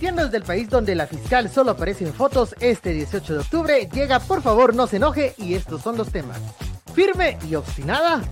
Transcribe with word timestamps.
Emitiendo 0.00 0.24
desde 0.24 0.38
el 0.38 0.44
país 0.44 0.70
donde 0.70 0.94
la 0.94 1.06
fiscal 1.06 1.50
solo 1.50 1.72
aparece 1.72 2.06
en 2.06 2.14
fotos 2.14 2.54
este 2.60 2.94
18 2.94 3.34
de 3.34 3.38
octubre, 3.40 3.88
llega 3.92 4.18
Por 4.18 4.40
favor 4.40 4.74
no 4.74 4.86
se 4.86 4.96
enoje 4.96 5.34
y 5.36 5.52
estos 5.52 5.82
son 5.82 5.98
los 5.98 6.10
temas. 6.10 6.38
Firme 6.94 7.36
y 7.46 7.54
obstinada. 7.54 8.22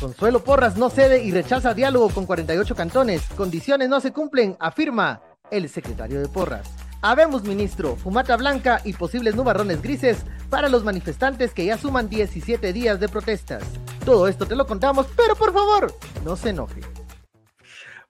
Consuelo 0.00 0.42
Porras 0.42 0.78
no 0.78 0.88
cede 0.88 1.22
y 1.22 1.30
rechaza 1.30 1.74
diálogo 1.74 2.08
con 2.08 2.24
48 2.24 2.74
cantones. 2.74 3.20
Condiciones 3.36 3.90
no 3.90 4.00
se 4.00 4.14
cumplen, 4.14 4.56
afirma 4.58 5.20
el 5.50 5.68
secretario 5.68 6.22
de 6.22 6.28
Porras. 6.28 6.66
Habemos 7.02 7.42
ministro, 7.42 7.96
fumata 7.96 8.38
blanca 8.38 8.80
y 8.82 8.94
posibles 8.94 9.36
nubarrones 9.36 9.82
grises 9.82 10.24
para 10.48 10.70
los 10.70 10.84
manifestantes 10.84 11.52
que 11.52 11.66
ya 11.66 11.76
suman 11.76 12.08
17 12.08 12.72
días 12.72 12.98
de 12.98 13.10
protestas. 13.10 13.62
Todo 14.06 14.26
esto 14.26 14.46
te 14.46 14.56
lo 14.56 14.66
contamos, 14.66 15.06
pero 15.18 15.36
por 15.36 15.52
favor, 15.52 15.94
no 16.24 16.34
se 16.34 16.48
enoje. 16.48 16.80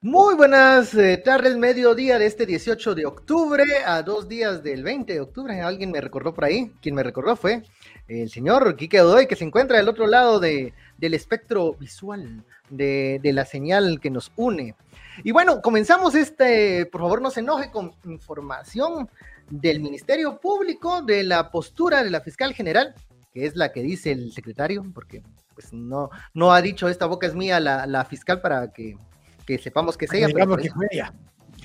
Muy 0.02 0.34
buenas 0.34 0.94
eh, 0.94 1.18
tardes, 1.18 1.58
mediodía 1.58 2.18
de 2.18 2.24
este 2.24 2.46
18 2.46 2.94
de 2.94 3.04
octubre, 3.04 3.62
a 3.84 4.02
dos 4.02 4.28
días 4.28 4.62
del 4.62 4.82
20 4.82 5.12
de 5.12 5.20
octubre. 5.20 5.60
Alguien 5.60 5.90
me 5.90 6.00
recordó 6.00 6.32
por 6.32 6.46
ahí. 6.46 6.72
Quien 6.80 6.94
me 6.94 7.02
recordó 7.02 7.36
fue 7.36 7.64
el 8.08 8.30
señor 8.30 8.76
Quique 8.76 9.02
Odoy, 9.02 9.26
que 9.26 9.36
se 9.36 9.44
encuentra 9.44 9.76
del 9.76 9.90
otro 9.90 10.06
lado 10.06 10.40
de, 10.40 10.72
del 10.96 11.12
espectro 11.12 11.74
visual 11.74 12.42
de, 12.70 13.20
de, 13.22 13.32
la 13.34 13.44
señal 13.44 14.00
que 14.00 14.08
nos 14.08 14.32
une. 14.36 14.74
Y 15.22 15.32
bueno, 15.32 15.60
comenzamos 15.60 16.14
este, 16.14 16.86
por 16.86 17.02
favor 17.02 17.20
no 17.20 17.30
se 17.30 17.40
enoje, 17.40 17.70
con 17.70 17.92
información 18.06 19.06
del 19.50 19.80
Ministerio 19.80 20.40
Público, 20.40 21.02
de 21.02 21.24
la 21.24 21.50
postura 21.50 22.02
de 22.02 22.08
la 22.08 22.22
fiscal 22.22 22.54
general, 22.54 22.94
que 23.34 23.44
es 23.44 23.54
la 23.54 23.70
que 23.70 23.82
dice 23.82 24.12
el 24.12 24.32
secretario, 24.32 24.82
porque 24.94 25.22
pues 25.52 25.74
no, 25.74 26.08
no 26.32 26.54
ha 26.54 26.62
dicho 26.62 26.88
esta 26.88 27.04
boca 27.04 27.26
es 27.26 27.34
mía 27.34 27.60
la, 27.60 27.86
la 27.86 28.06
fiscal 28.06 28.40
para 28.40 28.72
que 28.72 28.96
que 29.46 29.58
sepamos 29.58 29.96
que 29.96 30.06
es 30.06 30.12
ella. 30.12 30.28
Pero 30.32 30.56
que 30.56 30.70
fue 30.70 30.86
ella. 30.90 31.12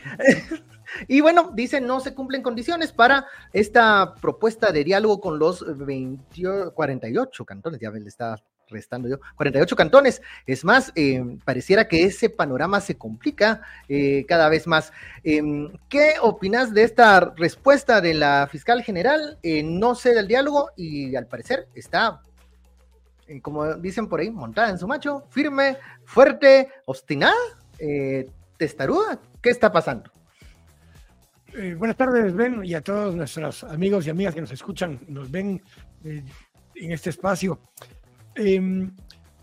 y 1.08 1.22
bueno, 1.22 1.52
dice 1.54 1.82
no 1.82 2.00
se 2.00 2.14
cumplen 2.14 2.42
condiciones 2.42 2.92
para 2.92 3.26
esta 3.54 4.16
propuesta 4.22 4.72
de 4.72 4.84
diálogo 4.84 5.20
con 5.20 5.40
los 5.40 5.64
20, 5.86 6.72
48 6.74 7.46
cantones, 7.46 7.80
ya 7.80 7.92
le 7.92 8.08
está 8.08 8.42
restando 8.70 9.08
yo, 9.08 9.20
48 9.36 9.76
cantones. 9.76 10.22
Es 10.46 10.64
más, 10.64 10.92
eh, 10.96 11.24
pareciera 11.44 11.88
que 11.88 12.04
ese 12.04 12.30
panorama 12.30 12.82
se 12.82 12.98
complica 12.98 13.62
eh, 13.88 14.26
cada 14.28 14.50
vez 14.50 14.68
más. 14.68 14.92
Eh, 15.24 15.42
¿Qué 15.90 16.14
opinas 16.22 16.74
de 16.74 16.84
esta 16.84 17.34
respuesta 17.36 18.02
de 18.02 18.14
la 18.14 18.48
fiscal 18.52 18.84
general? 18.84 19.40
no 19.64 19.96
sé 19.96 20.14
del 20.14 20.28
diálogo 20.28 20.72
y 20.76 21.16
al 21.16 21.28
parecer 21.28 21.68
está 21.76 22.22
como 23.42 23.74
dicen 23.76 24.08
por 24.08 24.20
ahí, 24.20 24.30
montada 24.30 24.70
en 24.70 24.78
su 24.78 24.88
macho, 24.88 25.26
firme, 25.30 25.78
fuerte, 26.06 26.70
obstinada 26.86 27.34
eh, 27.80 28.30
testaruda. 28.58 29.20
¿Qué 29.42 29.50
está 29.50 29.72
pasando? 29.72 30.12
Eh, 31.58 31.74
buenas 31.74 31.96
tardes, 31.96 32.34
Ben, 32.34 32.66
y 32.66 32.74
a 32.74 32.82
todos 32.82 33.16
nuestros 33.16 33.64
amigos 33.64 34.06
y 34.06 34.10
amigas 34.10 34.36
que 34.36 34.42
nos 34.42 34.52
escuchan, 34.52 35.00
nos 35.08 35.32
ven 35.32 35.62
eh, 36.04 36.22
en 36.76 36.92
este 36.92 37.12
espacio. 37.12 37.62
Em, 38.36 38.92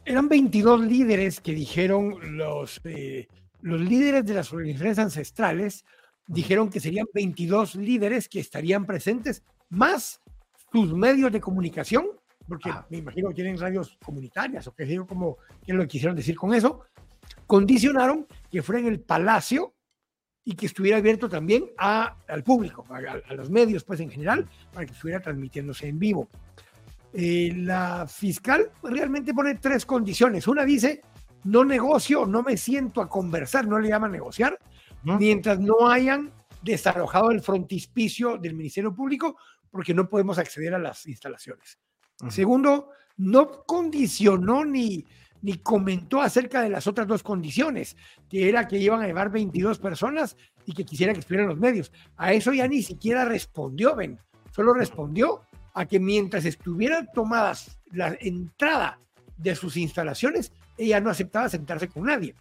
eran 0.04 0.28
22 0.28 0.82
líderes 0.82 1.40
que 1.40 1.54
dijeron 1.54 2.36
los, 2.36 2.82
eh, 2.84 3.28
los 3.62 3.80
líderes 3.80 4.26
de 4.26 4.34
las 4.34 4.52
organizaciones 4.52 4.98
ancestrales, 4.98 5.86
dijeron 6.26 6.68
que 6.68 6.80
serían 6.80 7.06
22 7.14 7.76
líderes 7.76 8.28
que 8.28 8.40
estarían 8.40 8.84
presentes, 8.84 9.42
más 9.70 10.20
sus 10.70 10.92
medios 10.92 11.32
de 11.32 11.40
comunicación, 11.40 12.08
porque 12.46 12.68
ah. 12.68 12.86
me 12.90 12.98
imagino 12.98 13.28
que 13.28 13.36
tienen 13.36 13.56
radios 13.56 13.98
comunitarias 14.04 14.66
o 14.66 14.74
qué 14.74 14.84
sé 14.84 14.96
yo, 14.96 15.06
como, 15.06 15.38
qué 15.64 15.72
es 15.72 15.76
lo 15.76 15.82
que 15.82 15.88
quisieron 15.88 16.14
decir 16.14 16.36
con 16.36 16.52
eso, 16.52 16.82
condicionaron 17.52 18.26
que 18.50 18.62
fuera 18.62 18.80
en 18.80 18.86
el 18.86 19.00
Palacio 19.00 19.74
y 20.42 20.54
que 20.54 20.64
estuviera 20.64 20.96
abierto 20.96 21.28
también 21.28 21.66
a, 21.76 22.16
al 22.26 22.42
público, 22.42 22.82
a, 22.88 23.34
los 23.34 23.50
medios, 23.50 23.84
pues 23.84 24.00
en 24.00 24.10
general, 24.10 24.48
para 24.72 24.86
que 24.86 24.92
estuviera 24.94 25.20
transmitiéndose 25.20 25.86
en 25.86 25.98
vivo. 25.98 26.30
Eh, 27.12 27.52
la 27.54 28.06
fiscal 28.06 28.70
realmente 28.82 29.34
pone 29.34 29.56
tres 29.56 29.84
condiciones. 29.84 30.48
Una 30.48 30.64
dice, 30.64 31.02
no 31.44 31.62
negocio, 31.62 32.24
no 32.24 32.42
me 32.42 32.56
siento 32.56 33.02
a 33.02 33.08
conversar, 33.10 33.66
no 33.66 33.78
le 33.78 33.90
llama 33.90 34.08
negociar, 34.08 34.58
mientras 35.02 35.60
no 35.60 35.90
hayan 35.90 36.32
desalojado 36.62 37.32
el 37.32 37.42
frontispicio 37.42 38.38
del 38.38 38.54
Ministerio 38.54 38.94
Público, 38.94 39.36
porque 39.70 39.92
no 39.92 40.08
podemos 40.08 40.38
acceder 40.38 40.72
a 40.72 40.78
las 40.78 41.04
instalaciones. 41.04 41.78
Segundo, 42.30 42.92
no 43.18 43.64
condicionó 43.64 44.64
ni, 44.64 45.04
ni 45.42 45.58
comentó 45.58 46.22
acerca 46.22 46.62
de 46.62 46.70
las 46.70 46.86
otras 46.86 47.06
dos 47.06 47.22
condiciones, 47.22 47.96
que 48.30 48.48
era 48.48 48.66
que 48.66 48.78
iban 48.78 49.02
a 49.02 49.06
llevar 49.06 49.30
22 49.30 49.78
personas 49.78 50.36
y 50.64 50.72
que 50.72 50.84
quisiera 50.84 51.12
que 51.12 51.20
estuvieran 51.20 51.48
los 51.48 51.58
medios. 51.58 51.92
A 52.16 52.32
eso 52.32 52.52
ya 52.52 52.66
ni 52.68 52.82
siquiera 52.82 53.24
respondió, 53.24 53.94
Ben. 53.94 54.18
Solo 54.52 54.72
respondió 54.72 55.42
a 55.74 55.86
que 55.86 55.98
mientras 55.98 56.44
estuvieran 56.44 57.08
tomadas 57.12 57.78
la 57.90 58.16
entrada 58.20 58.98
de 59.36 59.54
sus 59.54 59.76
instalaciones, 59.76 60.52
ella 60.78 61.00
no 61.00 61.10
aceptaba 61.10 61.48
sentarse 61.48 61.88
con 61.88 62.04
nadie. 62.04 62.34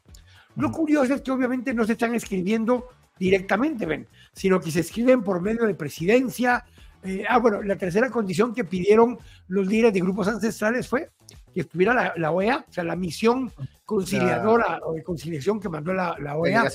Lo 0.56 0.72
curioso 0.72 1.14
es 1.14 1.22
que 1.22 1.32
obviamente 1.32 1.74
no 1.74 1.86
se 1.86 1.94
están 1.94 2.14
escribiendo 2.14 2.90
directamente, 3.18 3.86
Ben, 3.86 4.08
sino 4.34 4.60
que 4.60 4.72
se 4.72 4.82
escriben 4.82 5.24
por 5.24 5.42
medio 5.42 5.66
de 5.66 5.76
presidencia. 5.76 6.66
Eh, 7.04 7.24
ah, 7.28 7.40
bueno, 7.40 7.62
la 7.64 7.78
tercera 7.78 8.10
condición 8.10 8.54
que 8.54 8.64
pidieron 8.64 9.18
los 9.48 9.68
líderes 9.68 9.94
de 9.94 10.02
grupos 10.02 10.28
ancestrales 10.28 10.88
fue 10.88 11.10
que 11.54 11.62
estuviera 11.62 12.14
la, 12.16 12.32
OEA, 12.32 12.66
o 12.68 12.74
sea, 12.74 12.84
la 12.84 12.96
misión 12.96 13.52
conciliadora 13.86 14.80
o 14.84 14.94
de 14.94 15.04
conciliación 15.04 15.60
que 15.60 15.70
mandó 15.70 15.94
la, 15.94 16.16
OEA. 16.36 16.70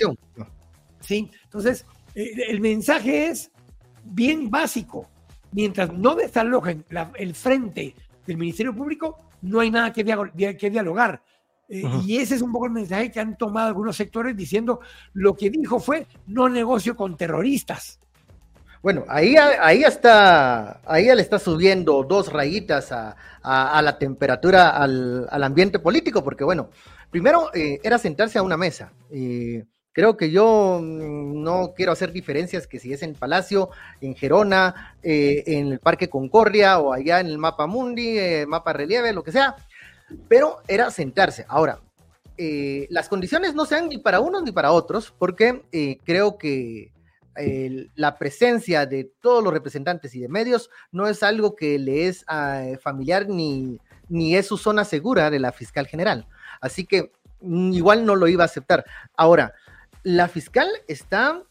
Sí, 1.01 1.31
entonces 1.45 1.85
eh, 2.15 2.33
el 2.49 2.61
mensaje 2.61 3.29
es 3.29 3.51
bien 4.05 4.51
básico. 4.51 5.09
Mientras 5.53 5.93
no 5.93 6.15
desalojen 6.15 6.85
el 7.15 7.35
frente 7.35 7.95
del 8.27 8.37
Ministerio 8.37 8.75
Público, 8.75 9.19
no 9.43 9.61
hay 9.61 9.71
nada 9.71 9.93
que, 9.93 10.05
que 10.59 10.71
dialogar. 10.71 11.23
Eh, 11.69 11.83
y 12.05 12.19
ese 12.19 12.37
es 12.37 12.43
un 12.43 12.53
poco 12.53 12.67
el 12.67 12.73
mensaje 12.73 13.11
que 13.11 13.21
han 13.21 13.37
tomado 13.37 13.69
algunos 13.69 13.97
sectores 13.97 14.37
diciendo 14.37 14.81
lo 15.15 15.35
que 15.35 15.51
dijo 15.51 15.81
fue 15.81 16.07
no 16.27 16.49
negocio 16.49 16.95
con 16.97 17.17
terroristas. 17.17 18.01
Bueno, 18.87 19.05
ahí, 19.09 19.35
ahí 19.37 19.83
está, 19.83 20.81
ahí 20.87 21.13
le 21.13 21.21
está 21.21 21.41
subiendo 21.41 22.05
dos 22.05 22.33
rayitas 22.33 22.93
a, 22.93 23.17
la 23.83 23.99
temperatura 23.99 24.69
al, 24.69 25.43
ambiente 25.43 25.81
político, 25.81 26.23
porque 26.23 26.45
bueno, 26.45 26.71
primero 27.11 27.51
eh, 27.53 27.81
era 27.83 27.99
sentarse 27.99 28.39
a 28.39 28.45
una 28.45 28.57
mesa. 28.57 28.93
creo 29.91 30.17
que 30.17 30.31
yo 30.31 30.79
mm, 30.81 31.43
no 31.43 31.73
quiero 31.75 31.91
hacer 31.91 32.13
diferencias 32.13 32.69
que 32.69 32.79
si 32.79 32.93
es 32.93 33.03
en 33.03 33.15
Palacio, 33.15 33.71
en 34.01 34.15
Gerona, 34.15 34.97
eh, 35.03 35.43
en 35.49 35.73
el 35.73 35.81
Parque 35.81 36.09
Concordia 36.09 36.79
o 36.79 36.93
allá 36.93 37.19
en 37.19 37.27
el 37.27 37.39
Mapa 37.39 37.67
Mundi, 37.67 38.17
eh, 38.17 38.47
Mapa 38.47 38.73
Relieve, 38.73 39.13
lo 39.13 39.25
que 39.25 39.33
sea, 39.33 39.57
pero 40.29 40.59
era 40.69 40.93
sentarse. 40.93 41.45
Ahora, 41.49 41.81
las 42.39 43.09
condiciones 43.09 43.53
no 43.57 43.67
sean 43.67 43.89
ni 43.89 43.99
para 43.99 44.21
unos 44.21 44.45
ni 44.45 44.53
para 44.53 44.71
otros, 44.71 45.13
porque 45.19 45.99
creo 46.05 46.39
que 46.39 46.93
la 47.95 48.19
presencia 48.19 48.87
de 48.87 49.13
todos 49.21 49.43
los 49.43 49.53
representantes 49.53 50.15
y 50.15 50.21
de 50.21 50.29
medios 50.29 50.71
no 50.93 51.07
es 51.07 51.23
algo 51.23 51.55
que 51.55 51.79
le 51.79 52.09
es 52.09 52.25
ah, 52.29 52.63
familiar 52.81 53.29
ni, 53.29 53.79
ni 54.09 54.37
es 54.37 54.47
su 54.47 54.57
zona 54.57 54.85
segura 54.85 55.31
de 55.31 55.39
la 55.39 55.53
fiscal 55.53 55.87
general. 55.87 56.27
Así 56.61 56.85
que 56.85 57.13
mm, 57.41 57.73
igual 57.73 58.05
no 58.05 58.17
lo 58.17 58.29
iba 58.29 58.45
a 58.45 58.47
aceptar. 58.47 58.85
Ahora, 59.17 59.55
la 60.03 60.29
fiscal 60.29 60.69
está 60.89 61.43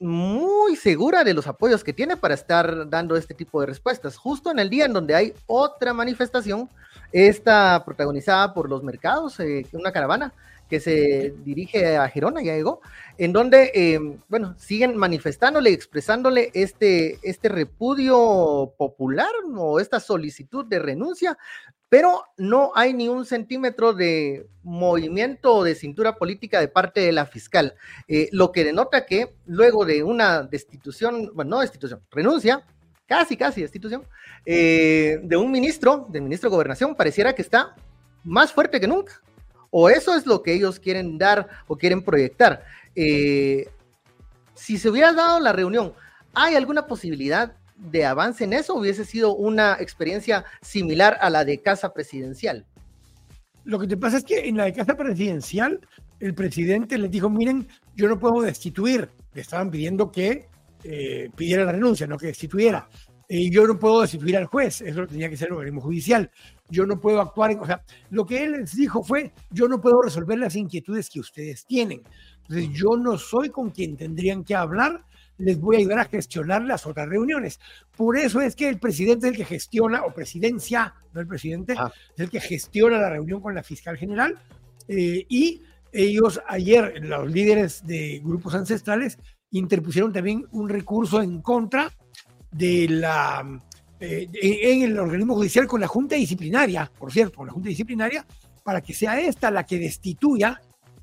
muy 0.00 0.76
segura 0.76 1.24
de 1.24 1.34
los 1.34 1.48
apoyos 1.48 1.82
que 1.82 1.92
tiene 1.92 2.16
para 2.16 2.34
estar 2.34 2.88
dando 2.88 3.16
este 3.16 3.34
tipo 3.34 3.60
de 3.60 3.66
respuestas, 3.66 4.16
justo 4.16 4.50
en 4.50 4.60
el 4.60 4.70
día 4.70 4.84
en 4.84 4.92
donde 4.92 5.14
hay 5.14 5.34
otra 5.46 5.92
manifestación, 5.92 6.70
esta 7.10 7.82
protagonizada 7.84 8.54
por 8.54 8.68
los 8.68 8.84
mercados, 8.84 9.40
eh, 9.40 9.66
una 9.72 9.90
caravana 9.90 10.32
que 10.68 10.80
se 10.80 11.34
dirige 11.44 11.96
a 11.96 12.08
Gerona, 12.08 12.42
ya 12.42 12.54
llegó, 12.54 12.80
en 13.16 13.32
donde, 13.32 13.72
em, 13.74 14.18
bueno, 14.28 14.54
siguen 14.58 14.96
manifestándole, 14.96 15.70
expresándole 15.70 16.50
este, 16.54 17.18
este 17.22 17.48
repudio 17.48 18.74
popular 18.76 19.30
o 19.56 19.80
esta 19.80 19.98
solicitud 19.98 20.66
de 20.66 20.78
renuncia, 20.78 21.38
pero 21.88 22.22
no 22.36 22.72
hay 22.74 22.92
ni 22.92 23.08
un 23.08 23.24
centímetro 23.24 23.94
de 23.94 24.46
movimiento 24.62 25.64
de 25.64 25.74
cintura 25.74 26.16
política 26.16 26.60
de 26.60 26.68
parte 26.68 27.00
de 27.00 27.12
la 27.12 27.24
fiscal, 27.24 27.74
eh, 28.06 28.28
lo 28.32 28.52
que 28.52 28.64
denota 28.64 29.06
que 29.06 29.34
luego 29.46 29.86
de 29.86 30.02
una 30.02 30.42
destitución, 30.42 31.30
bueno, 31.34 31.56
no 31.56 31.60
destitución, 31.60 32.02
renuncia, 32.10 32.62
casi, 33.06 33.38
casi 33.38 33.62
destitución, 33.62 34.04
eh, 34.44 35.18
de 35.22 35.36
un 35.38 35.50
ministro, 35.50 36.06
del 36.10 36.22
ministro 36.22 36.50
de 36.50 36.56
Gobernación, 36.56 36.94
pareciera 36.94 37.34
que 37.34 37.40
está 37.40 37.74
más 38.22 38.52
fuerte 38.52 38.78
que 38.80 38.86
nunca 38.86 39.22
o 39.70 39.88
eso 39.88 40.14
es 40.14 40.26
lo 40.26 40.42
que 40.42 40.54
ellos 40.54 40.78
quieren 40.78 41.18
dar 41.18 41.48
o 41.66 41.76
quieren 41.76 42.02
proyectar. 42.02 42.64
Eh, 42.94 43.68
si 44.54 44.78
se 44.78 44.88
hubiera 44.88 45.12
dado 45.12 45.40
la 45.40 45.52
reunión, 45.52 45.92
¿hay 46.34 46.54
alguna 46.54 46.86
posibilidad 46.86 47.56
de 47.76 48.04
avance 48.04 48.44
en 48.44 48.52
eso? 48.52 48.74
¿Hubiese 48.74 49.04
sido 49.04 49.34
una 49.34 49.76
experiencia 49.80 50.44
similar 50.60 51.16
a 51.20 51.30
la 51.30 51.44
de 51.44 51.60
casa 51.60 51.92
presidencial? 51.92 52.66
Lo 53.64 53.78
que 53.78 53.86
te 53.86 53.96
pasa 53.96 54.16
es 54.16 54.24
que 54.24 54.48
en 54.48 54.56
la 54.56 54.64
de 54.64 54.72
casa 54.72 54.96
presidencial, 54.96 55.80
el 56.20 56.34
presidente 56.34 56.98
les 56.98 57.10
dijo, 57.10 57.28
miren, 57.28 57.68
yo 57.94 58.08
no 58.08 58.18
puedo 58.18 58.40
destituir. 58.40 59.10
Le 59.34 59.42
estaban 59.42 59.70
pidiendo 59.70 60.10
que 60.10 60.48
eh, 60.84 61.30
pidiera 61.36 61.64
la 61.64 61.72
renuncia, 61.72 62.06
no 62.06 62.16
que 62.16 62.28
destituyera. 62.28 62.88
Y 63.30 63.50
yo 63.50 63.66
no 63.66 63.78
puedo 63.78 64.00
destituir 64.00 64.38
al 64.38 64.46
juez, 64.46 64.80
eso 64.80 65.06
tenía 65.06 65.28
que 65.28 65.36
ser 65.36 65.48
el 65.48 65.54
organismo 65.54 65.82
judicial. 65.82 66.30
Yo 66.70 66.86
no 66.86 66.98
puedo 66.98 67.20
actuar, 67.20 67.50
en, 67.50 67.60
o 67.60 67.66
sea, 67.66 67.84
lo 68.08 68.24
que 68.24 68.42
él 68.42 68.52
les 68.52 68.74
dijo 68.74 69.02
fue, 69.02 69.32
yo 69.50 69.68
no 69.68 69.80
puedo 69.80 70.00
resolver 70.00 70.38
las 70.38 70.56
inquietudes 70.56 71.10
que 71.10 71.20
ustedes 71.20 71.66
tienen. 71.66 72.02
Entonces, 72.42 72.70
yo 72.72 72.96
no 72.96 73.18
soy 73.18 73.50
con 73.50 73.68
quien 73.70 73.98
tendrían 73.98 74.44
que 74.44 74.54
hablar, 74.54 75.04
les 75.36 75.60
voy 75.60 75.76
a 75.76 75.78
ayudar 75.80 75.98
a 75.98 76.04
gestionar 76.06 76.64
las 76.64 76.86
otras 76.86 77.06
reuniones. 77.06 77.60
Por 77.94 78.16
eso 78.16 78.40
es 78.40 78.56
que 78.56 78.68
el 78.68 78.78
presidente 78.78 79.26
es 79.26 79.32
el 79.32 79.36
que 79.36 79.44
gestiona, 79.44 80.04
o 80.04 80.14
presidencia, 80.14 80.94
no 81.12 81.20
el 81.20 81.26
presidente, 81.26 81.74
ah. 81.76 81.92
es 82.16 82.20
el 82.20 82.30
que 82.30 82.40
gestiona 82.40 82.98
la 82.98 83.10
reunión 83.10 83.42
con 83.42 83.54
la 83.54 83.62
fiscal 83.62 83.98
general. 83.98 84.38
Eh, 84.88 85.26
y 85.28 85.62
ellos 85.92 86.40
ayer, 86.48 87.04
los 87.04 87.30
líderes 87.30 87.86
de 87.86 88.22
grupos 88.24 88.54
ancestrales, 88.54 89.18
interpusieron 89.50 90.12
también 90.12 90.46
un 90.50 90.68
recurso 90.68 91.22
en 91.22 91.40
contra 91.42 91.92
de 92.50 92.88
la 92.88 93.60
eh, 94.00 94.28
en 94.32 94.82
el 94.82 94.98
organismo 94.98 95.34
judicial 95.34 95.66
con 95.66 95.80
la 95.80 95.88
Junta 95.88 96.14
Disciplinaria, 96.14 96.90
por 96.98 97.12
cierto, 97.12 97.38
con 97.38 97.46
la 97.46 97.52
Junta 97.52 97.68
Disciplinaria, 97.68 98.24
para 98.62 98.80
que 98.80 98.94
sea 98.94 99.18
esta 99.20 99.50
la 99.50 99.64
que 99.64 99.78
destituya 99.78 100.60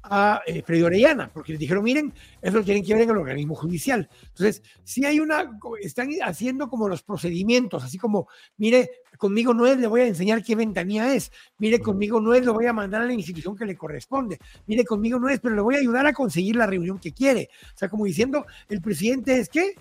a 0.10 0.42
eh, 0.46 0.62
Freddy 0.62 0.84
Orellana, 0.84 1.30
porque 1.34 1.54
les 1.54 1.60
dijeron, 1.60 1.84
miren, 1.84 2.14
eso 2.42 2.58
lo 2.58 2.64
tienen 2.64 2.86
que 2.86 2.94
ver 2.94 3.04
en 3.04 3.10
el 3.10 3.18
organismo 3.18 3.56
judicial. 3.56 4.08
Entonces, 4.22 4.62
si 4.84 5.04
hay 5.04 5.20
una, 5.20 5.58
están 5.82 6.10
haciendo 6.24 6.70
como 6.70 6.88
los 6.88 7.02
procedimientos, 7.04 7.84
así 7.84 7.98
como, 7.98 8.28
mire, 8.58 8.90
conmigo 9.18 9.54
no 9.54 9.66
es, 9.66 9.78
le 9.78 9.88
voy 9.88 10.02
a 10.02 10.08
enseñar 10.08 10.44
qué 10.44 10.56
ventanilla 10.56 11.14
es, 11.14 11.32
mire, 11.58 11.80
conmigo 11.80 12.22
no 12.22 12.34
es, 12.34 12.46
lo 12.46 12.54
voy 12.54 12.68
a 12.68 12.74
mandar 12.74 13.02
a 13.02 13.06
la 13.06 13.14
institución 13.14 13.56
que 13.56 13.66
le 13.66 13.76
corresponde, 13.76 14.38
mire, 14.68 14.86
conmigo 14.86 15.20
no 15.20 15.28
es, 15.30 15.40
pero 15.40 15.56
le 15.56 15.62
voy 15.62 15.76
a 15.76 15.80
ayudar 15.80 16.06
a 16.06 16.14
conseguir 16.14 16.56
la 16.56 16.68
reunión 16.68 17.00
que 17.00 17.12
quiere. 17.12 17.50
O 17.74 17.78
sea, 17.78 17.90
como 17.90 18.06
diciendo, 18.06 18.46
el 18.70 18.82
presidente 18.82 19.38
es 19.40 19.50
qué? 19.50 19.74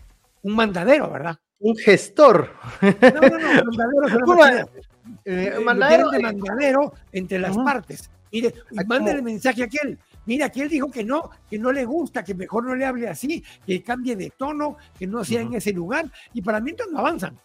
Un 0.44 0.54
mandadero, 0.54 1.10
¿verdad? 1.10 1.36
Un 1.58 1.74
gestor. 1.76 2.50
No, 2.80 3.20
no, 3.20 3.38
no, 3.38 3.64
mandadero. 3.64 4.70
Eh, 5.24 5.58
mandadero, 5.64 6.10
de 6.10 6.18
mandadero 6.20 6.92
entre 7.12 7.38
las 7.38 7.56
partes. 7.56 8.10
Mire, 8.30 8.54
y 8.70 9.08
el 9.08 9.22
mensaje 9.22 9.62
a 9.62 9.66
aquel. 9.66 9.98
Mira, 10.26 10.50
que 10.50 10.62
él 10.62 10.68
dijo 10.68 10.90
que 10.90 11.04
no, 11.04 11.30
que 11.48 11.58
no 11.58 11.72
le 11.72 11.84
gusta, 11.84 12.22
que 12.22 12.34
mejor 12.34 12.64
no 12.64 12.74
le 12.74 12.84
hable 12.84 13.08
así, 13.08 13.42
que 13.66 13.82
cambie 13.82 14.16
de 14.16 14.30
tono, 14.36 14.76
que 14.98 15.06
no 15.06 15.24
sea 15.24 15.40
en 15.40 15.54
ese 15.54 15.72
lugar. 15.72 16.10
Y 16.32 16.42
para 16.42 16.60
mí 16.60 16.70
entonces 16.70 16.92
no 16.92 17.00
avanzan. 17.00 17.38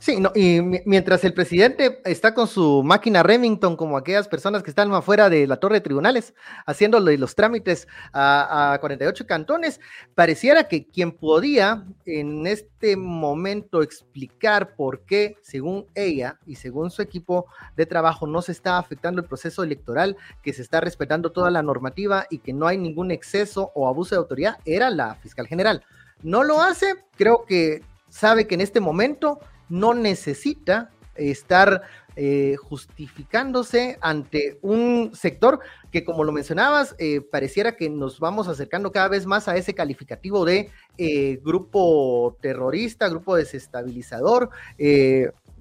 Sí, 0.00 0.20
no, 0.20 0.30
y 0.32 0.60
mientras 0.86 1.24
el 1.24 1.34
presidente 1.34 2.00
está 2.04 2.32
con 2.32 2.46
su 2.46 2.84
máquina 2.84 3.24
Remington, 3.24 3.76
como 3.76 3.96
aquellas 3.96 4.28
personas 4.28 4.62
que 4.62 4.70
están 4.70 4.92
afuera 4.94 5.28
de 5.28 5.44
la 5.48 5.56
torre 5.56 5.76
de 5.76 5.80
tribunales, 5.80 6.34
haciéndole 6.66 7.18
los 7.18 7.34
trámites 7.34 7.88
a, 8.12 8.74
a 8.74 8.78
48 8.78 9.26
cantones, 9.26 9.80
pareciera 10.14 10.68
que 10.68 10.86
quien 10.86 11.10
podía 11.10 11.84
en 12.06 12.46
este 12.46 12.96
momento 12.96 13.82
explicar 13.82 14.76
por 14.76 15.00
qué, 15.00 15.36
según 15.42 15.86
ella 15.96 16.38
y 16.46 16.54
según 16.54 16.92
su 16.92 17.02
equipo 17.02 17.46
de 17.76 17.84
trabajo, 17.84 18.28
no 18.28 18.40
se 18.40 18.52
está 18.52 18.78
afectando 18.78 19.20
el 19.20 19.26
proceso 19.26 19.64
electoral, 19.64 20.16
que 20.42 20.52
se 20.52 20.62
está 20.62 20.80
respetando 20.80 21.32
toda 21.32 21.50
la 21.50 21.64
normativa 21.64 22.24
y 22.30 22.38
que 22.38 22.52
no 22.52 22.68
hay 22.68 22.78
ningún 22.78 23.10
exceso 23.10 23.72
o 23.74 23.88
abuso 23.88 24.14
de 24.14 24.20
autoridad, 24.20 24.58
era 24.64 24.90
la 24.90 25.16
fiscal 25.16 25.48
general. 25.48 25.82
No 26.22 26.44
lo 26.44 26.62
hace, 26.62 26.94
creo 27.16 27.44
que 27.44 27.82
sabe 28.08 28.46
que 28.46 28.54
en 28.54 28.60
este 28.60 28.80
momento 28.80 29.40
no 29.68 29.94
necesita 29.94 30.90
estar 31.18 31.82
eh, 32.16 32.56
justificándose 32.56 33.96
ante 34.00 34.58
un 34.62 35.12
sector 35.14 35.60
que, 35.92 36.04
como 36.04 36.24
lo 36.24 36.32
mencionabas, 36.32 36.96
eh, 36.98 37.20
pareciera 37.20 37.76
que 37.76 37.88
nos 37.88 38.18
vamos 38.18 38.48
acercando 38.48 38.90
cada 38.90 39.06
vez 39.06 39.24
más 39.24 39.46
a 39.46 39.56
ese 39.56 39.72
calificativo 39.72 40.44
de 40.44 40.70
eh, 40.96 41.38
grupo 41.44 42.36
terrorista, 42.40 43.08
grupo 43.08 43.36
desestabilizador. 43.36 44.50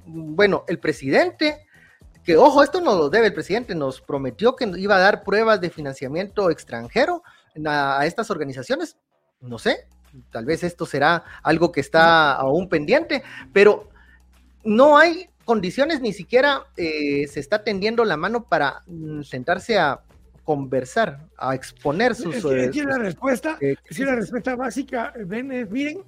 bueno, 0.07 0.63
el 0.67 0.79
presidente, 0.79 1.65
que 2.23 2.37
ojo, 2.37 2.63
esto 2.63 2.81
no 2.81 2.95
lo 2.95 3.09
debe 3.09 3.27
el 3.27 3.33
presidente, 3.33 3.75
nos 3.75 4.01
prometió 4.01 4.55
que 4.55 4.65
iba 4.77 4.95
a 4.95 4.99
dar 4.99 5.23
pruebas 5.23 5.61
de 5.61 5.69
financiamiento 5.69 6.49
extranjero 6.49 7.21
a 7.65 8.03
estas 8.05 8.31
organizaciones. 8.31 8.97
No 9.41 9.59
sé, 9.59 9.87
tal 10.31 10.45
vez 10.45 10.63
esto 10.63 10.87
será 10.87 11.23
algo 11.43 11.71
que 11.71 11.81
está 11.81 12.33
aún 12.33 12.67
pendiente, 12.67 13.21
pero 13.53 13.89
no 14.67 14.97
hay 14.97 15.29
condiciones, 15.45 16.01
ni 16.01 16.11
siquiera 16.11 16.63
eh, 16.75 17.25
se 17.27 17.39
está 17.39 17.63
tendiendo 17.63 18.03
la 18.03 18.17
mano 18.17 18.43
para 18.43 18.83
mm, 18.85 19.21
sentarse 19.23 19.79
a 19.79 20.01
conversar, 20.43 21.25
a 21.37 21.55
exponer 21.55 22.15
sus... 22.15 22.35
Es, 22.35 22.45
eh, 22.45 22.83
la 22.85 22.97
respuesta, 22.97 23.57
eh, 23.61 23.75
la 23.97 24.15
respuesta 24.15 24.55
básica, 24.55 25.13
ven, 25.25 25.67
miren, 25.71 25.99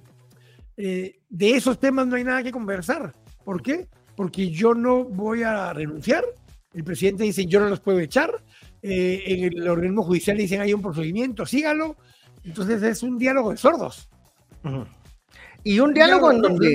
de 0.76 1.50
esos 1.50 1.78
temas 1.80 2.06
no 2.06 2.16
hay 2.16 2.24
nada 2.24 2.42
que 2.42 2.52
conversar. 2.52 3.14
¿Por 3.44 3.62
qué? 3.62 3.88
Porque 4.14 4.50
yo 4.50 4.74
no 4.74 5.04
voy 5.04 5.42
a 5.42 5.72
renunciar. 5.72 6.24
El 6.72 6.84
presidente 6.84 7.24
dice, 7.24 7.46
yo 7.46 7.60
no 7.60 7.68
los 7.68 7.80
puedo 7.80 7.98
echar. 7.98 8.42
en 8.82 9.44
el 9.44 9.68
organismo 9.68 10.02
judicial 10.02 10.36
dicen, 10.36 10.60
hay 10.60 10.72
un 10.72 10.82
procedimiento, 10.82 11.44
sígalo. 11.44 11.96
Entonces 12.44 12.82
es 12.82 13.02
un 13.02 13.18
diálogo 13.18 13.50
de 13.50 13.56
sordos. 13.58 14.08
Y 15.64 15.80
un 15.80 15.94
diálogo 15.94 16.30
en 16.30 16.42
donde... 16.42 16.74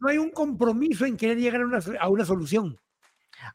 No, 0.00 0.08
hay 0.08 0.18
un 0.18 0.30
compromiso 0.30 1.04
en 1.04 1.16
querer 1.16 1.38
llegar 1.38 1.62
a 2.00 2.08
una, 2.08 2.24
solución. 2.24 2.78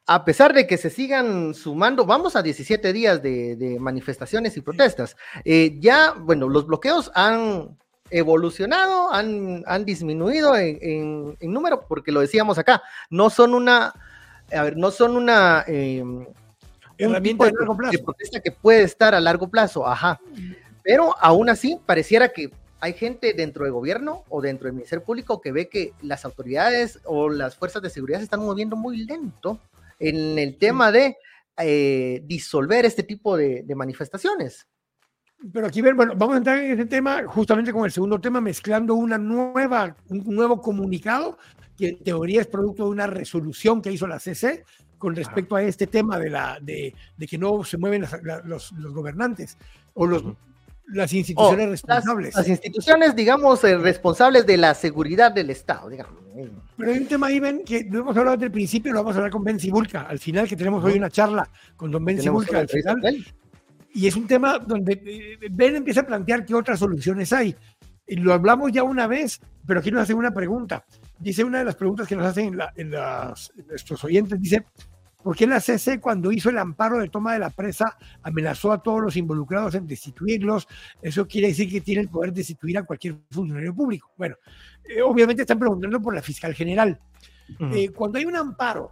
A 0.06 0.24
pesar 0.24 0.52
de 0.52 0.66
que 0.66 0.76
se 0.76 0.90
sigan 0.90 1.54
sumando, 1.54 2.04
vamos 2.04 2.36
a 2.36 2.42
17 2.42 2.92
días 2.92 3.22
de, 3.22 3.76
manifestaciones 3.80 4.56
y 4.56 4.60
protestas. 4.60 5.16
Eh, 5.44 5.76
ya, 5.80 6.12
bueno, 6.12 6.48
los 6.48 6.66
bloqueos 6.66 7.10
han 7.14 7.76
evolucionado, 8.10 9.12
han, 9.12 9.64
han 9.66 9.84
disminuido 9.84 10.56
en, 10.56 11.36
número, 11.40 11.86
porque 11.86 12.12
lo 12.12 12.20
decíamos 12.20 12.58
acá, 12.58 12.82
no 13.10 13.30
son 13.30 13.54
una, 13.54 13.92
a 14.52 14.62
ver, 14.62 14.76
no 14.76 14.90
son 14.90 15.16
una 15.16 15.64
eh, 15.66 16.02
herramienta 16.96 17.46
de, 17.46 17.52
largo 17.52 17.76
plazo. 17.76 17.92
de 17.92 17.98
protesta 17.98 18.40
que 18.40 18.52
puede 18.52 18.82
estar 18.82 19.14
a 19.14 19.20
largo 19.20 19.48
plazo, 19.48 19.86
ajá. 19.86 20.20
Pero 20.82 21.14
aún 21.20 21.50
así, 21.50 21.78
pareciera 21.84 22.30
que 22.30 22.50
hay 22.80 22.92
gente 22.92 23.32
dentro 23.32 23.64
del 23.64 23.72
gobierno 23.72 24.24
o 24.28 24.40
dentro 24.40 24.66
del 24.66 24.74
Ministerio 24.74 25.04
Público 25.04 25.40
que 25.40 25.52
ve 25.52 25.68
que 25.68 25.92
las 26.02 26.24
autoridades 26.24 27.00
o 27.04 27.28
las 27.28 27.56
fuerzas 27.56 27.82
de 27.82 27.90
seguridad 27.90 28.18
se 28.18 28.24
están 28.24 28.40
moviendo 28.40 28.76
muy 28.76 29.04
lento 29.04 29.58
en 29.98 30.38
el 30.38 30.56
tema 30.56 30.92
de 30.92 31.16
eh, 31.56 32.22
disolver 32.24 32.84
este 32.84 33.02
tipo 33.02 33.36
de, 33.36 33.64
manifestaciones. 33.74 34.66
Pero 35.52 35.66
aquí, 35.66 35.82
bueno, 35.82 36.14
vamos 36.16 36.34
a 36.34 36.38
entrar 36.38 36.58
en 36.58 36.72
ese 36.72 36.86
tema 36.86 37.24
justamente 37.26 37.72
con 37.72 37.84
el 37.84 37.92
segundo 37.92 38.20
tema, 38.20 38.40
mezclando 38.40 38.94
una 38.94 39.18
nueva, 39.18 39.96
un 40.08 40.34
nuevo 40.34 40.60
comunicado 40.60 41.38
que 41.76 41.90
en 41.90 41.98
teoría 42.02 42.40
es 42.40 42.46
producto 42.48 42.84
de 42.84 42.90
una 42.90 43.06
resolución 43.06 43.80
que 43.80 43.92
hizo 43.92 44.06
la 44.06 44.18
CC 44.18 44.64
con 44.98 45.14
respecto 45.14 45.54
a 45.54 45.62
este 45.62 45.86
tema 45.86 46.18
de, 46.18 46.30
la, 46.30 46.58
de, 46.60 46.92
que 47.28 47.38
no 47.38 47.62
se 47.62 47.78
mueven 47.78 48.04
los, 48.44 48.72
gobernantes 48.92 49.56
o 49.94 50.06
los, 50.06 50.24
las 50.92 51.12
instituciones 51.12 51.66
oh, 51.66 51.70
responsables. 51.70 52.34
Las, 52.34 52.48
instituciones, 52.48 53.14
digamos, 53.14 53.62
eh, 53.64 53.76
responsables 53.76 54.46
de 54.46 54.56
la 54.56 54.74
seguridad 54.74 55.32
del 55.32 55.50
Estado, 55.50 55.88
digamos. 55.88 56.22
Pero 56.76 56.92
hay 56.92 56.98
un 56.98 57.06
tema 57.06 57.26
ahí, 57.26 57.40
Ben, 57.40 57.64
que 57.64 57.84
no 57.84 58.00
hemos 58.00 58.16
hablado 58.16 58.36
desde 58.36 58.46
el 58.46 58.52
principio, 58.52 58.92
lo 58.92 59.00
vamos 59.00 59.16
a 59.16 59.18
hablar 59.18 59.32
con 59.32 59.42
Ben 59.42 59.58
Sibulka, 59.58 60.02
al 60.02 60.18
final, 60.18 60.48
que 60.48 60.56
tenemos 60.56 60.84
hoy 60.84 60.96
una 60.96 61.10
charla 61.10 61.48
con 61.76 61.90
don 61.90 62.04
Ben 62.04 62.20
Sibulka 62.20 62.60
al 62.60 62.68
final. 62.68 63.00
Y 63.92 64.06
es 64.06 64.16
un 64.16 64.26
tema 64.26 64.58
donde 64.58 64.92
eh, 65.04 65.48
Ben 65.50 65.76
empieza 65.76 66.00
a 66.00 66.06
plantear 66.06 66.44
qué 66.44 66.54
otras 66.54 66.78
soluciones 66.78 67.32
hay. 67.32 67.54
Y 68.06 68.16
lo 68.16 68.32
hablamos 68.32 68.72
ya 68.72 68.82
una 68.82 69.06
vez, 69.06 69.40
pero 69.66 69.80
aquí 69.80 69.90
nos 69.90 70.02
hacen 70.02 70.16
una 70.16 70.30
pregunta. 70.30 70.84
Dice 71.18 71.44
una 71.44 71.58
de 71.58 71.64
las 71.64 71.74
preguntas 71.74 72.06
que 72.06 72.16
nos 72.16 72.26
hacen 72.26 72.58
en, 72.76 72.90
nuestros 73.66 74.02
oyentes, 74.04 74.40
dice, 74.40 74.64
¿Por 75.28 75.36
qué 75.36 75.46
la 75.46 75.60
CC 75.60 76.00
cuando 76.00 76.32
hizo 76.32 76.48
el 76.48 76.56
amparo 76.56 76.98
de 76.98 77.10
toma 77.10 77.34
de 77.34 77.38
la 77.38 77.50
presa 77.50 77.98
amenazó 78.22 78.72
a 78.72 78.82
todos 78.82 79.02
los 79.02 79.14
involucrados 79.14 79.74
en 79.74 79.86
destituirlos? 79.86 80.66
Eso 81.02 81.28
quiere 81.28 81.48
decir 81.48 81.70
que 81.70 81.82
tiene 81.82 82.00
el 82.00 82.08
poder 82.08 82.32
de 82.32 82.38
destituir 82.38 82.78
a 82.78 82.84
cualquier 82.84 83.16
funcionario 83.30 83.74
público. 83.74 84.10
Bueno, 84.16 84.36
eh, 84.84 85.02
obviamente 85.02 85.42
están 85.42 85.58
preguntando 85.58 86.00
por 86.00 86.14
la 86.14 86.22
fiscal 86.22 86.54
general. 86.54 86.98
Eh, 87.60 87.90
cuando 87.90 88.16
hay 88.16 88.24
un 88.24 88.36
amparo 88.36 88.90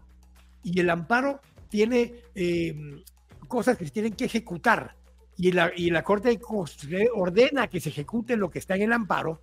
y 0.63 0.79
el 0.79 0.91
amparo 0.91 1.41
tiene 1.71 2.13
em, 2.35 3.03
cosas 3.49 3.79
que 3.79 3.87
se 3.87 3.91
tienen 3.91 4.13
que 4.13 4.27
ejecutar 4.27 4.95
y 5.39 5.53
la, 5.53 5.73
y 5.75 5.89
la 5.89 6.03
Corte 6.03 6.39
ordena 7.15 7.67
que 7.69 7.81
se 7.81 7.89
ejecute 7.89 8.37
lo 8.37 8.51
que 8.51 8.59
está 8.59 8.77
en 8.77 8.83
el 8.83 8.93
amparo, 8.93 9.41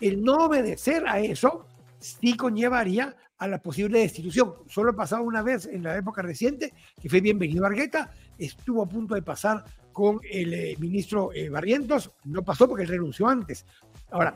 el 0.00 0.22
no 0.22 0.34
obedecer 0.34 1.08
a 1.08 1.18
eso 1.18 1.66
sí 1.98 2.36
conllevaría 2.36 3.16
a 3.38 3.48
la 3.48 3.60
posible 3.60 4.00
destitución. 4.00 4.54
Solo 4.68 4.90
ha 4.90 4.96
pasado 4.96 5.22
una 5.22 5.42
vez 5.42 5.66
en 5.66 5.82
la 5.82 5.96
época 5.96 6.22
reciente, 6.22 6.72
que 7.00 7.08
fue 7.08 7.20
bienvenido 7.20 7.66
Argueta, 7.66 8.12
estuvo 8.38 8.82
a 8.82 8.88
punto 8.88 9.14
de 9.14 9.22
pasar 9.22 9.64
con 9.92 10.20
el 10.30 10.52
eh, 10.52 10.76
ministro 10.78 11.32
eh, 11.32 11.48
Barrientos, 11.48 12.10
no 12.24 12.42
pasó 12.42 12.68
porque 12.68 12.84
él 12.84 12.90
renunció 12.90 13.28
antes. 13.28 13.64
Ahora, 14.10 14.34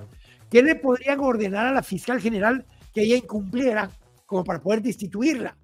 ¿qué 0.50 0.62
le 0.62 0.75
podrían 0.75 1.21
ordenar 1.21 1.66
a 1.66 1.73
la 1.73 1.83
fiscal 1.83 2.21
general 2.21 2.64
que 2.95 3.02
ella 3.02 3.16
incumpliera 3.16 3.90
como 4.26 4.45
para 4.45 4.61
poder 4.61 4.83
destituirla? 4.83 5.57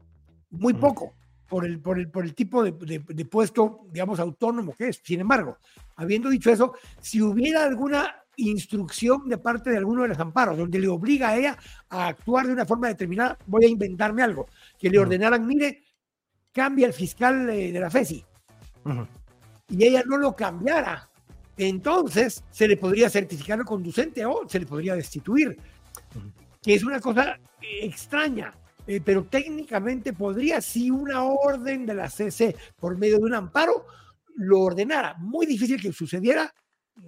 Muy 0.51 0.75
poco, 0.75 1.15
por 1.49 1.65
el, 1.65 1.81
por 1.81 1.99
el, 1.99 2.11
por 2.11 2.25
el 2.25 2.35
tipo 2.35 2.63
de, 2.63 2.73
de 2.73 3.25
puesto, 3.25 3.87
digamos, 3.91 4.21
autónomo 4.21 4.75
que 4.75 4.89
es. 4.89 5.01
Sin 5.03 5.21
embargo, 5.21 5.59
habiendo 5.97 6.29
dicho 6.29 6.51
eso, 6.51 6.75
si 7.01 7.23
hubiera 7.23 7.65
alguna 7.65 8.15
instrucción 8.37 9.29
de 9.29 9.39
parte 9.39 9.71
de 9.71 9.79
alguno 9.79 10.03
de 10.03 10.09
los 10.09 10.19
amparos, 10.19 10.59
donde 10.59 10.79
le 10.79 10.89
obliga 10.89 11.31
a 11.31 11.37
ella 11.37 11.59
a 11.89 12.09
actuar 12.09 12.47
de 12.47 12.53
una 12.53 12.67
forma 12.67 12.89
determinada. 12.89 13.39
Voy 13.47 13.65
a 13.65 13.69
inventarme 13.69 14.23
algo, 14.23 14.47
que 14.79 14.91
le 14.91 14.99
ordenaran, 14.99 15.47
mire, 15.47 15.83
cambia 16.53 16.87
el 16.87 16.93
fiscal 16.93 17.47
de, 17.47 17.73
la 17.73 17.91
FESI. 17.91 18.25
Y 19.69 19.85
ella 19.85 20.03
no 20.07 20.19
lo 20.19 20.37
cambiara. 20.37 21.09
Entonces 21.57 22.45
se 22.51 22.69
le 22.69 22.77
podría 22.77 23.09
certificar 23.09 23.65
conducente 23.65 24.25
o 24.27 24.47
se 24.49 24.61
le 24.61 24.67
podría 24.67 24.95
destituir, 24.95 25.57
que 26.63 26.75
es 26.75 26.85
una 26.85 27.01
cosa 27.01 27.39
extraña. 27.61 28.53
Eh, 28.87 29.01
pero 29.05 29.25
técnicamente 29.25 30.13
podría, 30.13 30.61
si 30.61 30.91
una 30.91 31.25
orden 31.25 31.87
de 31.87 31.95
la 31.95 32.09
CC 32.09 32.55
por 32.79 32.97
medio 32.97 33.19
de 33.19 33.25
un 33.25 33.35
amparo 33.35 33.87
lo 34.37 34.61
ordenara. 34.61 35.17
Muy 35.19 35.47
difícil 35.47 35.81
que 35.81 35.93
sucediera, 35.93 36.55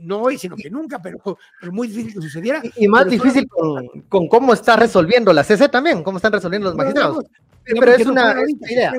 no 0.00 0.22
hoy, 0.22 0.38
sino 0.38 0.56
que 0.56 0.70
nunca, 0.70 1.00
pero, 1.00 1.18
pero 1.60 1.72
muy 1.72 1.88
difícil 1.88 2.14
que 2.14 2.20
sucediera. 2.20 2.62
Y, 2.76 2.88
más 2.88 3.08
difícil 3.08 3.48
con, 3.48 4.28
cómo 4.28 4.52
está 4.52 4.76
resolviendo 4.76 5.32
la 5.32 5.44
CC 5.44 5.68
también, 5.68 6.02
cómo 6.02 6.18
están 6.18 6.32
resolviendo 6.32 6.68
los 6.68 6.76
magistrados. 6.76 7.24
pero 7.64 7.92
es 7.92 8.06
una, 8.06 8.36
idea, 8.68 8.92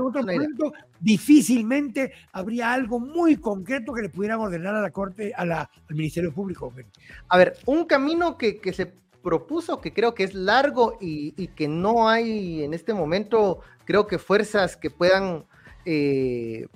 Difícilmente 1.00 2.12
habría 2.34 2.74
algo 2.74 3.00
muy 3.00 3.38
concreto 3.38 3.93
que 3.93 4.01
le 4.01 4.10
pudieran 4.10 4.39
ordenar 4.39 4.75
a 4.75 4.81
la 4.81 4.91
Corte, 4.91 5.34
a 5.34 5.46
la, 5.46 5.62
al 5.62 5.96
Ministerio 5.96 6.34
Público. 6.34 6.74
A 7.29 7.38
ver, 7.38 7.58
un 7.65 7.86
camino 7.86 8.38
que, 8.38 8.60
que 8.60 8.74
se 8.74 8.91
propuso, 9.22 9.81
que 9.81 9.93
creo 9.93 10.13
que 10.13 10.24
es 10.24 10.34
largo 10.34 10.98
y, 11.00 11.48
que 11.50 11.67
no 11.67 12.10
hay 12.10 12.63
en 12.63 12.74
este 12.74 12.93
momento, 12.93 13.62
creo 13.86 14.08
que 14.08 14.17
fuerzas 14.17 14.77
que 14.77 14.89
puedan 14.89 15.46
eh, 15.86 16.67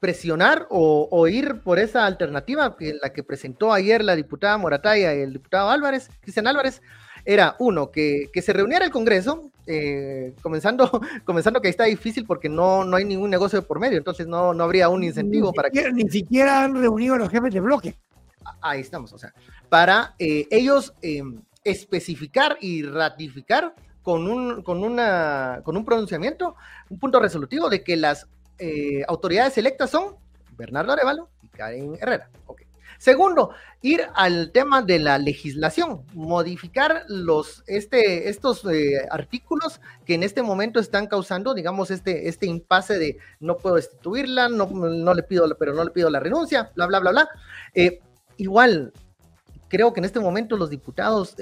presionar 0.00 0.66
o, 0.70 1.26
ir 1.28 1.60
por 1.62 1.78
esa 1.78 2.06
alternativa, 2.06 2.76
que 2.76 2.94
la 3.00 3.12
que 3.12 3.22
presentó 3.22 3.72
ayer 3.72 4.04
la 4.04 4.16
diputada 4.16 4.56
Morataya 4.58 5.14
y 5.14 5.20
el 5.20 5.32
diputado 5.32 5.70
Álvarez, 5.70 6.10
Cristian 6.20 6.46
Álvarez, 6.46 6.82
era 7.24 7.56
uno, 7.58 7.90
que, 7.90 8.30
se 8.40 8.52
reuniera 8.52 8.84
el 8.84 8.90
Congreso, 8.90 9.50
eh, 9.66 10.34
comenzando, 10.40 10.90
comenzando 11.24 11.60
que 11.60 11.68
ahí 11.68 11.70
está 11.70 11.84
difícil 11.84 12.24
porque 12.24 12.48
no, 12.48 12.84
no 12.84 12.96
hay 12.96 13.04
ningún 13.04 13.30
negocio 13.30 13.62
por 13.66 13.80
medio, 13.80 13.98
entonces 13.98 14.26
no, 14.26 14.54
no 14.54 14.64
habría 14.64 14.88
un 14.88 15.02
incentivo 15.02 15.52
para 15.52 15.70
que... 15.70 15.92
Ni 15.92 16.08
siquiera 16.08 16.64
han 16.64 16.74
reunido 16.74 17.14
a 17.14 17.18
los 17.18 17.28
jefes 17.28 17.52
de 17.52 17.60
bloque. 17.60 17.94
Ahí 18.60 18.80
estamos, 18.80 19.12
o 19.12 19.18
sea, 19.18 19.34
para 19.68 20.14
eh, 20.18 20.46
ellos 20.50 20.94
em, 21.02 21.42
especificar 21.64 22.56
y 22.60 22.82
ratificar 22.82 23.74
con 24.02 24.26
un, 24.26 24.62
con, 24.62 24.82
una, 24.82 25.60
con 25.64 25.76
un 25.76 25.84
pronunciamiento, 25.84 26.54
un 26.88 26.98
punto 26.98 27.20
resolutivo 27.20 27.68
de 27.68 27.84
que 27.84 27.96
las 27.96 28.26
eh, 28.58 29.04
autoridades 29.06 29.56
electas 29.58 29.90
son 29.90 30.16
Bernardo 30.56 30.92
Arevalo 30.92 31.28
y 31.42 31.48
Karen 31.48 31.96
Herrera. 32.00 32.30
Segundo, 32.98 33.50
ir 33.80 34.00
al 34.14 34.50
tema 34.50 34.82
de 34.82 34.98
la 34.98 35.18
legislación, 35.18 36.02
modificar 36.14 37.04
los, 37.06 37.62
este, 37.68 38.28
estos 38.28 38.64
eh, 38.64 39.06
artículos 39.08 39.80
que 40.04 40.14
en 40.14 40.24
este 40.24 40.42
momento 40.42 40.80
están 40.80 41.06
causando, 41.06 41.54
digamos, 41.54 41.92
este, 41.92 42.28
este 42.28 42.46
impasse 42.46 42.98
de 42.98 43.18
no 43.38 43.56
puedo 43.56 43.76
destituirla, 43.76 44.48
no, 44.48 44.66
no 44.66 45.14
le 45.14 45.22
pido, 45.22 45.48
pero 45.56 45.74
no 45.74 45.84
le 45.84 45.92
pido 45.92 46.10
la 46.10 46.18
renuncia, 46.18 46.72
bla, 46.74 46.86
bla, 46.86 46.98
bla, 46.98 47.10
bla. 47.12 47.28
Eh, 47.72 48.00
igual, 48.36 48.92
creo 49.68 49.92
que 49.92 50.00
en 50.00 50.04
este 50.04 50.18
momento 50.18 50.56
los 50.56 50.70
diputados 50.70 51.36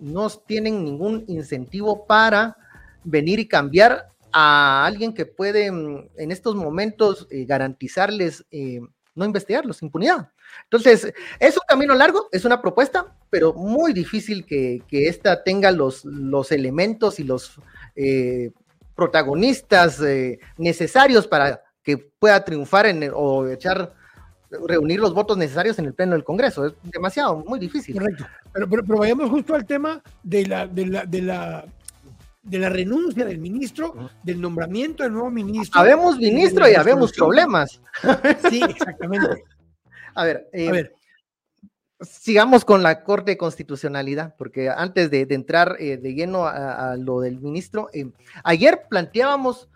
no 0.00 0.30
tienen 0.30 0.84
ningún 0.84 1.22
incentivo 1.28 2.06
para 2.06 2.56
venir 3.04 3.40
y 3.40 3.46
cambiar 3.46 4.08
a 4.32 4.84
alguien 4.86 5.14
que 5.14 5.26
puede 5.26 5.70
mm, 5.70 6.08
en 6.16 6.32
estos 6.32 6.54
momentos 6.54 7.26
eh, 7.30 7.44
garantizarles 7.44 8.44
eh, 8.50 8.80
no 9.14 9.24
investigarlos, 9.24 9.82
impunidad. 9.82 10.30
Entonces, 10.64 11.12
es 11.40 11.56
un 11.56 11.62
camino 11.66 11.92
largo, 11.94 12.28
es 12.30 12.44
una 12.44 12.62
propuesta, 12.62 13.16
pero 13.30 13.52
muy 13.52 13.92
difícil 13.92 14.46
que, 14.46 14.82
que 14.86 15.08
esta 15.08 15.42
tenga 15.42 15.72
los, 15.72 16.04
los 16.04 16.52
elementos 16.52 17.18
y 17.18 17.24
los 17.24 17.60
protagonistas 18.94 20.00
necesarios 20.56 21.26
para 21.26 21.64
que 21.82 21.98
pueda 21.98 22.44
triunfar 22.44 22.86
en, 22.86 23.10
o 23.12 23.48
echar 23.48 23.92
reunir 24.50 25.00
los 25.00 25.14
votos 25.14 25.36
necesarios 25.36 25.78
en 25.78 25.86
el 25.86 25.94
pleno 25.94 26.12
del 26.12 26.24
Congreso. 26.24 26.66
Es 26.66 26.74
demasiado, 26.82 27.36
muy 27.46 27.58
difícil. 27.58 27.94
Correcto. 27.94 28.26
Pero, 28.52 28.68
pero, 28.68 28.98
vayamos 28.98 29.30
justo 29.30 29.54
al 29.54 29.66
tema 29.66 30.02
de 30.22 30.46
la, 30.46 30.66
de 30.66 30.86
la, 30.86 31.04
de 31.04 31.22
la, 31.22 31.66
de 32.48 32.58
la 32.58 32.68
renuncia 32.68 33.24
del 33.24 33.38
ministro, 33.38 34.10
del 34.22 34.40
nombramiento 34.40 35.02
del 35.02 35.12
nuevo 35.12 35.30
ministro. 35.30 35.80
Habemos 35.80 36.18
ministro 36.18 36.68
y 36.68 36.74
habemos 36.74 37.12
problemas. 37.12 37.80
Sí, 38.50 38.62
exactamente. 38.68 39.44
A 40.14 40.24
ver, 40.24 40.48
eh, 40.52 40.68
a 40.68 40.72
ver. 40.72 40.94
Sigamos 42.00 42.64
con 42.64 42.82
la 42.82 43.02
Corte 43.02 43.32
de 43.32 43.36
Constitucionalidad, 43.36 44.36
porque 44.36 44.70
antes 44.70 45.10
de, 45.10 45.26
entrar 45.30 45.76
eh, 45.80 45.96
de 45.96 46.14
lleno 46.14 46.46
a, 46.46 46.96
lo 46.96 47.20
del 47.20 47.40
ministro, 47.40 47.88
eh, 47.92 48.10
ayer 48.44 48.82
planteábamos 48.88 49.68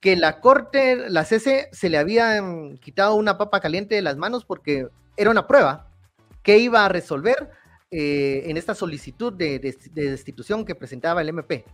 que 0.00 0.16
la 0.16 0.40
Corte, 0.40 1.08
la 1.08 1.24
CC, 1.24 1.68
se 1.72 1.88
le 1.88 1.98
había 1.98 2.42
mm, 2.42 2.78
quitado 2.78 3.14
una 3.14 3.38
papa 3.38 3.60
caliente 3.60 3.94
de 3.94 4.02
las 4.02 4.16
manos 4.16 4.44
porque 4.44 4.88
era 5.16 5.30
una 5.30 5.46
prueba 5.46 5.90
que 6.42 6.58
iba 6.58 6.84
a 6.84 6.88
resolver 6.88 7.50
eh, 7.92 8.44
en 8.46 8.56
esta 8.56 8.74
solicitud 8.74 9.32
de, 9.32 9.58
destitución 9.92 10.64
que 10.64 10.76
presentaba 10.76 11.22
el 11.22 11.30
MP. 11.30 11.64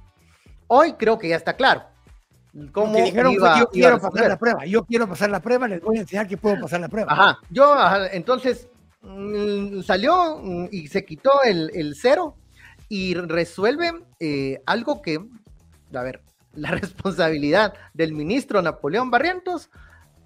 Hoy 0.68 0.94
creo 0.94 1.18
que 1.18 1.28
ya 1.28 1.36
está 1.36 1.54
claro. 1.54 1.84
Cómo 2.72 2.96
dijeron 2.96 3.32
iba, 3.32 3.58
yo 3.58 3.68
quiero 3.68 4.00
pasar 4.00 4.28
la 4.28 4.38
prueba, 4.38 4.64
yo 4.64 4.84
quiero 4.86 5.06
pasar 5.06 5.30
la 5.30 5.40
prueba, 5.40 5.68
les 5.68 5.82
voy 5.82 5.98
a 5.98 6.00
enseñar 6.00 6.26
que 6.26 6.38
puedo 6.38 6.58
pasar 6.58 6.80
la 6.80 6.88
prueba. 6.88 7.12
Ajá, 7.12 7.38
yo, 7.50 7.76
entonces, 8.12 8.68
mm, 9.02 9.82
salió 9.82 10.38
mm, 10.42 10.68
y 10.70 10.88
se 10.88 11.04
quitó 11.04 11.42
el, 11.44 11.94
cero 12.00 12.34
y 12.88 13.14
resuelve 13.14 13.92
eh, 14.20 14.62
algo 14.64 15.02
que, 15.02 15.18
a 15.92 16.02
ver, 16.02 16.22
la 16.54 16.70
responsabilidad 16.70 17.74
del 17.92 18.12
ministro 18.12 18.62
Napoleón 18.62 19.10
Barrientos, 19.10 19.68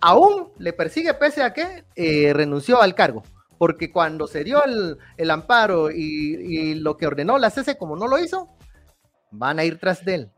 aún 0.01 0.53
le 0.59 0.73
persigue 0.73 1.15
pese 1.15 1.43
a 1.43 1.53
que 1.53 1.85
eh, 1.97 2.33
renunció 2.33 2.81
al 2.81 2.95
cargo. 2.95 3.23
Porque 3.59 3.93
cuando 3.93 4.27
se 4.27 4.43
dio 4.43 4.63
el, 4.65 5.31
amparo 5.31 5.91
y, 5.91 6.77
lo 6.77 6.97
que 6.97 7.07
ordenó 7.07 7.37
la 7.37 7.51
CC, 7.51 7.77
como 7.77 7.95
no 7.95 8.09
lo 8.09 8.19
hizo, 8.19 8.49
van 9.31 9.59
a 9.59 9.65
ir 9.65 9.79
tras 9.79 10.05
de 10.05 10.15
él. 10.15 10.31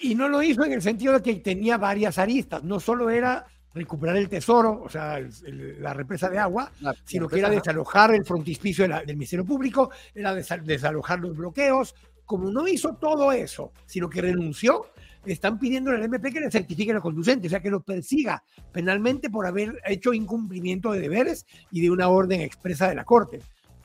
Y 0.00 0.14
no 0.14 0.28
lo 0.28 0.42
hizo 0.42 0.64
en 0.64 0.72
el 0.72 0.82
sentido 0.82 1.14
de 1.14 1.22
que 1.22 1.34
tenía 1.36 1.76
varias 1.76 2.18
aristas. 2.18 2.62
No 2.62 2.78
solo 2.78 3.10
era 3.10 3.46
recuperar 3.74 4.16
el 4.16 4.28
tesoro, 4.28 4.80
o 4.82 4.88
sea, 4.88 5.20
la 5.50 5.94
represa 5.94 6.28
de 6.28 6.38
agua, 6.38 6.70
sino 7.04 7.28
que 7.28 7.38
era 7.38 7.50
desalojar 7.50 8.14
el 8.14 8.24
frontispicio 8.24 8.86
del 8.88 9.16
Ministerio 9.16 9.44
Público, 9.44 9.90
era 10.14 10.34
desalojar 10.34 11.20
los 11.20 11.36
bloqueos. 11.36 11.94
Como 12.24 12.50
no 12.50 12.68
hizo 12.68 12.94
todo 12.94 13.32
eso, 13.32 13.72
sino 13.86 14.08
que 14.08 14.20
renunció, 14.20 14.86
están 15.24 15.58
pidiendo 15.58 15.90
al 15.90 16.02
MP 16.02 16.32
que 16.32 16.40
le 16.40 16.50
certifique 16.50 16.92
la 16.92 17.00
conducente, 17.00 17.46
o 17.46 17.50
sea, 17.50 17.60
que 17.60 17.70
lo 17.70 17.80
persiga 17.80 18.42
penalmente 18.72 19.30
por 19.30 19.46
haber 19.46 19.80
hecho 19.86 20.12
incumplimiento 20.12 20.92
de 20.92 21.00
deberes 21.00 21.46
y 21.70 21.80
de 21.80 21.90
una 21.90 22.08
orden 22.08 22.40
expresa 22.40 22.88
de 22.88 22.94
la 22.94 23.04
Corte. 23.04 23.40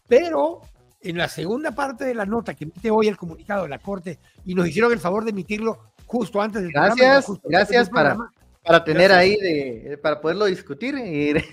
Pero 0.08 0.62
en 1.04 1.18
la 1.18 1.28
segunda 1.28 1.72
parte 1.72 2.06
de 2.06 2.16
la 2.16 2.26
nota 2.26 2.54
que 2.54 2.64
emite 2.64 2.90
hoy 2.90 3.08
el 3.08 3.18
comunicado 3.18 3.64
de 3.64 3.70
la 3.70 3.80
Corte, 3.80 4.20
y 4.46 4.56
nos 4.56 4.68
hicieron 4.68 4.92
el 4.92 5.00
favor 5.00 5.24
de 5.24 5.32
emitirlo 5.32 5.94
justo 6.06 6.42
antes 6.42 6.62
del 6.62 6.72
gracias, 6.72 7.26
Gracias, 7.44 7.90
para, 7.90 8.18
para 8.64 8.84
tener 8.84 9.12
ahí, 9.12 9.38
de, 9.38 9.98
para 10.02 10.22
poderlo 10.22 10.46
discutir. 10.46 10.96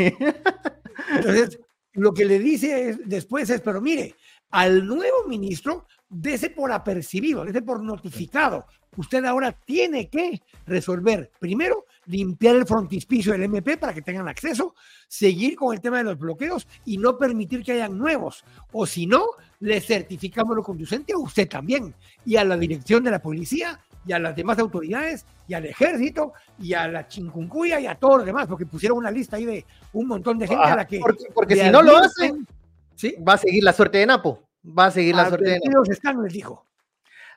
Entonces, 1.17 1.59
lo 1.93 2.13
que 2.13 2.25
le 2.25 2.39
dice 2.39 2.99
después 3.05 3.51
es, 3.51 3.61
pero 3.61 3.81
mire, 3.81 4.15
al 4.51 4.87
nuevo 4.87 5.27
ministro, 5.27 5.87
dese 6.09 6.51
por 6.51 6.73
apercibido, 6.73 7.45
dese 7.45 7.63
por 7.63 7.83
notificado, 7.83 8.67
usted 8.97 9.25
ahora 9.25 9.53
tiene 9.53 10.09
que 10.09 10.43
resolver, 10.67 11.31
primero, 11.39 11.87
limpiar 12.07 12.57
el 12.57 12.67
frontispicio 12.67 13.33
del 13.33 13.45
MP 13.45 13.77
para 13.77 13.95
que 13.95 14.03
tengan 14.03 14.29
acceso, 14.29 14.75
seguir 15.09 15.57
con 15.57 15.75
el 15.75 15.81
tema 15.81 15.99
de 15.99 16.05
los 16.05 16.19
bloqueos 16.19 16.67
y 16.85 16.99
no 16.99 17.17
permitir 17.17 17.63
que 17.63 17.73
hayan 17.73 17.97
nuevos. 17.97 18.45
O 18.73 18.87
si 18.87 19.07
no, 19.07 19.25
le 19.61 19.81
certificamos 19.81 20.57
lo 20.57 20.63
conducente 20.63 21.13
a 21.13 21.19
usted 21.19 21.49
también 21.49 21.95
y 22.25 22.37
a 22.37 22.45
la 22.45 22.57
dirección 22.57 23.05
de 23.05 23.11
la 23.11 23.21
policía 23.21 23.81
y 24.07 24.13
a 24.13 24.19
las 24.19 24.35
demás 24.35 24.59
autoridades 24.59 25.27
y 25.47 25.55
al 25.55 25.67
ejército 25.67 26.33
y 26.59 26.73
a 26.73 26.89
la 26.89 27.07
chincuncuya 27.07 27.79
y 27.81 27.87
a 27.87 27.95
todos 27.95 28.19
los 28.19 28.27
demás, 28.27 28.47
porque 28.47 28.67
pusieron 28.67 28.99
una 28.99 29.11
lista 29.11 29.37
ahí 29.37 29.45
de 29.45 29.65
un 29.93 30.07
montón 30.07 30.39
de 30.39 30.49
gente 30.49 30.65
a 30.65 30.77
la 30.77 30.87
que... 30.87 31.01
Porque, 31.35 31.57
si 31.57 31.71
no 31.71 31.83
lo 31.83 31.99
hacen, 31.99 32.47
¿sí? 32.95 33.15
va 33.27 33.35
a 33.35 33.39
seguir 33.39 33.63
la 33.63 33.73
suerte 33.73 33.99
de 33.99 34.07
Napo. 34.07 34.43
Va 34.67 34.87
a 34.87 34.91
seguir 34.91 35.15
la 35.15 35.29
suerte 35.29 35.51
de 35.51 35.61
Napo. 35.65 35.91
Están, 35.91 36.23
les 36.23 36.33
dijo. 36.33 36.67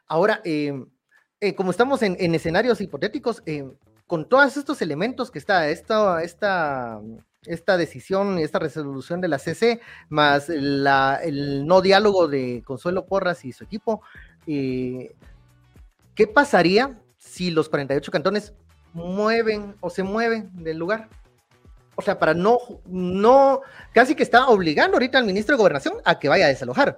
Ahora, 0.08 0.42
eh, 0.44 0.74
eh, 1.44 1.56
como 1.56 1.72
estamos 1.72 2.02
en, 2.04 2.34
escenarios 2.34 2.80
hipotéticos, 2.80 3.44
eh, 3.46 3.70
con 4.08 4.30
todos 4.30 4.56
estos 4.56 4.82
elementos 4.82 5.30
que 5.30 5.40
está 5.40 5.68
esta, 5.68 6.24
esta, 6.24 7.02
esta 7.46 7.76
decisión, 7.76 8.38
esta 8.38 8.60
resolución 8.60 9.20
de 9.20 9.28
la 9.28 9.40
CC, 9.40 9.82
más 10.08 10.48
el 10.48 11.68
no 11.68 11.82
diálogo 11.82 12.30
de 12.30 12.64
Consuelo 12.66 13.08
Porras 13.08 13.44
y 13.44 13.52
su 13.52 13.66
equipo, 13.66 14.02
eh, 14.48 15.14
¿qué 16.16 16.28
pasaría 16.28 16.98
si 17.18 17.52
los 17.52 17.68
48 17.68 18.10
cantones 18.10 18.54
mueven 18.94 19.76
o 19.82 19.90
se 19.90 20.04
mueven 20.04 20.50
del 20.64 20.78
lugar? 20.78 21.10
o 21.96 22.02
sea, 22.02 22.18
para 22.18 22.34
no, 22.34 22.58
no, 22.86 23.62
casi 23.94 24.16
que 24.16 24.24
está 24.24 24.48
obligando 24.48 24.96
ahorita 24.96 25.18
al 25.18 25.26
ministro 25.26 25.56
de 25.56 25.58
Gobernación 25.58 25.96
a 26.06 26.18
que 26.18 26.30
vaya 26.30 26.46
a 26.46 26.50
desalojar. 26.50 26.98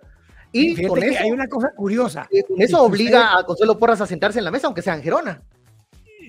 Y 0.51 0.87
con 0.87 1.03
eso, 1.03 1.19
hay 1.21 1.31
una 1.31 1.47
cosa 1.47 1.71
curiosa. 1.75 2.27
eso 2.57 2.83
obliga 2.83 3.37
a 3.37 3.43
Consuelo 3.43 3.77
Porras 3.77 4.01
a 4.01 4.07
sentarse 4.07 4.39
en 4.39 4.45
la 4.45 4.51
mesa, 4.51 4.67
aunque 4.67 4.81
sea 4.81 4.95
en 4.95 5.03
Gerona. 5.03 5.41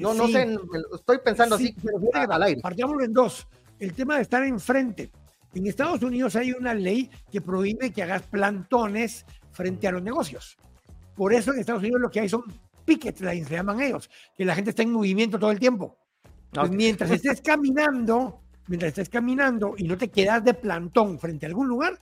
No, 0.00 0.14
no 0.14 0.28
sé, 0.28 0.58
estoy 0.94 1.18
pensando 1.24 1.54
así 1.54 1.74
pero 1.82 1.98
al 2.32 2.42
aire. 2.42 2.60
Partámoslo 2.60 3.04
en 3.04 3.12
dos. 3.12 3.46
El 3.78 3.92
tema 3.94 4.16
de 4.16 4.22
estar 4.22 4.42
enfrente. 4.42 5.10
En 5.54 5.66
Estados 5.66 6.02
Unidos 6.02 6.36
hay 6.36 6.52
una 6.52 6.74
ley 6.74 7.10
que 7.30 7.40
prohíbe 7.40 7.90
que 7.90 8.02
hagas 8.02 8.22
plantones 8.22 9.24
frente 9.52 9.88
a 9.88 9.92
los 9.92 10.02
negocios. 10.02 10.56
Por 11.14 11.32
eso 11.32 11.52
en 11.54 11.60
Estados 11.60 11.82
Unidos 11.82 12.00
lo 12.00 12.10
que 12.10 12.20
hay 12.20 12.28
son 12.28 12.42
picket 12.84 13.20
lines, 13.20 13.50
le 13.50 13.56
llaman 13.56 13.80
ellos, 13.80 14.10
que 14.36 14.44
la 14.44 14.54
gente 14.54 14.70
está 14.70 14.82
en 14.82 14.92
movimiento 14.92 15.38
todo 15.38 15.50
el 15.50 15.58
tiempo. 15.58 15.96
Pues 16.50 16.70
mientras 16.70 17.10
estés 17.10 17.40
caminando, 17.40 18.40
mientras 18.66 18.90
estés 18.90 19.08
caminando 19.08 19.74
y 19.78 19.84
no 19.84 19.96
te 19.96 20.08
quedas 20.08 20.44
de 20.44 20.54
plantón 20.54 21.18
frente 21.18 21.46
a 21.46 21.48
algún 21.48 21.68
lugar, 21.68 21.98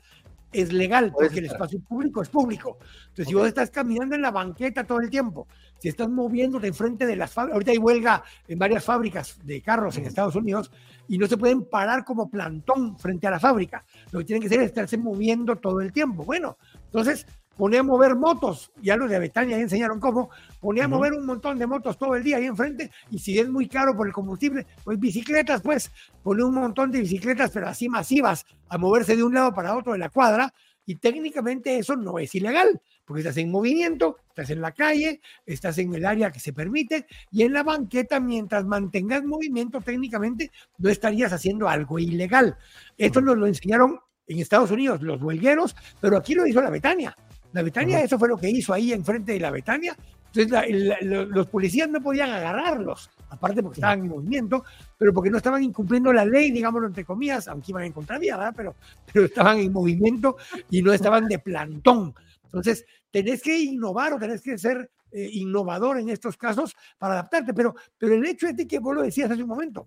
es 0.54 0.73
legal, 0.73 1.12
porque 1.12 1.40
el 1.40 1.46
espacio 1.46 1.80
público 1.80 2.23
es 2.23 2.28
público. 2.28 2.78
Entonces, 3.08 3.26
si 3.28 3.34
vos 3.34 3.46
estás 3.46 3.70
caminando 3.70 4.14
en 4.14 4.23
la 4.23 4.30
banqueta 4.30 4.84
todo 4.84 5.00
el 5.00 5.11
tiempo, 5.11 5.46
si 5.78 5.88
estás 5.88 6.08
moviéndote 6.08 6.66
enfrente 6.66 7.06
de 7.06 7.16
las 7.16 7.32
fábricas, 7.32 7.54
ahorita 7.54 7.73
hay 7.73 7.78
huelga 7.78 8.23
en 8.49 8.58
varias 8.58 8.84
fábricas 8.84 9.38
de 9.44 9.61
carros 9.61 9.96
en 9.99 10.06
Estados 10.06 10.37
Unidos 10.37 10.70
y 11.08 11.18
no 11.18 11.26
se 11.26 11.37
pueden 11.37 11.64
parar 11.64 12.04
como 12.04 12.30
plantón 12.30 12.99
frente 12.99 13.26
a 13.26 13.32
la 13.32 13.40
fábrica. 13.40 13.84
Lo 14.11 14.20
que 14.20 14.25
tienen 14.25 14.40
que 14.40 14.46
hacer 14.46 14.61
es 14.61 14.66
estarse 14.66 14.96
moviendo 14.96 15.56
todo 15.56 15.80
el 15.80 15.92
tiempo. 15.92 16.25
Bueno, 16.25 16.56
entonces 16.87 17.26
ponía 17.56 17.80
a 17.80 17.82
mover 17.82 18.16
motos, 18.16 18.73
ya 18.82 18.96
los 18.96 19.11
de 19.11 19.18
Betania 19.18 19.58
enseñaron 19.58 20.00
cómo, 20.00 20.30
ponía 20.61 20.84
a 20.84 20.88
mover 20.88 21.12
un 21.12 21.26
montón 21.26 21.58
de 21.58 21.66
motos 21.66 21.96
todo 21.99 22.14
el 22.14 22.23
día 22.23 22.38
ahí 22.38 22.46
enfrente, 22.46 22.90
y 23.11 23.18
si 23.18 23.38
es 23.38 23.49
muy 23.49 23.68
caro 23.68 23.96
por 23.96 24.06
el 24.06 24.12
combustible, 24.12 24.66
pues 24.82 24.99
bicicletas, 24.99 25.62
pues, 25.62 25.90
pone 26.23 26.42
un 26.42 26.54
montón 26.54 26.90
de 26.90 27.00
bicicletas, 27.00 27.50
pero 27.50 27.68
así 27.68 27.88
masivas, 27.88 28.44
a 28.68 28.78
moverse 28.78 29.16
de 29.16 29.23
un 29.23 29.34
lado 29.34 29.52
para 29.54 29.76
otro 29.76 29.92
de 29.92 29.99
la 29.99 30.08
cuadra, 30.08 30.52
y 30.87 30.96
técnicamente 30.96 31.78
eso 31.78 31.96
no 31.96 32.18
es 32.18 32.34
ilegal, 32.34 32.80
porque 33.04 33.20
estás 33.20 33.37
en 33.38 33.50
movimiento, 33.50 34.18
estás 34.28 34.50
en 34.50 34.61
la 34.61 34.73
calle, 34.73 35.20
estás 35.46 35.78
en 35.78 35.94
el 35.94 36.04
área 36.04 36.30
que 36.30 36.40
se 36.40 36.52
permite, 36.52 37.06
y 37.30 37.42
en 37.42 37.52
la 37.52 37.62
banqueta, 37.62 38.20
mientras 38.20 38.64
mantengas 38.64 39.25
movimiento, 39.25 39.80
técnicamente 39.80 40.50
no 40.78 40.90
estarías 40.90 41.32
haciendo 41.32 41.68
algo 41.68 41.99
ilegal. 41.99 42.56
Esto 42.99 43.20
nos 43.20 43.37
lo 43.37 43.46
enseñaron 43.46 43.99
en 44.26 44.38
Estados 44.38 44.70
Unidos 44.70 45.02
los 45.02 45.23
huelgueros, 45.23 45.76
pero 46.00 46.16
aquí 46.16 46.34
lo 46.34 46.46
hizo 46.46 46.61
la 46.61 46.70
Betania. 46.70 47.16
La 47.54 47.62
Betania, 47.62 48.02
eso 48.02 48.18
fue 48.18 48.28
lo 48.28 48.37
que 48.37 48.50
hizo 48.50 48.75
ahí 48.75 48.92
enfrente 48.92 49.32
de 49.32 49.38
la 49.38 49.52
Betania. 49.52 49.96
Entonces 50.34 50.99
los 51.28 51.46
policías 51.46 51.88
no 51.88 52.00
podían 52.00 52.28
agarrarlos, 52.30 53.08
aparte 53.30 53.62
porque 53.62 53.76
estaban 53.76 54.00
en 54.00 54.08
movimiento, 54.08 54.64
pero 54.99 55.14
porque 55.14 55.30
no 55.30 55.37
estaban 55.37 55.62
incumpliendo 55.62 56.12
la 56.12 56.25
ley, 56.25 56.50
digámoslo 56.50 56.88
entre 56.88 57.04
comillas, 57.04 57.46
aunque 57.46 57.70
iban 57.70 57.84
en 57.84 57.92
contravía, 57.92 58.37
¿verdad? 58.37 58.54
Pero, 58.56 58.75
pero 59.12 59.26
estaban 59.26 59.58
en 59.58 59.73
movimiento 59.73 60.37
y 60.68 60.82
no 60.82 60.92
estaban 60.92 61.28
de 61.28 61.38
plantón. 61.38 62.12
Entonces, 62.42 62.84
tenés 63.12 63.40
que 63.40 63.56
innovar 63.56 64.12
o 64.14 64.18
tenés 64.18 64.42
que 64.42 64.58
ser 64.58 64.90
eh, 65.12 65.30
innovador 65.34 66.00
en 66.00 66.08
estos 66.08 66.37
casos 66.37 66.75
para 66.99 67.14
adaptarte, 67.14 67.54
pero, 67.54 67.76
pero 67.96 68.16
el 68.16 68.26
hecho 68.26 68.49
es 68.49 68.56
de 68.56 68.66
que 68.66 68.80
vos 68.80 68.96
lo 68.96 69.02
decías 69.02 69.30
hace 69.30 69.44
un 69.44 69.49
momento, 69.49 69.87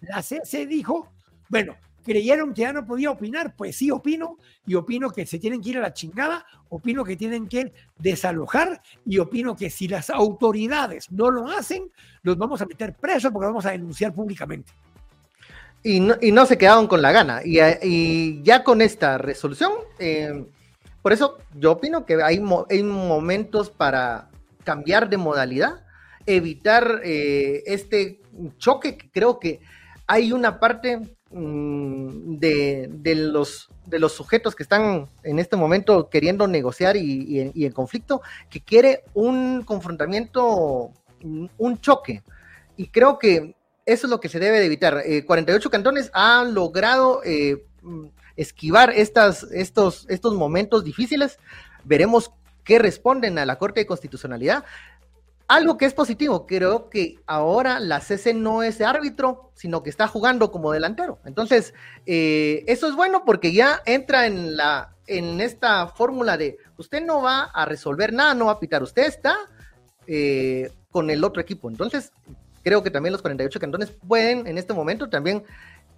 la 0.00 0.20
CC 0.22 0.66
dijo, 0.66 1.12
bueno, 1.48 1.76
creyeron 2.04 2.54
que 2.54 2.62
ya 2.62 2.72
no 2.72 2.86
podía 2.86 3.10
opinar, 3.10 3.54
pues 3.56 3.76
sí 3.76 3.90
opino, 3.90 4.38
y 4.66 4.74
opino 4.74 5.10
que 5.10 5.26
se 5.26 5.38
tienen 5.38 5.60
que 5.60 5.70
ir 5.70 5.78
a 5.78 5.82
la 5.82 5.92
chingada, 5.92 6.44
opino 6.68 7.04
que 7.04 7.16
tienen 7.16 7.46
que 7.46 7.72
desalojar, 7.98 8.82
y 9.04 9.18
opino 9.18 9.56
que 9.56 9.70
si 9.70 9.88
las 9.88 10.10
autoridades 10.10 11.10
no 11.10 11.30
lo 11.30 11.48
hacen, 11.48 11.90
los 12.22 12.36
vamos 12.36 12.60
a 12.62 12.66
meter 12.66 12.94
presos 12.94 13.32
porque 13.32 13.46
vamos 13.46 13.66
a 13.66 13.70
denunciar 13.70 14.14
públicamente. 14.14 14.72
Y 15.82 16.00
no, 16.00 16.46
se 16.46 16.58
quedaron 16.58 16.86
con 16.86 17.00
la 17.00 17.10
gana. 17.10 17.40
Y, 17.42 18.42
ya 18.42 18.64
con 18.64 18.82
esta 18.82 19.16
resolución, 19.16 19.72
eh, 19.98 20.44
por 21.00 21.12
eso 21.12 21.38
yo 21.54 21.72
opino 21.72 22.04
que 22.04 22.22
hay, 22.22 22.42
hay, 22.68 22.82
momentos 22.82 23.70
para 23.70 24.28
cambiar 24.62 25.08
de 25.08 25.16
modalidad, 25.16 25.82
evitar 26.26 27.00
eh, 27.02 27.62
este 27.66 28.20
choque 28.58 28.98
que 28.98 29.10
creo 29.10 29.38
que 29.38 29.60
hay 30.06 30.32
una 30.32 30.60
parte 30.60 31.00
Mm, 31.32 32.38
de, 32.38 33.14
los, 33.14 33.68
de 33.86 34.00
los 34.00 34.12
sujetos 34.12 34.56
que 34.56 34.64
están 34.64 35.08
en 35.22 35.38
este 35.38 35.54
momento 35.54 36.10
queriendo 36.10 36.48
negociar 36.48 36.96
y, 36.96 37.54
en 37.54 37.72
conflicto, 37.72 38.20
que 38.48 38.60
quiere 38.60 39.04
un 39.14 39.62
confrontamiento, 39.62 40.90
un 41.22 41.80
choque. 41.80 42.24
Y 42.76 42.88
creo 42.88 43.18
que 43.20 43.54
eso 43.86 44.06
es 44.06 44.10
lo 44.10 44.18
que 44.18 44.28
se 44.28 44.40
debe 44.40 44.58
de 44.58 44.66
evitar. 44.66 45.04
48 45.24 45.68
eh, 45.68 45.70
cantones 45.70 46.10
han 46.14 46.52
logrado 46.52 47.22
eh, 47.24 47.64
esquivar 48.36 48.90
estas, 48.90 49.44
estos, 49.52 50.06
estos 50.08 50.34
momentos 50.34 50.82
difíciles. 50.82 51.38
Veremos 51.84 52.32
qué 52.64 52.80
responden 52.80 53.38
a 53.38 53.46
la 53.46 53.56
Corte 53.56 53.80
de 53.80 53.86
Constitucionalidad. 53.86 54.64
Algo 55.50 55.76
que 55.76 55.84
es 55.84 55.94
positivo, 55.94 56.46
creo 56.46 56.88
que 56.88 57.16
ahora 57.26 57.80
la 57.80 58.00
CC 58.00 58.34
no 58.34 58.62
es 58.62 58.80
árbitro, 58.80 59.50
sino 59.56 59.82
que 59.82 59.90
está 59.90 60.06
jugando 60.06 60.52
como 60.52 60.70
delantero. 60.70 61.18
Entonces, 61.24 61.74
eh, 62.06 62.62
eso 62.68 62.86
es 62.86 62.94
bueno 62.94 63.24
porque 63.24 63.52
ya 63.52 63.82
entra 63.84 64.26
en, 64.26 64.56
la, 64.56 64.94
en 65.08 65.40
esta 65.40 65.88
fórmula 65.88 66.36
de 66.36 66.56
usted 66.76 67.04
no 67.04 67.22
va 67.22 67.50
a 67.52 67.64
resolver 67.64 68.12
nada, 68.12 68.32
no 68.32 68.46
va 68.46 68.52
a 68.52 68.60
pitar, 68.60 68.80
usted 68.84 69.02
está 69.08 69.36
eh, 70.06 70.70
con 70.92 71.10
el 71.10 71.24
otro 71.24 71.42
equipo. 71.42 71.68
Entonces, 71.68 72.12
creo 72.62 72.84
que 72.84 72.92
también 72.92 73.12
los 73.12 73.22
48 73.22 73.58
cantones 73.58 73.90
pueden 74.06 74.46
en 74.46 74.56
este 74.56 74.72
momento 74.72 75.10
también 75.10 75.42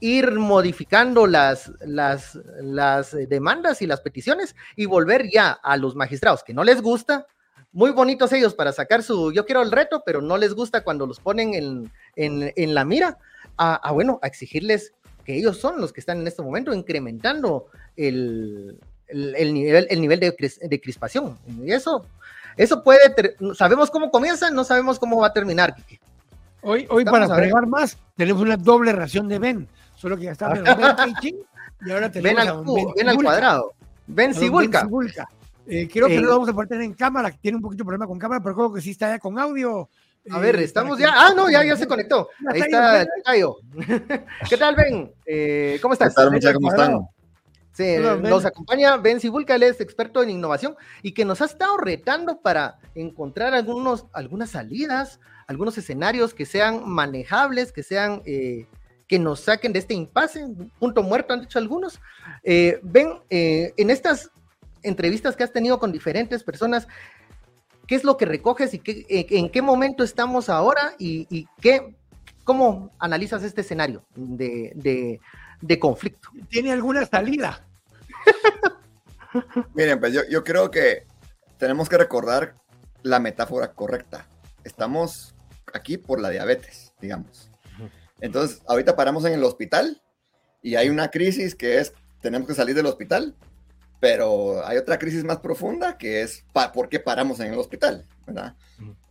ir 0.01 0.33
modificando 0.33 1.27
las, 1.27 1.71
las, 1.81 2.39
las 2.63 3.15
demandas 3.29 3.83
y 3.83 3.87
las 3.87 4.01
peticiones 4.01 4.57
y 4.77 4.87
volver 4.87 5.29
ya 5.31 5.51
a 5.51 5.77
los 5.77 5.95
magistrados 5.95 6.43
que 6.43 6.55
no 6.55 6.65
les 6.65 6.81
gusta 6.81 7.27
muy 7.73 7.91
bonitos 7.91 8.33
ellos 8.33 8.55
para 8.55 8.73
sacar 8.73 9.03
su, 9.03 9.33
yo 9.33 9.47
quiero 9.47 9.63
el 9.63 9.73
reto, 9.73 10.03
pero 10.05 10.21
no 10.21 10.37
les 10.37 10.55
gusta 10.55 10.85
cuando 10.85 11.07
los 11.07 11.21
ponen 11.21 11.55
en, 11.55 11.91
en, 12.17 12.75
la 12.75 12.85
mira, 12.85 13.19
a, 13.57 13.91
bueno, 13.93 14.19
a 14.23 14.27
exigirles 14.27 14.93
que 15.25 15.37
ellos 15.37 15.59
son 15.59 15.81
los 15.81 15.93
que 15.93 16.01
están 16.01 16.21
en 16.21 16.27
este 16.27 16.43
momento 16.43 16.75
incrementando 16.75 17.67
el, 17.97 18.79
el, 19.09 19.55
nivel, 19.55 19.87
el 19.89 20.01
nivel 20.01 20.21
de, 20.21 20.35
de, 20.63 20.81
crispación. 20.81 21.39
Y 21.65 21.73
eso, 21.73 22.05
eso 22.57 22.83
puede, 22.83 23.01
sabemos 23.55 23.91
cómo 23.91 24.11
comienza, 24.11 24.51
no 24.51 24.65
sabemos 24.65 24.99
cómo 24.99 25.19
va 25.21 25.29
a 25.29 25.33
terminar. 25.33 25.75
Hoy, 26.61 26.87
hoy 26.91 27.05
para 27.05 27.25
agregar 27.25 27.67
más, 27.67 27.97
tenemos 28.17 28.43
una 28.43 28.57
doble 28.57 28.93
ración 28.93 29.29
de 29.29 29.39
Ben, 29.39 29.69
solo 29.97 30.17
que 30.17 30.25
ya 30.25 30.33
está 30.33 30.53
y 31.85 31.91
ahora 31.91 32.13
tenemos 32.13 32.65
ben 32.95 33.09
al, 33.09 33.17
al 33.17 33.23
cuadrado. 33.23 33.73
Ben 34.07 34.35
Sibulka. 34.35 34.87
Eh, 35.67 35.89
creo 35.91 36.09
que 36.09 36.17
no 36.17 36.23
lo 36.23 36.31
vamos 36.31 36.49
a 36.49 36.53
poder 36.53 36.69
tener 36.69 36.85
en 36.85 36.95
cámara, 36.95 37.31
tiene 37.31 37.57
un 37.57 37.63
poquito 37.63 37.83
de 37.83 37.87
problema 37.87 38.07
con 38.07 38.19
cámara, 38.19 38.43
pero 38.43 38.55
creo 38.55 38.73
que 38.73 38.81
sí 38.81 38.91
está 38.91 39.09
ya 39.09 39.19
con 39.19 39.39
audio. 39.39 39.89
A 40.31 40.39
ver, 40.39 40.57
eh, 40.57 40.65
estamos 40.65 40.99
ya. 40.99 41.13
Ah, 41.15 41.33
no, 41.35 41.51
ya, 41.51 41.65
ya 41.65 41.77
se 41.77 41.87
conectó. 41.87 42.29
Ahí 42.49 42.61
está 42.61 43.07
Tayo. 43.25 43.57
¿Qué 44.49 44.57
tal, 44.57 44.75
Ben? 44.77 45.13
Eh, 45.27 45.79
¿Cómo 45.83 45.95
estás? 45.95 46.11
¿Qué 46.11 46.15
tal, 46.15 46.31
muchachos? 46.31 46.55
¿Cómo 46.55 46.71
están? 46.71 47.01
Sí, 47.73 47.97
nos 48.21 48.45
acompaña 48.45 48.99
Ben 48.99 49.19
Sibulca, 49.19 49.55
él 49.55 49.63
es 49.63 49.81
experto 49.81 50.23
en 50.23 50.29
innovación 50.29 50.77
y 51.01 51.13
que 51.13 51.25
nos 51.25 51.41
ha 51.41 51.47
estado 51.47 51.79
retando 51.79 52.43
para 52.43 52.79
encontrar 52.95 53.55
algunos, 53.55 54.05
algunas 54.13 54.51
salidas, 54.51 55.21
algunos 55.47 55.79
escenarios 55.79 56.35
que 56.35 56.45
sean 56.45 56.87
manejables, 56.87 57.73
que 57.73 57.83
sean, 57.83 58.23
que 58.23 59.19
nos 59.19 59.41
saquen 59.41 59.73
de 59.73 59.79
este 59.79 59.95
impasse, 59.95 60.47
punto 60.79 61.03
muerto 61.03 61.33
han 61.33 61.41
dicho 61.41 61.59
algunos. 61.59 61.99
ben, 62.45 63.23
en 63.31 63.91
estas 63.91 64.31
entrevistas 64.83 65.37
que 65.37 65.45
has 65.45 65.53
tenido 65.53 65.79
con 65.79 65.93
diferentes 65.93 66.45
personas, 66.45 66.89
¿qué 67.87 67.95
es 67.95 68.05
lo 68.05 68.17
que 68.17 68.25
recoges 68.25 68.75
y 68.75 68.79
qué, 68.79 69.07
eh, 69.09 69.27
en 69.31 69.51
qué 69.51 69.63
momento 69.63 70.05
estamos 70.05 70.49
ahora 70.49 70.95
y, 70.99 71.47
qué, 71.61 71.95
cómo 72.45 72.91
analizas 72.99 73.43
este 73.43 73.63
escenario 73.63 74.05
de, 74.15 75.21
conflicto? 75.81 76.29
¿Tiene 76.49 76.73
alguna 76.73 77.07
salida? 77.07 77.67
Miren, 79.75 79.99
pues 80.01 80.13
yo, 80.13 80.23
yo 80.29 80.45
creo 80.45 80.71
que 80.71 81.07
tenemos 81.59 81.89
que 81.89 81.99
recordar 81.99 82.55
la 83.03 83.19
metáfora 83.19 83.73
correcta. 83.73 84.27
Estamos 84.65 85.35
aquí 85.73 85.97
por 85.97 86.21
la 86.21 86.31
diabetes, 86.31 86.93
digamos. 87.01 87.51
Entonces, 88.21 88.63
ahorita 88.69 88.95
paramos 88.95 89.25
en 89.25 89.33
el 89.33 89.43
hospital 89.43 90.01
y 90.63 90.77
hay 90.77 90.89
una 90.89 91.11
crisis 91.11 91.55
que 91.55 91.79
es, 91.79 91.93
tenemos 92.21 92.47
que 92.47 92.55
salir 92.55 92.75
del 92.77 92.87
hospital 92.87 93.35
pero 94.03 94.67
hay 94.67 94.79
otra 94.79 94.99
crisis 94.99 95.23
más 95.23 95.39
profunda 95.39 95.97
que 95.97 96.23
es 96.23 96.45
por 96.75 96.89
qué 96.89 96.99
paramos 96.99 97.39
en 97.39 97.53
el 97.53 97.59
hospital, 97.61 98.05
¿verdad? 98.27 98.57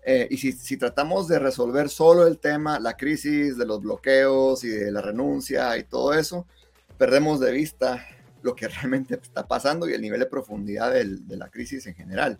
Eh, 0.03 0.27
y 0.29 0.35
si, 0.35 0.51
si, 0.51 0.75
tratamos 0.75 1.29
de 1.29 1.39
resolver 1.39 1.87
solo 1.87 2.27
el 2.27 2.39
tema, 2.39 2.77
la 2.77 2.97
crisis 2.97 3.57
de 3.57 3.65
los 3.65 3.81
bloqueos 3.81 4.65
y 4.65 4.67
de 4.67 4.91
la 4.91 4.99
renuncia 4.99 5.77
y 5.77 5.85
todo 5.85 6.13
eso, 6.13 6.45
perdemos 6.97 7.39
de 7.39 7.53
vista 7.53 8.05
lo 8.41 8.53
que 8.53 8.67
realmente 8.67 9.13
está 9.15 9.47
pasando 9.47 9.87
y 9.87 9.93
el 9.93 10.01
nivel 10.01 10.19
de 10.19 10.25
profundidad 10.25 10.91
del, 10.91 11.25
de 11.25 11.37
la 11.37 11.47
crisis 11.47 11.87
en 11.87 11.95
general. 11.95 12.37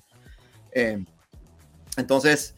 Eh, 0.73 1.01
entonces, 1.95 2.55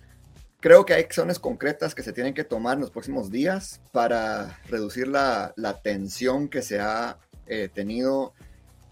creo 0.59 0.87
que 0.87 0.95
hay 0.95 1.03
acciones 1.03 1.37
concretas 1.37 1.93
que 1.93 2.01
se 2.01 2.13
tienen 2.13 2.33
que 2.33 2.43
tomar 2.43 2.77
en 2.77 2.81
los 2.81 2.89
próximos 2.89 3.29
días 3.29 3.79
para 3.91 4.59
reducir 4.69 5.07
la, 5.07 5.53
la 5.55 5.83
tensión 5.83 6.47
que 6.47 6.63
se 6.63 6.79
ha 6.79 7.19
eh, 7.45 7.69
tenido 7.71 8.33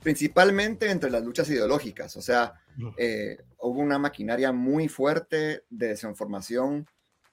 principalmente 0.02 0.90
entre 0.90 1.10
las 1.10 1.24
luchas 1.24 1.50
ideológicas. 1.50 2.16
O 2.18 2.22
sea, 2.22 2.54
eh, 2.98 3.38
hubo 3.60 3.80
una 3.80 4.00
maquinaria 4.00 4.52
muy 4.52 4.88
fuerte 4.88 5.64
de 5.70 5.88
desinformación 5.90 6.88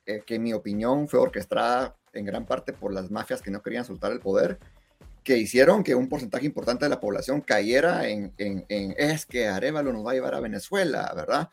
eh, 0.07 0.23
que 0.27 0.37
en 0.37 0.43
mi 0.43 0.53
opinión 0.53 1.09
fue 1.09 1.21
orquestada 1.21 1.97
en 2.13 2.25
gran 2.25 2.47
parte 2.47 2.73
por 2.73 2.93
las 2.93 3.11
mafias 3.11 3.43
que 3.43 3.51
no 3.51 3.63
querían 3.63 3.85
soltar 3.85 4.13
el 4.13 4.21
poder, 4.21 4.59
que 5.25 5.37
hicieron 5.37 5.83
que 5.83 5.95
un 5.95 6.09
porcentaje 6.09 6.47
importante 6.47 6.85
de 6.85 6.91
la 6.91 7.01
población 7.01 7.41
cayera 7.41 8.09
en, 8.09 8.33
en, 8.39 8.95
es 8.97 9.27
que 9.27 9.47
Arevalo 9.47 9.93
nos 9.93 10.07
va 10.07 10.13
a 10.13 10.15
llevar 10.15 10.35
a 10.35 10.41
Venezuela, 10.41 11.13
¿verdad? 11.15 11.49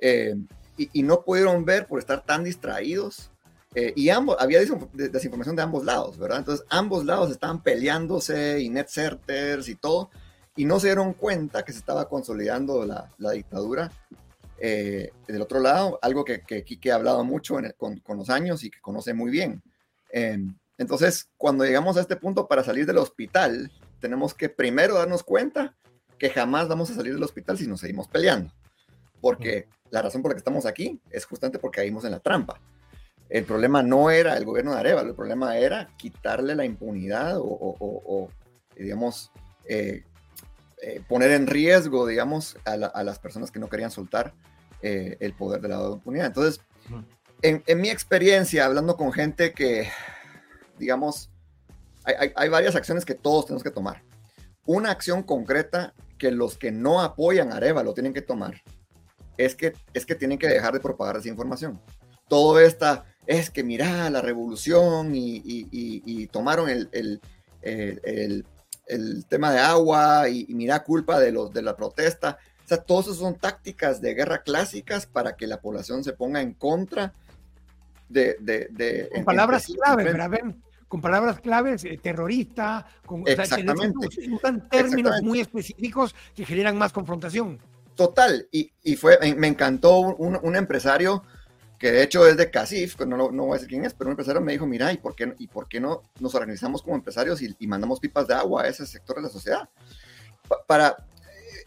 Eh, 0.00 0.34
y, 0.76 1.00
y, 1.00 1.02
no 1.02 1.24
pudieron 1.24 1.64
ver 1.64 1.86
por 1.86 1.98
estar 1.98 2.24
tan 2.24 2.44
distraídos. 2.44 3.30
y 3.74 4.08
ambos, 4.08 4.36
había 4.40 4.60
desinformación 4.92 5.56
de 5.56 5.62
ambos 5.62 5.84
lados, 5.84 6.18
¿verdad? 6.18 6.38
Entonces, 6.38 6.64
ambos 6.70 7.04
lados 7.04 7.30
estaban 7.30 7.62
peleándose 7.62 8.60
y 8.60 8.70
net 8.70 8.88
y 9.66 9.74
todo 9.74 10.10
y 10.58 10.64
no 10.64 10.80
se 10.80 10.88
dieron 10.88 11.12
cuenta 11.12 11.64
que 11.64 11.72
se 11.72 11.78
estaba 11.78 12.08
consolidando 12.08 12.84
la, 12.84 13.12
la 13.18 13.30
dictadura. 13.30 13.92
Eh, 14.58 15.12
del 15.28 15.40
otro 15.40 15.60
lado, 15.60 16.00
algo 16.02 16.24
que, 16.24 16.40
que 16.40 16.64
Quique 16.64 16.90
ha 16.90 16.96
hablado 16.96 17.22
mucho 17.22 17.56
con, 17.76 18.00
con, 18.00 18.16
los 18.16 18.28
años 18.28 18.64
y 18.64 18.70
que 18.70 18.80
conoce 18.80 19.14
muy 19.14 19.30
bien. 19.30 19.62
Eh, 20.12 20.36
entonces, 20.76 21.30
cuando 21.36 21.64
llegamos 21.64 21.96
a 21.96 22.00
este 22.00 22.16
punto 22.16 22.48
para 22.48 22.64
salir 22.64 22.86
del 22.86 22.98
hospital, 22.98 23.70
tenemos 24.00 24.34
que 24.34 24.48
primero 24.48 24.96
darnos 24.96 25.22
cuenta 25.22 25.76
que 26.18 26.28
jamás 26.28 26.66
vamos 26.66 26.90
a 26.90 26.96
salir 26.96 27.14
del 27.14 27.22
hospital 27.22 27.56
si 27.56 27.68
nos 27.68 27.78
seguimos 27.78 28.08
peleando. 28.08 28.52
Porque 29.20 29.68
la 29.90 30.02
razón 30.02 30.22
por 30.22 30.32
la 30.32 30.34
que 30.34 30.40
estamos 30.40 30.66
aquí 30.66 31.00
es 31.08 31.24
justamente 31.24 31.60
porque 31.60 31.82
caímos 31.82 32.04
en 32.04 32.10
la 32.10 32.20
trampa. 32.20 32.60
El 33.28 33.44
problema 33.44 33.84
no 33.84 34.10
era 34.10 34.36
el 34.36 34.44
gobierno 34.44 34.72
de 34.72 34.80
Arevalo, 34.80 35.10
el 35.10 35.14
problema 35.14 35.56
era 35.56 35.88
quitarle 35.96 36.56
la 36.56 36.64
impunidad 36.64 37.38
o, 37.38 37.44
o, 37.44 37.76
o 37.78 38.28
digamos, 38.76 39.30
eh, 39.68 40.02
eh, 40.80 41.02
poner 41.08 41.32
en 41.32 41.46
riesgo, 41.46 42.06
digamos, 42.06 42.56
a, 42.64 42.76
las 42.76 43.18
personas 43.18 43.50
que 43.50 43.58
no 43.58 43.68
querían 43.68 43.90
soltar 43.90 44.32
eh, 44.80 45.16
el 45.20 45.32
poder 45.32 45.60
de 45.60 45.68
la 45.68 45.80
impunidad. 45.92 46.26
Entonces, 46.26 46.60
en, 47.42 47.80
mi 47.80 47.88
experiencia, 47.88 48.64
hablando 48.64 48.96
con 48.96 49.12
gente 49.12 49.52
que, 49.52 49.88
digamos, 50.78 51.30
hay, 52.04 52.48
varias 52.48 52.76
acciones 52.76 53.04
que 53.04 53.14
todos 53.14 53.46
tenemos 53.46 53.62
que 53.62 53.70
tomar. 53.70 54.02
Una 54.66 54.90
acción 54.90 55.22
concreta 55.22 55.94
que 56.16 56.30
los 56.30 56.56
que 56.56 56.70
no 56.70 57.00
apoyan 57.00 57.52
a 57.52 57.56
Areva 57.56 57.82
lo 57.82 57.94
tienen 57.94 58.14
que 58.14 58.22
tomar 58.22 58.62
es 59.36 59.54
que, 59.54 59.74
es 59.94 60.06
que 60.06 60.14
tienen 60.14 60.38
que 60.38 60.48
dejar 60.48 60.72
de 60.72 60.80
propagar 60.80 61.16
desinformación. 61.16 61.80
Todo 62.28 62.60
esta 62.60 63.04
es 63.26 63.50
que 63.50 63.64
mira 63.64 64.08
la 64.10 64.22
revolución 64.22 65.12
y, 65.14 66.26
tomaron 66.28 66.68
el, 66.68 66.88
el, 66.92 67.20
el, 67.62 68.00
el 68.04 68.46
tema 69.28 69.52
de 69.52 69.60
agua 69.60 70.28
y, 70.28 70.46
mira 70.54 70.82
culpa 70.82 71.18
de 71.18 71.32
los 71.32 71.52
de 71.52 71.62
la 71.62 71.76
protesta. 71.76 72.38
O 72.64 72.68
sea, 72.68 72.78
todas 72.78 73.06
esas 73.06 73.18
son 73.18 73.36
tácticas 73.36 74.00
de 74.00 74.14
guerra 74.14 74.42
clásicas 74.42 75.06
para 75.06 75.36
que 75.36 75.46
la 75.46 75.60
población 75.60 76.04
se 76.04 76.12
ponga 76.12 76.40
en 76.40 76.52
contra 76.54 77.12
de... 78.08 78.36
de, 78.40 79.10
con 79.14 79.24
palabras 79.24 79.66
claves, 79.66 80.04
¿verdad? 80.04 80.30
Con 80.86 81.00
palabras 81.00 81.40
claves, 81.40 81.84
eh, 81.84 81.98
terrorista, 82.02 82.86
con 83.04 83.22
Exactamente. 83.26 84.08
usan 84.30 84.68
términos 84.68 85.22
muy 85.22 85.40
específicos 85.40 86.14
que 86.34 86.46
generan 86.46 86.78
más 86.78 86.92
confrontación. 86.92 87.58
Total, 87.94 88.46
y, 88.52 88.72
y 88.82 88.96
fue, 88.96 89.18
me 89.36 89.48
encantó 89.48 89.98
un, 89.98 90.38
un 90.40 90.56
empresario 90.56 91.24
que 91.78 91.92
de 91.92 92.02
hecho 92.02 92.26
es 92.26 92.36
de 92.36 92.50
Casif, 92.50 92.98
no, 93.00 93.30
no 93.30 93.44
voy 93.44 93.52
a 93.52 93.54
decir 93.54 93.68
quién 93.68 93.84
es, 93.84 93.94
pero 93.94 94.08
un 94.08 94.12
empresario 94.12 94.40
me 94.40 94.52
dijo, 94.52 94.66
mira, 94.66 94.92
¿y 94.92 94.96
por 94.96 95.14
qué, 95.14 95.34
y 95.38 95.46
por 95.46 95.68
qué 95.68 95.80
no 95.80 96.02
nos 96.18 96.34
organizamos 96.34 96.82
como 96.82 96.96
empresarios 96.96 97.40
y, 97.40 97.66
mandamos 97.66 98.00
pipas 98.00 98.26
de 98.26 98.34
agua 98.34 98.62
a 98.62 98.68
ese 98.68 98.86
sector 98.86 99.16
de 99.16 99.22
la 99.22 99.28
sociedad? 99.28 99.68
para 100.66 100.96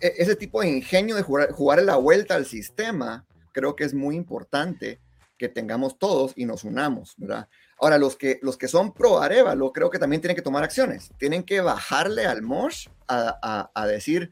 e, 0.02 0.13
ese 0.17 0.36
tipo 0.36 0.62
de 0.62 0.69
ingenio 0.69 1.15
de 1.15 1.21
jugar, 1.21 1.52
jugar 1.52 1.82
la 1.84 1.95
vuelta 1.95 2.36
al 2.36 2.45
sistema, 2.45 3.26
creo 3.52 3.76
que 3.76 3.84
es 3.84 3.93
muy 3.93 4.15
importante 4.15 5.00
que 5.38 5.50
tengamos 5.50 5.97
todos 5.97 6.34
y 6.36 6.45
nos 6.45 6.63
unamos, 6.63 7.13
¿verdad? 7.17 7.47
Ahora, 7.80 7.97
los 7.97 8.15
que, 8.15 8.39
los 8.43 8.58
que 8.58 8.67
son 8.67 8.93
pro 8.93 9.21
Arevalo, 9.21 9.71
creo 9.71 9.89
que 9.89 9.97
también 9.97 10.21
tienen 10.21 10.36
que 10.36 10.43
tomar 10.43 10.63
acciones. 10.63 11.10
Tienen 11.17 11.43
que 11.43 11.62
bajarle 11.62 12.26
al 12.28 12.43
Mosh 12.43 12.88
a, 13.08 13.39
a, 13.41 13.71
a 13.74 13.88
decir 13.88 14.30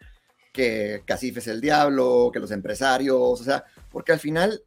que 0.53 1.01
Casif 1.05 1.37
es 1.37 1.47
el 1.47 1.61
diablo, 1.61 2.29
que 2.31 2.39
los 2.39 2.51
empresarios, 2.51 3.41
o 3.41 3.43
sea, 3.43 3.63
porque 3.89 4.11
al 4.11 4.19
final 4.19 4.63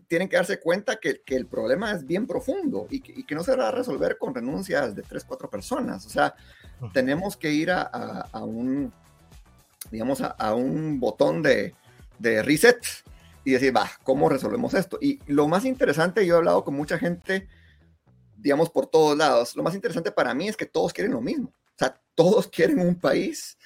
tienen 0.00 0.28
que 0.28 0.36
darse 0.36 0.58
cuenta 0.58 0.96
que, 0.96 1.22
que, 1.22 1.36
el 1.36 1.46
problema 1.46 1.92
es 1.92 2.06
bien 2.06 2.26
profundo 2.26 2.86
y 2.90 3.00
que, 3.00 3.12
y 3.12 3.24
que, 3.24 3.34
no 3.34 3.44
se 3.44 3.54
va 3.54 3.68
a 3.68 3.72
resolver 3.72 4.16
con 4.18 4.34
renuncias 4.34 4.94
de 4.94 5.02
tres, 5.02 5.24
cuatro 5.24 5.50
personas. 5.50 6.06
O 6.06 6.10
sea, 6.10 6.34
tenemos 6.92 7.36
que 7.36 7.52
ir 7.52 7.70
a, 7.70 7.82
a, 7.82 8.44
un, 8.44 8.92
digamos, 9.90 10.20
a, 10.22 10.54
un 10.54 10.98
botón 10.98 11.42
de, 11.42 11.74
de, 12.18 12.42
reset 12.42 12.78
y 13.44 13.52
decir, 13.52 13.76
va, 13.76 13.90
¿cómo 14.02 14.28
resolvemos 14.28 14.74
esto? 14.74 14.98
Y 15.00 15.18
lo 15.26 15.48
más 15.48 15.64
interesante, 15.64 16.24
yo 16.24 16.34
he 16.34 16.38
hablado 16.38 16.64
con 16.64 16.74
mucha 16.74 16.98
gente, 16.98 17.48
digamos, 18.36 18.70
por 18.70 18.86
todos 18.86 19.16
lados, 19.16 19.56
lo 19.56 19.62
más 19.62 19.74
interesante 19.74 20.10
para 20.10 20.34
mí 20.34 20.48
es 20.48 20.56
que 20.56 20.66
todos 20.66 20.92
quieren 20.92 21.12
lo 21.12 21.20
mismo. 21.20 21.48
O 21.48 21.78
sea, 21.78 22.00
todos 22.14 22.48
quieren 22.48 22.78
un 22.78 22.94
país 22.94 23.58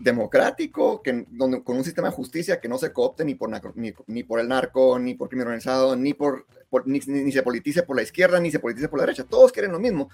democrático, 0.00 1.02
que, 1.02 1.26
donde, 1.30 1.62
con 1.62 1.76
un 1.76 1.84
sistema 1.84 2.08
de 2.08 2.14
justicia 2.14 2.60
que 2.60 2.68
no 2.68 2.78
se 2.78 2.92
coopte 2.92 3.24
ni 3.24 3.34
por, 3.34 3.50
ni, 3.76 4.22
por 4.22 4.40
el 4.40 4.48
narco, 4.48 4.98
ni 4.98 5.14
por 5.14 5.28
crimen 5.28 5.46
organizado, 5.46 5.94
ni, 5.94 6.14
por, 6.14 6.46
ni, 6.86 7.00
se 7.30 7.42
politice 7.42 7.82
por 7.82 7.96
la 7.96 8.02
izquierda, 8.02 8.40
ni 8.40 8.50
se 8.50 8.58
politice 8.58 8.88
por 8.88 8.98
la 8.98 9.04
derecha. 9.04 9.24
Todos 9.24 9.52
quieren 9.52 9.72
lo 9.72 9.78
mismo, 9.78 10.08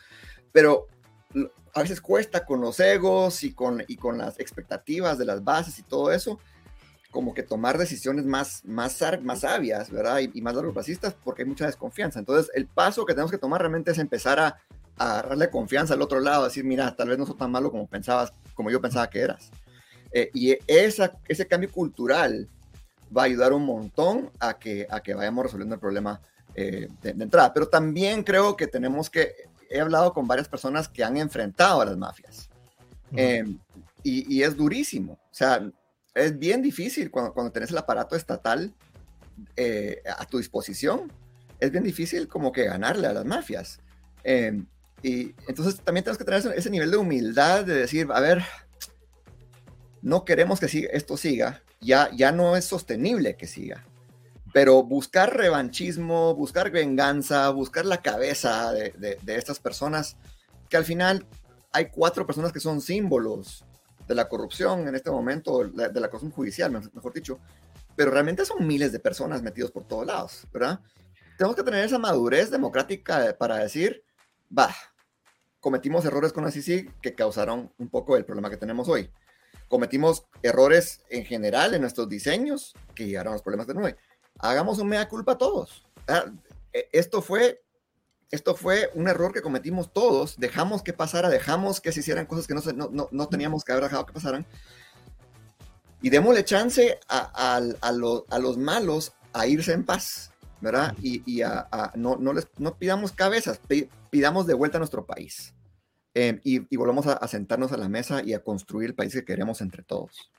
pero 0.53 0.89
a 1.73 1.83
veces 1.83 2.01
cuesta 2.01 2.45
con 2.45 2.61
los 2.61 2.81
egos 2.81 3.45
y 3.45 3.53
con, 3.53 3.85
y 3.87 3.97
con 3.97 4.19
las 4.19 4.41
expectativas 4.41 5.19
de 5.19 5.25
las 5.25 5.45
bases 5.45 5.79
y 5.79 5.83
todo 5.83 6.11
eso, 6.11 6.41
como 7.11 7.33
que 7.33 7.45
tomar 7.45 7.79
decisiones 7.79 8.27
más, 8.27 8.65
más, 8.65 9.01
más 9.23 9.41
sabias, 9.41 9.91
¿verdad? 9.91 10.21
Y, 10.21 10.41
más 10.43 10.55
largoplacistas 10.55 11.15
porque 11.15 11.43
hay 11.43 11.49
mucha 11.49 11.67
desconfianza. 11.67 12.19
Entonces, 12.19 12.51
el 12.55 12.67
paso 12.67 13.07
que 13.07 13.15
tenemos 13.15 13.31
que 13.31 13.39
tomar 13.39 13.61
realmente 13.61 13.93
es 13.93 13.99
empezar 13.99 14.41
a, 14.41 14.59
a 14.99 15.23
darle 15.23 15.49
confianza 15.49 15.95
al 15.95 16.03
otro 16.03 16.19
lado, 16.19 16.45
decir, 16.45 16.65
mira, 16.65 16.97
tal 16.97 17.09
vez 17.09 17.19
no 17.19 17.25
soy 17.25 17.37
tan 17.37 17.53
malo 17.53 17.71
como 17.71 17.87
pensabas, 17.87 18.33
como 18.55 18.71
yo 18.71 18.81
pensaba 18.81 19.09
que 19.09 19.21
eras. 19.21 19.51
Eh, 20.19 20.31
y 20.33 20.57
esa, 20.67 21.13
ese 21.29 21.47
cambio 21.47 21.71
cultural 21.71 22.49
va 23.15 23.21
a 23.21 23.25
ayudar 23.27 23.53
un 23.53 23.67
montón 23.67 24.31
a 24.41 24.59
que, 24.59 24.87
a 24.89 25.01
que 25.01 25.13
vayamos 25.13 25.45
resolviendo 25.45 25.75
el 25.75 25.81
problema 25.81 26.23
eh, 26.55 26.89
de, 27.03 27.11
entrada. 27.11 27.53
Pero 27.53 27.69
también 27.69 28.23
creo 28.23 28.57
que 28.57 28.67
tenemos 28.67 29.11
que, 29.11 29.35
he 29.69 29.79
hablado 29.79 30.15
con 30.15 30.27
varias 30.27 30.49
personas 30.49 30.89
que 30.89 31.05
han 31.05 31.19
enfrentado 31.19 31.83
a 31.83 31.85
las 31.85 31.99
mafias. 31.99 32.49
Em, 33.15 33.59
y, 34.03 34.35
y, 34.35 34.43
es 34.43 34.57
durísimo. 34.57 35.13
O 35.13 35.35
sea, 35.35 35.71
es 36.15 36.39
bien 36.39 36.63
difícil 36.63 37.11
cuando, 37.11 37.35
cuando 37.35 37.53
tenés 37.53 37.71
el 37.71 37.77
aparato 37.77 38.17
estatal 38.17 38.73
eh, 39.55 40.01
a 40.17 40.25
tu 40.25 40.39
disposición. 40.39 41.13
Es 41.61 41.71
bien 41.71 41.85
difícil 41.85 42.27
como 42.27 42.53
que 42.53 42.65
ganarle 42.65 43.07
a 43.07 43.13
las 43.13 43.27
mafias. 43.27 43.81
Em, 44.25 44.65
y 45.03 45.35
entonces 45.47 45.79
también 45.83 46.05
tenemos 46.05 46.17
que 46.17 46.25
tener 46.25 46.57
ese 46.57 46.71
nivel 46.71 46.91
de 46.91 46.97
humildad 46.97 47.67
de 47.67 47.75
decir, 47.75 48.09
a 48.11 48.21
ver, 48.21 48.43
no 50.03 50.25
queremos 50.25 50.61
que 50.61 50.89
esto 50.93 51.17
siga, 51.17 51.63
ya, 51.81 52.11
ya 52.15 52.33
no 52.33 52.57
es 52.57 52.65
sostenible 52.65 53.37
que 53.37 53.47
siga. 53.47 53.85
Pero 54.53 54.83
buscar 54.83 55.37
revanchismo, 55.37 56.35
buscar 56.35 56.71
venganza, 56.71 57.51
buscar 57.51 57.85
la 57.85 58.01
cabeza 58.01 58.73
de, 58.73 59.19
estas 59.27 59.59
personas, 59.59 60.17
que 60.69 60.77
al 60.77 60.85
final 60.85 61.27
hay 61.73 61.91
cuatro 61.91 62.27
personas 62.27 62.53
que 62.53 62.61
son 62.61 62.81
símbolos 62.81 63.65
de 64.09 64.15
la 64.15 64.29
corrupción 64.29 64.89
en 64.89 64.95
este 64.95 65.11
momento, 65.11 65.65
de 65.65 66.01
la 66.01 66.09
corrupción 66.09 66.31
judicial, 66.31 66.71
mejor 66.71 67.13
dicho, 67.13 67.39
pero 67.97 68.11
realmente 68.11 68.45
son 68.45 68.67
miles 68.67 68.93
de 68.93 69.01
personas 69.01 69.43
metidos 69.43 69.71
por 69.71 69.85
todos 69.87 70.07
lados, 70.07 70.47
¿verdad? 70.53 70.81
Tenemos 71.37 71.57
que 71.57 71.63
tener 71.63 71.85
esa 71.85 71.99
madurez 71.99 72.51
democrática 72.51 73.37
para 73.39 73.57
decir, 73.57 74.05
va, 74.57 74.75
cometimos 75.61 76.05
errores 76.05 76.33
con 76.33 76.45
la 76.45 76.51
CICI 76.51 76.91
que 77.03 77.15
causaron 77.15 77.73
un 77.79 77.89
poco 77.89 78.17
el 78.17 78.25
problema 78.25 78.49
que 78.49 78.57
tenemos 78.57 78.89
hoy 78.89 79.11
cometimos 79.69 80.27
errores 80.43 81.01
en 81.11 81.25
general 81.25 81.75
en 81.75 81.81
nuestros 81.81 82.09
diseños 82.09 82.75
que 82.95 83.07
llegaron 83.07 83.33
a 83.33 83.37
los 83.37 83.43
problemas 83.43 83.67
de 83.67 83.75
nube. 83.75 83.97
Hagamos 84.39 84.79
un 84.79 84.89
mea 84.89 85.09
culpa 85.09 85.33
a 85.33 85.39
todos. 85.39 85.87
Ah, 86.09 86.27
e, 86.73 86.89
esto 86.93 87.23
fue, 87.23 87.63
esto 88.31 88.55
fue 88.55 88.91
un 88.95 89.09
error 89.09 89.33
que 89.33 89.43
cometimos 89.43 89.93
todos. 89.93 90.37
Dejamos 90.39 90.83
que 90.83 90.93
pasara, 90.93 91.29
dejamos 91.29 91.81
que 91.81 91.93
se 91.93 92.01
hicieran 92.01 92.27
cosas 92.27 92.47
que 92.47 92.55
no, 92.55 92.91
no, 92.91 93.09
no 93.11 93.29
teníamos 93.29 93.65
que 93.65 93.73
haber 93.73 93.85
dejado 93.85 94.07
que 94.07 94.13
pasaran. 94.13 94.47
Y 96.03 96.11
démosle 96.11 96.45
chance 96.45 97.01
a, 97.09 97.61
los 98.39 98.59
malos 98.59 99.15
a 99.33 99.47
irse 99.47 99.73
en 99.73 99.85
paz, 99.85 100.31
¿verdad? 100.61 100.95
Y, 101.03 101.43
no, 101.95 102.17
no, 102.17 102.33
les, 102.33 102.49
no 102.59 102.77
pidamos 102.79 103.13
cabezas, 103.13 103.61
pidamos 104.11 104.47
de 104.47 104.55
vuelta 104.55 104.79
a 104.79 104.81
nuestro 104.81 105.07
país. 105.07 105.56
Em, 106.19 106.41
y, 106.45 106.77
volvamos 106.79 107.07
a, 107.07 107.29
sentarnos 107.29 107.73
a 107.73 107.77
la 107.77 107.91
mesa 107.91 108.23
y 108.25 108.33
a 108.33 108.43
construir 108.43 108.89
el 108.89 108.95
país 108.95 109.13
que 109.13 109.27
queremos 109.27 109.61
entre 109.61 109.83
todos. 109.83 110.31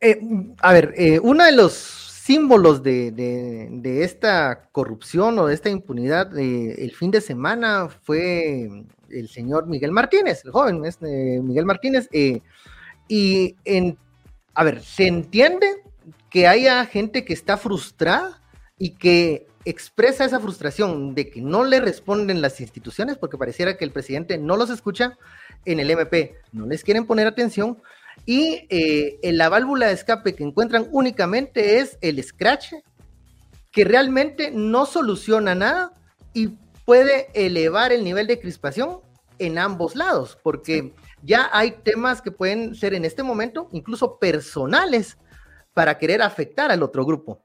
Eh, 0.00 0.18
a 0.58 0.72
ver, 0.72 0.94
eh, 0.96 1.20
uno 1.20 1.44
de 1.44 1.52
los 1.52 1.74
símbolos 1.74 2.82
de, 2.82 4.02
esta 4.02 4.68
corrupción 4.72 5.38
o 5.38 5.46
de 5.46 5.54
esta 5.54 5.70
impunidad 5.70 6.36
eh, 6.36 6.74
el 6.78 6.90
fin 6.90 7.12
de 7.12 7.20
semana 7.20 7.88
fue 7.88 8.68
el 9.08 9.28
señor 9.28 9.68
Miguel 9.68 9.92
Martínez, 9.92 10.44
el 10.44 10.50
joven 10.50 10.84
este, 10.84 11.40
Miguel 11.40 11.66
Martínez. 11.66 12.08
Eh, 12.10 12.40
y 13.06 13.54
en, 13.64 13.96
a 14.54 14.64
ver, 14.64 14.82
se 14.82 15.06
entiende 15.06 15.68
que 16.30 16.48
haya 16.48 16.84
gente 16.84 17.24
que 17.24 17.32
está 17.32 17.56
frustrada 17.56 18.42
y 18.76 18.96
que 18.96 19.46
expresa 19.66 20.24
esa 20.24 20.38
frustración 20.38 21.14
de 21.14 21.28
que 21.28 21.42
no 21.42 21.64
le 21.64 21.80
responden 21.80 22.40
las 22.40 22.60
instituciones, 22.60 23.18
porque 23.18 23.36
pareciera 23.36 23.76
que 23.76 23.84
el 23.84 23.90
presidente 23.90 24.38
no 24.38 24.56
los 24.56 24.70
escucha 24.70 25.18
en 25.64 25.80
el 25.80 25.90
MP, 25.90 26.36
no 26.52 26.66
les 26.66 26.84
quieren 26.84 27.04
poner 27.04 27.26
atención, 27.26 27.82
y 28.24 28.66
eh, 28.70 29.18
en 29.22 29.36
la 29.36 29.48
válvula 29.48 29.88
de 29.88 29.92
escape 29.92 30.36
que 30.36 30.44
encuentran 30.44 30.86
únicamente 30.92 31.80
es 31.80 31.98
el 32.00 32.22
scratch, 32.22 32.74
que 33.72 33.84
realmente 33.84 34.52
no 34.52 34.86
soluciona 34.86 35.54
nada 35.56 35.92
y 36.32 36.50
puede 36.84 37.26
elevar 37.34 37.92
el 37.92 38.04
nivel 38.04 38.28
de 38.28 38.38
crispación 38.38 39.00
en 39.40 39.58
ambos 39.58 39.96
lados, 39.96 40.38
porque 40.44 40.94
ya 41.22 41.50
hay 41.52 41.72
temas 41.72 42.22
que 42.22 42.30
pueden 42.30 42.76
ser 42.76 42.94
en 42.94 43.04
este 43.04 43.24
momento 43.24 43.68
incluso 43.72 44.18
personales 44.20 45.18
para 45.74 45.98
querer 45.98 46.22
afectar 46.22 46.70
al 46.70 46.84
otro 46.84 47.04
grupo. 47.04 47.42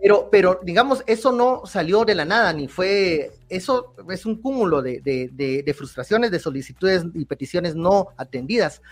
Pero, 0.00 0.28
pero 0.30 0.60
digamos, 0.62 1.02
eso 1.06 1.32
no 1.32 1.62
salió 1.66 2.04
de 2.04 2.14
la 2.14 2.24
nada, 2.24 2.52
ni 2.52 2.68
fue, 2.68 3.32
eso 3.48 3.94
es 4.10 4.26
un 4.26 4.40
cúmulo 4.40 4.82
de, 4.82 5.74
frustraciones, 5.76 6.30
de 6.30 6.38
solicitudes 6.38 7.04
y 7.14 7.24
peticiones 7.24 7.74
no 7.74 8.08
atendidas. 8.16 8.82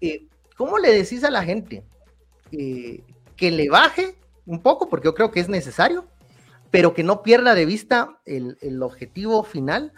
Eh, 0.00 0.26
¿Cómo 0.56 0.78
le 0.78 0.92
decís 0.92 1.22
a 1.24 1.30
la 1.30 1.42
gente 1.42 1.84
eh, 2.52 3.02
que 3.36 3.50
le 3.50 3.68
baje 3.68 4.16
un 4.46 4.62
poco, 4.62 4.88
porque 4.88 5.06
yo 5.06 5.14
creo 5.14 5.30
que 5.30 5.40
es 5.40 5.48
necesario, 5.48 6.06
pero 6.70 6.94
que 6.94 7.02
no 7.02 7.22
pierda 7.22 7.54
de 7.54 7.66
vista 7.66 8.20
el, 8.24 8.56
el 8.60 8.82
objetivo 8.82 9.42
final, 9.42 9.92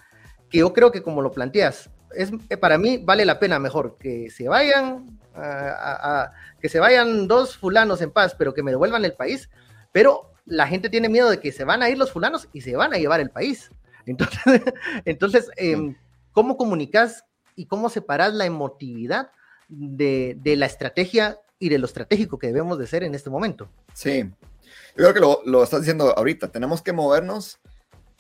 que 0.51 0.59
yo 0.59 0.73
creo 0.73 0.90
que 0.90 1.03
como 1.03 1.23
lo 1.23 1.31
planteas, 1.31 1.90
es, 2.14 2.33
eh, 2.49 2.57
para 2.57 2.79
mí 2.79 2.99
vale 2.99 3.25
la 3.25 3.38
pena 3.38 3.59
mejor 3.59 3.97
que 3.99 4.31
se 4.31 4.49
vayan 4.49 5.18
a, 5.35 6.33
que 6.61 6.68
se 6.68 6.81
vayan 6.81 7.29
dos 7.29 7.57
fulanos 7.57 8.01
en 8.01 8.11
paz, 8.11 8.35
pero 8.37 8.55
que 8.55 8.62
me 8.62 8.73
devuelvan 8.73 9.05
el 9.05 9.12
país. 9.12 9.49
Pero 9.92 10.33
la 10.44 10.66
gente 10.66 10.88
tiene 10.88 11.09
miedo 11.09 11.31
de 11.31 11.40
que 11.40 11.53
se 11.53 11.64
van 11.64 11.83
a 11.83 11.90
ir 11.90 11.98
los 11.98 12.12
fulanos 12.12 12.48
y 12.53 12.62
se 12.62 12.77
van 12.77 12.94
a 12.94 12.98
llevar 12.98 13.20
el 13.20 13.31
país. 13.31 13.70
Entonces, 14.07 14.38
entonces 15.05 15.51
em, 15.57 15.94
¿cómo 16.33 16.57
comunicas 16.57 17.24
y 17.55 17.66
cómo 17.66 17.90
separas 17.90 18.33
la 18.35 18.46
emotividad 18.46 19.31
de, 19.68 20.37
de, 20.40 20.57
la 20.57 20.66
estrategia 20.66 21.38
y 21.59 21.68
de 21.68 21.79
lo 21.79 21.87
estratégico 21.87 22.38
que 22.38 22.46
debemos 22.46 22.79
de 22.79 22.87
ser 22.87 23.03
en 23.03 23.14
este 23.14 23.31
momento? 23.31 23.68
Sí, 23.92 24.22
yo 24.22 25.05
creo 25.05 25.14
que 25.14 25.20
lo, 25.20 25.40
lo 25.44 25.62
estás 25.62 25.81
diciendo 25.81 26.16
ahorita. 26.16 26.48
Tenemos 26.48 26.83
que 26.83 26.92
movernos 26.92 27.59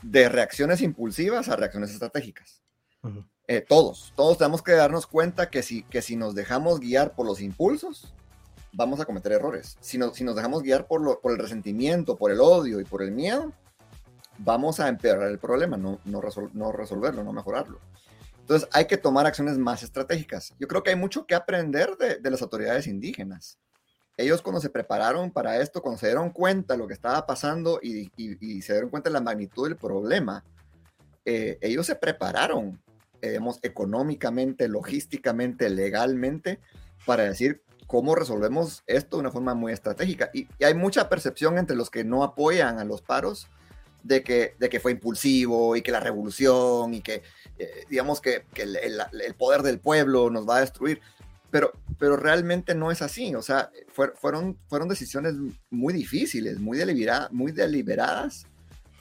de 0.02 0.28
reacciones 0.28 0.82
impulsivas 0.82 1.48
a 1.48 1.56
reacciones 1.56 1.90
estratégicas. 1.90 2.62
Eh, 3.46 3.64
todos, 3.66 4.12
todos 4.16 4.38
tenemos 4.38 4.62
que 4.62 4.72
darnos 4.72 5.06
cuenta 5.06 5.48
que 5.48 5.62
si, 5.62 5.82
que 5.84 6.02
si 6.02 6.16
nos 6.16 6.34
dejamos 6.34 6.80
guiar 6.80 7.14
por 7.14 7.26
los 7.26 7.40
impulsos, 7.40 8.12
vamos 8.72 9.00
a 9.00 9.04
cometer 9.04 9.32
errores. 9.32 9.76
Si, 9.80 9.98
si 10.14 10.24
nos 10.24 10.36
dejamos 10.36 10.62
guiar 10.62 10.86
por, 10.86 11.00
lo, 11.00 11.20
por 11.20 11.32
el 11.32 11.38
resentimiento, 11.38 12.16
por 12.16 12.30
el 12.30 12.40
odio 12.40 12.80
y 12.80 12.84
por 12.84 13.02
el 13.02 13.12
miedo, 13.12 13.52
vamos 14.38 14.80
a 14.80 14.88
empeorar 14.88 15.28
el 15.30 15.38
problema, 15.38 15.76
no, 15.76 16.00
no, 16.04 16.20
no 16.52 16.72
resolverlo, 16.72 17.24
no 17.24 17.32
mejorarlo. 17.32 17.80
Entonces 18.40 18.68
hay 18.72 18.86
que 18.86 18.96
tomar 18.96 19.26
acciones 19.26 19.58
más 19.58 19.82
estratégicas. 19.82 20.54
Yo 20.58 20.68
creo 20.68 20.82
que 20.82 20.90
hay 20.90 20.96
mucho 20.96 21.26
que 21.26 21.34
aprender 21.34 21.96
de, 21.96 22.16
de 22.16 22.30
las 22.30 22.40
autoridades 22.40 22.86
indígenas. 22.86 23.58
Ellos 24.16 24.42
cuando 24.42 24.60
se 24.60 24.70
prepararon 24.70 25.30
para 25.30 25.60
esto, 25.60 25.80
cuando 25.80 25.98
se 25.98 26.06
dieron 26.06 26.30
cuenta 26.30 26.74
de 26.74 26.78
lo 26.78 26.88
que 26.88 26.94
estaba 26.94 27.24
pasando 27.26 27.78
y, 27.82 28.10
y, 28.16 28.62
se 28.62 28.72
dieron 28.72 28.90
cuenta 28.90 29.10
de 29.10 29.14
la 29.14 29.20
magnitud 29.20 29.68
del 29.68 29.76
problema, 29.76 30.44
eh, 31.24 31.58
ellos 31.60 31.86
se 31.86 31.94
prepararon 31.94 32.82
digamos, 33.22 33.58
económicamente, 33.62 34.68
logísticamente, 34.68 35.68
legalmente, 35.70 36.60
para 37.04 37.24
decir 37.24 37.62
cómo 37.88 38.14
resolvemos 38.14 38.84
esto 38.86 39.16
de 39.16 39.22
una 39.22 39.32
forma 39.32 39.54
muy 39.54 39.72
estratégica. 39.72 40.30
Y, 40.32 40.46
hay 40.62 40.74
mucha 40.74 41.08
percepción 41.08 41.58
entre 41.58 41.74
los 41.74 41.90
que 41.90 42.04
no 42.04 42.22
apoyan 42.22 42.78
a 42.78 42.84
los 42.84 43.02
paros 43.02 43.48
de 44.04 44.22
que, 44.22 44.54
de 44.60 44.68
que 44.68 44.78
fue 44.78 44.92
impulsivo 44.92 45.74
y 45.74 45.82
que 45.82 45.90
la 45.90 45.98
revolución 45.98 46.94
y 46.94 47.00
que, 47.00 47.22
eh, 47.58 47.84
digamos, 47.90 48.20
que, 48.20 48.44
que 48.54 48.62
el, 48.62 48.76
el, 48.76 49.34
poder 49.34 49.62
del 49.62 49.80
pueblo 49.80 50.30
nos 50.30 50.46
va 50.46 50.58
a 50.58 50.60
destruir. 50.60 51.00
Pero, 51.50 51.72
pero 51.98 52.16
realmente 52.16 52.74
no 52.74 52.90
es 52.90 53.00
así. 53.00 53.34
O 53.34 53.42
sea, 53.42 53.70
fueron, 54.14 54.58
fueron 54.68 54.88
decisiones 54.88 55.34
muy 55.70 55.94
difíciles, 55.94 56.60
muy, 56.60 56.76
delibera, 56.76 57.28
muy 57.32 57.52
deliberadas 57.52 58.46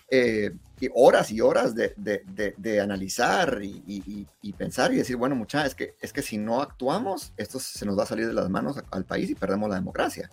eh, 0.10 0.52
y 0.80 0.90
horas 0.94 1.32
y 1.32 1.42
horas 1.42 1.74
de, 1.76 1.94
de, 1.98 2.54
de, 2.58 2.80
analizar 2.80 3.60
y, 3.64 4.28
y, 4.42 4.54
pensar 4.54 4.94
y 4.94 4.98
decir, 4.98 5.16
bueno, 5.16 5.36
mucha, 5.36 5.66
es 5.66 5.74
que, 5.74 5.96
es 6.02 6.14
que 6.14 6.22
si 6.22 6.38
no 6.38 6.62
actuamos, 6.62 7.34
esto 7.38 7.60
se 7.60 7.86
nos 7.86 7.98
va 7.98 8.04
a 8.04 8.08
salir 8.08 8.28
de 8.28 8.34
las 8.34 8.50
manos 8.50 8.78
al 8.92 9.06
país 9.06 9.30
y 9.30 9.36
perdemos 9.36 9.70
la 9.70 9.76
democracia. 9.76 10.30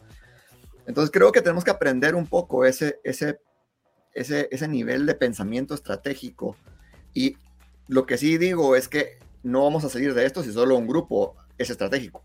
Entonces 0.86 1.10
creo 1.10 1.32
que 1.32 1.40
tenemos 1.40 1.64
que 1.64 1.70
aprender 1.70 2.14
un 2.14 2.26
poco 2.26 2.66
ese, 2.66 3.00
ese, 3.04 3.40
ese, 4.12 4.48
ese 4.50 4.68
nivel 4.68 5.06
de 5.06 5.14
pensamiento 5.14 5.74
estratégico. 5.74 6.56
Y 7.14 7.38
lo 7.88 8.04
que 8.04 8.18
sí 8.18 8.36
digo 8.36 8.76
es 8.76 8.88
que 8.88 9.18
no 9.42 9.64
vamos 9.64 9.84
a 9.84 9.88
salir 9.88 10.12
de 10.12 10.26
esto 10.26 10.42
si 10.42 10.52
solo 10.52 10.76
un 10.76 10.86
grupo 10.86 11.36
es 11.56 11.70
estratégico. 11.70 12.22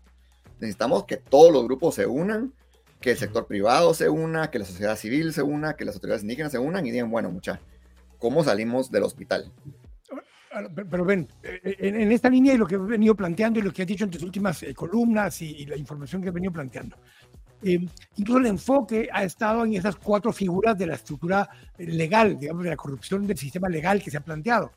Necesitamos 0.58 1.04
que 1.04 1.16
todos 1.16 1.52
los 1.52 1.64
grupos 1.64 1.94
se 1.94 2.06
unan 2.06 2.52
que 3.00 3.12
el 3.12 3.16
sector 3.16 3.46
privado 3.46 3.94
se 3.94 4.10
una, 4.10 4.50
que 4.50 4.58
la 4.58 4.66
sociedad 4.66 4.96
civil 4.96 5.32
se 5.32 5.42
una, 5.42 5.74
que 5.74 5.86
las 5.86 5.94
autoridades 5.94 6.22
indígenas 6.22 6.52
se 6.52 6.58
unan 6.58 6.86
y 6.86 6.90
digan, 6.90 7.10
bueno, 7.10 7.30
mucha, 7.30 7.60
¿cómo 8.20 8.44
salimos 8.44 8.92
del 8.92 9.02
hospital? 9.02 9.52
Pero, 10.90 11.04
ven, 11.04 11.28
eh, 11.42 11.76
en, 11.78 12.12
esta 12.12 12.28
línea 12.28 12.54
y 12.54 12.58
lo 12.58 12.66
que 12.66 12.74
he 12.74 12.78
venido 12.78 13.14
planteando 13.14 13.58
y 13.58 13.62
lo 13.62 13.72
que 13.72 13.82
has 13.82 13.88
dicho 13.88 14.04
en 14.04 14.10
tus 14.10 14.22
últimas 14.22 14.62
eh, 14.62 14.74
columnas 14.74 15.40
y, 15.42 15.64
la 15.66 15.76
información 15.76 16.22
que 16.22 16.28
he 16.28 16.32
venido 16.32 16.52
planteando, 16.52 16.96
eh, 17.62 17.86
incluso 18.16 18.38
el 18.38 18.46
enfoque 18.46 19.08
ha 19.12 19.22
estado 19.22 19.64
en 19.64 19.74
esas 19.74 19.96
cuatro 19.96 20.32
figuras 20.32 20.76
de 20.76 20.86
la 20.86 20.94
estructura 20.94 21.48
legal, 21.78 22.38
digamos, 22.38 22.64
de 22.64 22.70
la 22.70 22.76
corrupción 22.76 23.26
del 23.26 23.38
sistema 23.38 23.68
legal 23.68 24.02
que 24.02 24.10
se 24.10 24.16
ha 24.16 24.24
planteado. 24.24 24.72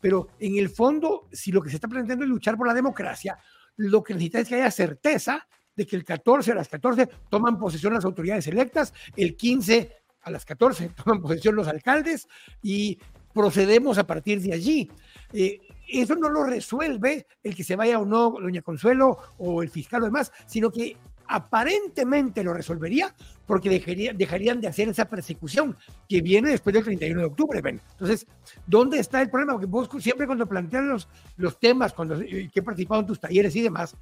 Pero 0.00 0.28
en 0.38 0.56
el 0.56 0.70
fondo, 0.70 1.28
si 1.30 1.52
lo 1.52 1.60
que 1.60 1.70
se 1.70 1.76
está 1.76 1.88
planteando 1.88 2.24
es 2.24 2.30
luchar 2.30 2.56
por 2.56 2.66
la 2.66 2.74
democracia, 2.74 3.38
lo 3.76 4.02
que 4.02 4.14
necesita 4.14 4.40
es 4.40 4.48
que 4.48 4.54
haya 4.54 4.70
certeza 4.70 5.46
de 5.76 5.86
que 5.86 5.96
el 5.96 6.04
14 6.04 6.52
a 6.52 6.54
las 6.56 6.68
14 6.68 7.08
toman 7.28 7.58
posesión 7.58 7.94
las 7.94 8.04
autoridades 8.04 8.46
electas, 8.46 8.94
el 9.16 9.36
15 9.36 9.92
a 10.28 10.30
las 10.30 10.44
14 10.44 10.90
toman 11.04 11.20
posesión 11.20 11.56
los 11.56 11.68
alcaldes 11.68 12.28
y 12.62 12.98
procedemos 13.34 13.98
a 13.98 14.06
partir 14.06 14.40
de 14.40 14.52
allí. 14.52 14.90
Eh, 15.32 15.60
eso 15.88 16.14
no 16.16 16.28
lo 16.28 16.44
resuelve 16.44 17.26
el 17.42 17.54
que 17.54 17.64
se 17.64 17.76
vaya 17.76 17.98
o 17.98 18.04
no 18.04 18.30
doña 18.30 18.62
Consuelo 18.62 19.18
o 19.38 19.62
el 19.62 19.70
fiscal 19.70 20.02
o 20.02 20.06
demás, 20.06 20.32
sino 20.46 20.70
que 20.70 20.96
aparentemente 21.28 22.42
lo 22.42 22.54
resolvería 22.54 23.14
porque 23.46 23.70
dejarían 24.14 24.60
de 24.60 24.68
hacer 24.68 24.88
esa 24.88 25.06
persecución 25.06 25.76
que 26.08 26.20
viene 26.20 26.50
después 26.50 26.74
del 26.74 26.84
31 26.84 27.20
de 27.20 27.26
octubre. 27.26 27.60
Entonces, 27.60 28.26
¿dónde 28.66 28.98
está 28.98 29.20
el 29.22 29.30
problema? 29.30 29.52
Porque 29.52 29.66
vos 29.66 29.88
siempre 30.00 30.26
cuando 30.26 30.46
plantean 30.46 30.88
los, 30.88 31.08
los 31.36 31.58
temas, 31.58 31.92
cuando 31.92 32.20
eh, 32.20 32.50
que 32.52 32.60
he 32.60 32.62
participado 32.62 33.02
en 33.02 33.06
tus 33.06 33.20
talleres 33.20 33.54
y 33.56 33.62
demás, 33.62 33.96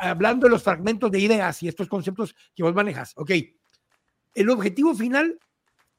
hablando 0.00 0.46
de 0.46 0.50
los 0.50 0.62
fragmentos 0.62 1.10
de 1.10 1.18
ideas 1.18 1.62
y 1.62 1.68
estos 1.68 1.88
conceptos 1.88 2.34
que 2.54 2.62
vos 2.62 2.74
manejas, 2.74 3.12
ok, 3.16 3.30
el 4.34 4.50
objetivo 4.50 4.94
final 4.94 5.38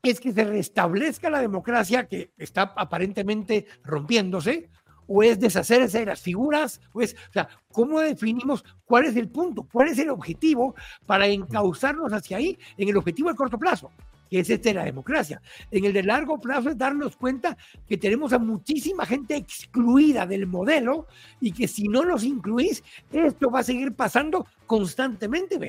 es 0.10 0.20
que 0.20 0.34
se 0.34 0.44
restablezca 0.44 1.30
la 1.30 1.42
democracia 1.42 2.08
que 2.08 2.32
está 2.38 2.74
aparentemente 2.76 3.68
rompiéndose, 3.84 4.70
o 5.08 5.24
es 5.24 5.40
deshacerse 5.40 6.00
de 6.00 6.06
las 6.06 6.22
figuras, 6.22 6.80
o 6.94 7.02
es, 7.02 7.16
o 7.30 7.34
sea, 7.34 7.50
¿cómo 7.72 8.00
definimos 8.00 8.64
cuál 8.86 9.06
es 9.06 9.16
el 9.18 9.28
punto, 9.28 9.68
cuál 9.72 9.90
es 9.90 10.00
el 10.00 10.10
objetivo 10.10 10.74
para 11.06 11.28
encauzarnos 11.28 12.14
hacia 12.14 12.38
ahí 12.38 12.58
en 12.78 12.90
el 12.90 12.98
objetivo 12.98 13.30
de 13.30 13.36
corto 13.36 13.58
plazo? 13.58 13.92
que 14.30 14.40
es 14.40 14.50
este 14.50 14.70
de 14.70 14.76
la 14.76 14.86
democracia. 14.86 15.42
En 15.70 15.84
el 15.84 15.92
de 15.92 16.04
largo 16.04 16.40
plazo 16.40 16.70
es 16.70 16.78
darnos 16.78 17.18
cuenta 17.18 17.58
que 17.86 17.98
tenemos 17.98 18.32
a 18.32 18.40
muchísima 18.40 19.06
gente 19.06 19.36
excluida 19.36 20.26
del 20.26 20.48
modelo 20.48 21.08
y 21.42 21.52
que 21.52 21.68
si 21.68 21.90
no 21.90 22.06
los 22.06 22.24
incluís, 22.24 22.82
esto 23.12 23.52
va 23.52 23.60
a 23.60 23.64
seguir 23.64 23.94
pasando 23.94 24.48
constantemente. 24.66 25.60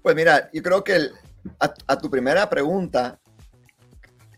Pues 0.00 0.14
mira, 0.14 0.48
yo 0.52 0.62
creo 0.62 0.84
que 0.84 1.08
a, 1.58 1.98
tu 1.98 2.10
primera 2.10 2.48
pregunta, 2.48 3.20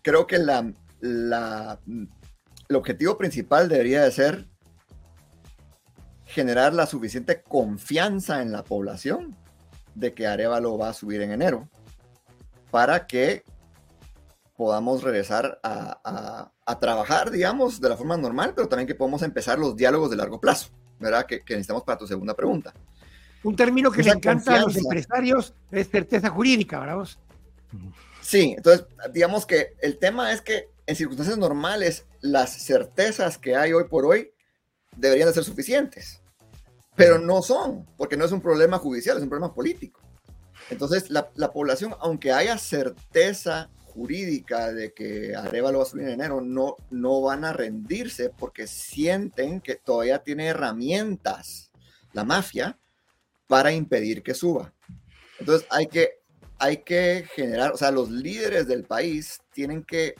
creo 0.03 0.27
que 0.27 0.38
la, 0.38 0.73
el 1.01 2.77
objetivo 2.77 3.16
principal 3.16 3.69
debería 3.69 4.03
de 4.03 4.11
ser 4.11 4.49
generar 6.25 6.75
la 6.75 6.87
suficiente 6.87 7.42
confianza 7.42 8.42
en 8.42 8.53
la 8.53 8.64
población 8.64 9.37
de 9.95 10.12
que 10.12 10.27
Arevalo 10.27 10.77
va 10.77 10.90
a 10.90 10.92
subir 10.92 11.23
en 11.23 11.33
enero 11.33 11.69
para 12.71 13.07
que 13.07 13.45
podamos 14.57 15.03
regresar 15.03 15.61
a, 15.62 16.51
trabajar, 16.81 17.31
digamos, 17.31 17.81
de 17.81 17.88
la 17.88 17.97
forma 17.97 18.16
normal, 18.16 18.53
pero 18.55 18.69
también 18.69 18.87
que 18.87 18.95
podamos 18.95 19.23
empezar 19.23 19.59
los 19.59 19.77
diálogos 19.77 20.11
de 20.11 20.16
largo 20.16 20.40
plazo, 20.40 20.71
¿verdad? 20.99 21.27
Que, 21.27 21.42
necesitamos 21.49 21.85
para 21.85 21.99
tu 21.99 22.07
segunda 22.07 22.35
pregunta. 22.35 22.75
Un 23.46 23.54
término 23.54 23.92
que 23.92 24.02
le 24.02 24.11
encanta 24.11 24.56
a 24.56 24.61
los 24.62 24.76
empresarios 24.76 25.54
es 25.70 25.88
certeza 25.88 26.30
jurídica, 26.30 26.80
¿verdad? 26.80 27.06
Sí, 28.20 28.54
entonces, 28.56 28.87
digamos 29.12 29.46
que 29.46 29.76
el 29.80 29.98
tema 29.98 30.32
es 30.32 30.40
que 30.40 30.68
en 30.85 30.96
circunstancias 30.96 31.38
normales, 31.38 32.06
las 32.20 32.64
certezas 32.64 33.38
que 33.38 33.54
hay 33.54 33.72
hoy 33.72 33.85
por 33.85 34.04
hoy 34.04 34.32
deberían 34.96 35.28
de 35.28 35.35
ser 35.35 35.44
suficientes, 35.44 36.20
pero 36.96 37.20
no 37.20 37.40
son, 37.40 37.87
porque 37.96 38.16
no 38.16 38.24
es 38.24 38.32
un 38.32 38.40
problema 38.40 38.78
judicial, 38.78 39.16
es 39.16 39.22
un 39.22 39.28
problema 39.28 39.54
político. 39.54 40.00
Entonces, 40.68 41.09
la, 41.11 41.52
población, 41.52 41.94
aunque 42.00 42.32
haya 42.32 42.59
certeza 42.59 43.70
jurídica 43.85 44.72
de 44.72 44.92
que 44.92 45.37
Arevalo 45.37 45.78
va 45.78 45.85
a 45.85 45.87
subir 45.87 46.09
en 46.09 46.14
enero, 46.14 46.40
no, 46.40 46.74
no 46.90 47.20
van 47.20 47.44
a 47.44 47.52
rendirse 47.52 48.28
porque 48.28 48.66
sienten 48.66 49.61
que 49.61 49.76
todavía 49.76 50.24
tiene 50.24 50.46
herramientas, 50.46 51.70
la 52.12 52.24
mafia, 52.24 52.76
para 53.46 53.72
impedir 53.72 54.22
que 54.22 54.35
suba. 54.35 54.72
Entonces, 55.38 55.66
hay 55.70 55.87
que, 55.87 56.20
hay 56.59 56.78
que 56.78 57.26
generar, 57.35 57.72
o 57.72 57.76
sea, 57.76 57.90
los 57.90 58.11
líderes 58.11 58.66
del 58.66 58.85
país 58.85 59.40
tienen 59.52 59.82
que 59.82 60.14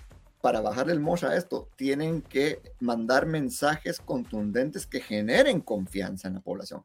para 0.47 0.61
bajarle 0.61 0.93
el 0.93 1.01
mocha 1.01 1.31
a 1.31 1.37
esto, 1.37 1.69
tienen 1.75 2.23
que 2.23 2.61
mandar 2.79 3.27
mensajes 3.27 3.99
contundentes 3.99 4.87
que 4.87 5.01
generen 5.01 5.61
confianza 5.61 6.29
en 6.29 6.35
la 6.35 6.41
población. 6.41 6.85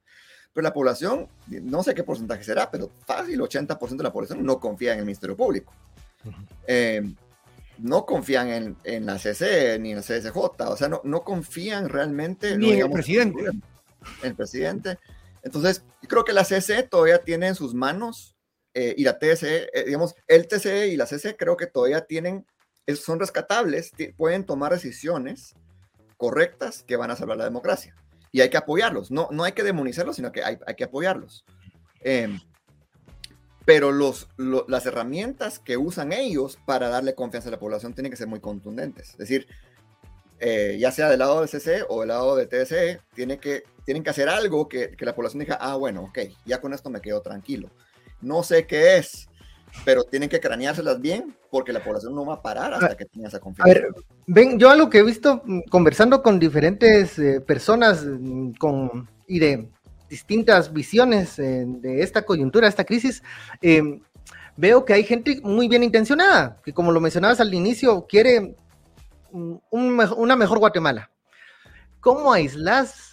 Pero 0.51 0.63
la 0.63 0.73
población, 0.73 1.27
no 1.47 1.83
sé 1.83 1.93
qué 1.93 2.03
porcentaje 2.03 2.43
será, 2.43 2.71
pero 2.71 2.89
fácil, 3.05 3.39
80% 3.39 3.97
de 3.97 4.03
la 4.03 4.11
población 4.11 4.43
no 4.43 4.59
confía 4.59 4.93
en 4.93 4.99
el 4.99 5.05
Ministerio 5.05 5.37
Público. 5.37 5.71
Eh, 6.65 7.03
no 7.77 8.05
confían 8.05 8.49
en, 8.49 8.77
en, 8.83 9.05
la 9.05 9.19
CC 9.19 9.77
ni 9.79 9.91
en 9.91 9.97
la 9.97 10.01
CSJ, 10.01 10.35
o 10.35 10.75
sea, 10.75 10.89
no, 10.89 11.01
no 11.03 11.23
confían 11.23 11.87
realmente 11.87 12.57
ni 12.57 12.71
en 12.71 12.79
el 12.79 12.91
presidente. 12.91 13.43
En 13.43 13.63
el 14.23 14.35
presidente. 14.35 14.97
Entonces, 15.43 15.83
creo 16.07 16.23
que 16.23 16.33
la 16.33 16.45
CC 16.45 16.83
todavía 16.83 17.19
tiene 17.19 17.47
en 17.47 17.55
sus 17.55 17.73
manos, 17.73 18.35
eh, 18.73 18.93
y 18.97 19.03
la 19.03 19.19
TSE, 19.19 19.69
eh, 19.73 19.83
digamos, 19.85 20.15
el 20.27 20.47
TCE 20.47 20.87
y 20.87 20.95
la 20.95 21.05
CC 21.05 21.35
creo 21.35 21.57
que 21.57 21.67
todavía 21.67 22.05
tienen 22.05 22.45
son 22.95 23.19
rescatables, 23.19 23.91
pueden 24.17 24.45
tomar 24.45 24.71
decisiones 24.73 25.55
correctas 26.17 26.83
que 26.83 26.95
van 26.95 27.11
a 27.11 27.15
salvar 27.15 27.37
la 27.37 27.45
democracia. 27.45 27.95
Y 28.31 28.41
hay 28.41 28.49
que 28.49 28.57
apoyarlos. 28.57 29.11
No, 29.11 29.27
no 29.31 29.43
hay 29.43 29.51
que 29.51 29.63
demonizarlos, 29.63 30.15
sino 30.15 30.31
que 30.31 30.43
hay, 30.43 30.57
que 30.75 30.83
apoyarlos. 30.83 31.45
Em, 32.01 32.39
pero 33.65 33.91
los, 33.91 34.29
las 34.37 34.85
herramientas 34.85 35.59
que 35.59 35.77
usan 35.77 36.13
ellos 36.13 36.57
para 36.65 36.89
darle 36.89 37.15
confianza 37.15 37.49
a 37.49 37.51
la 37.51 37.59
población 37.59 37.93
tienen 37.93 38.11
que 38.11 38.17
ser 38.17 38.27
muy 38.27 38.39
contundentes. 38.39 39.11
Es 39.11 39.17
decir, 39.17 39.47
eh, 40.39 40.77
ya 40.79 40.91
sea 40.91 41.09
del 41.09 41.19
lado 41.19 41.39
del 41.41 41.49
CC 41.49 41.85
o 41.87 41.99
del 41.99 42.09
lado 42.09 42.35
de 42.35 42.47
TSE, 42.47 43.01
tiene 43.13 43.37
que, 43.37 43.63
tienen 43.85 44.03
que 44.03 44.09
hacer 44.09 44.29
algo 44.29 44.67
que, 44.67 44.91
que 44.91 45.05
la 45.05 45.15
población 45.15 45.39
diga, 45.39 45.57
ah, 45.59 45.75
bueno, 45.75 46.03
ok, 46.03 46.19
ya 46.45 46.61
con 46.61 46.73
esto 46.73 46.89
me 46.89 47.01
quedo 47.01 47.21
tranquilo. 47.21 47.69
No 48.21 48.43
sé 48.43 48.67
qué 48.67 48.97
es, 48.97 49.27
pero 49.85 50.03
tienen 50.03 50.29
que 50.29 50.39
craneárselas 50.39 50.99
bien 50.99 51.35
porque 51.49 51.73
la 51.73 51.83
población 51.83 52.13
no 52.13 52.25
va 52.25 52.35
a 52.35 52.41
parar 52.41 52.73
hasta 52.73 52.95
que 52.95 53.05
tenga 53.05 53.27
esa 53.27 53.39
confianza. 53.39 53.71
A 53.71 53.73
ver, 53.73 53.89
ven, 54.27 54.59
yo 54.59 54.69
algo 54.69 54.89
que 54.89 54.99
he 54.99 55.03
visto 55.03 55.41
mm, 55.43 55.61
conversando 55.69 56.21
con 56.21 56.39
diferentes 56.39 57.17
eh, 57.17 57.41
personas 57.41 58.05
mm, 58.05 58.51
con, 58.53 59.09
y 59.27 59.39
de 59.39 59.69
distintas 60.09 60.71
visiones 60.71 61.39
eh, 61.39 61.63
de 61.65 62.03
esta 62.03 62.23
coyuntura, 62.23 62.67
esta 62.67 62.83
crisis, 62.83 63.23
em, 63.61 64.01
veo 64.57 64.83
que 64.83 64.93
hay 64.93 65.03
gente 65.03 65.39
muy 65.41 65.67
bien 65.67 65.83
intencionada, 65.83 66.59
que 66.63 66.73
como 66.73 66.91
lo 66.91 66.99
mencionabas 66.99 67.39
al 67.39 67.53
inicio, 67.53 68.05
quiere 68.07 68.55
mm, 69.31 69.55
una 69.71 70.35
mejor 70.35 70.59
Guatemala. 70.59 71.09
¿Cómo 72.01 72.33
aislas 72.33 73.10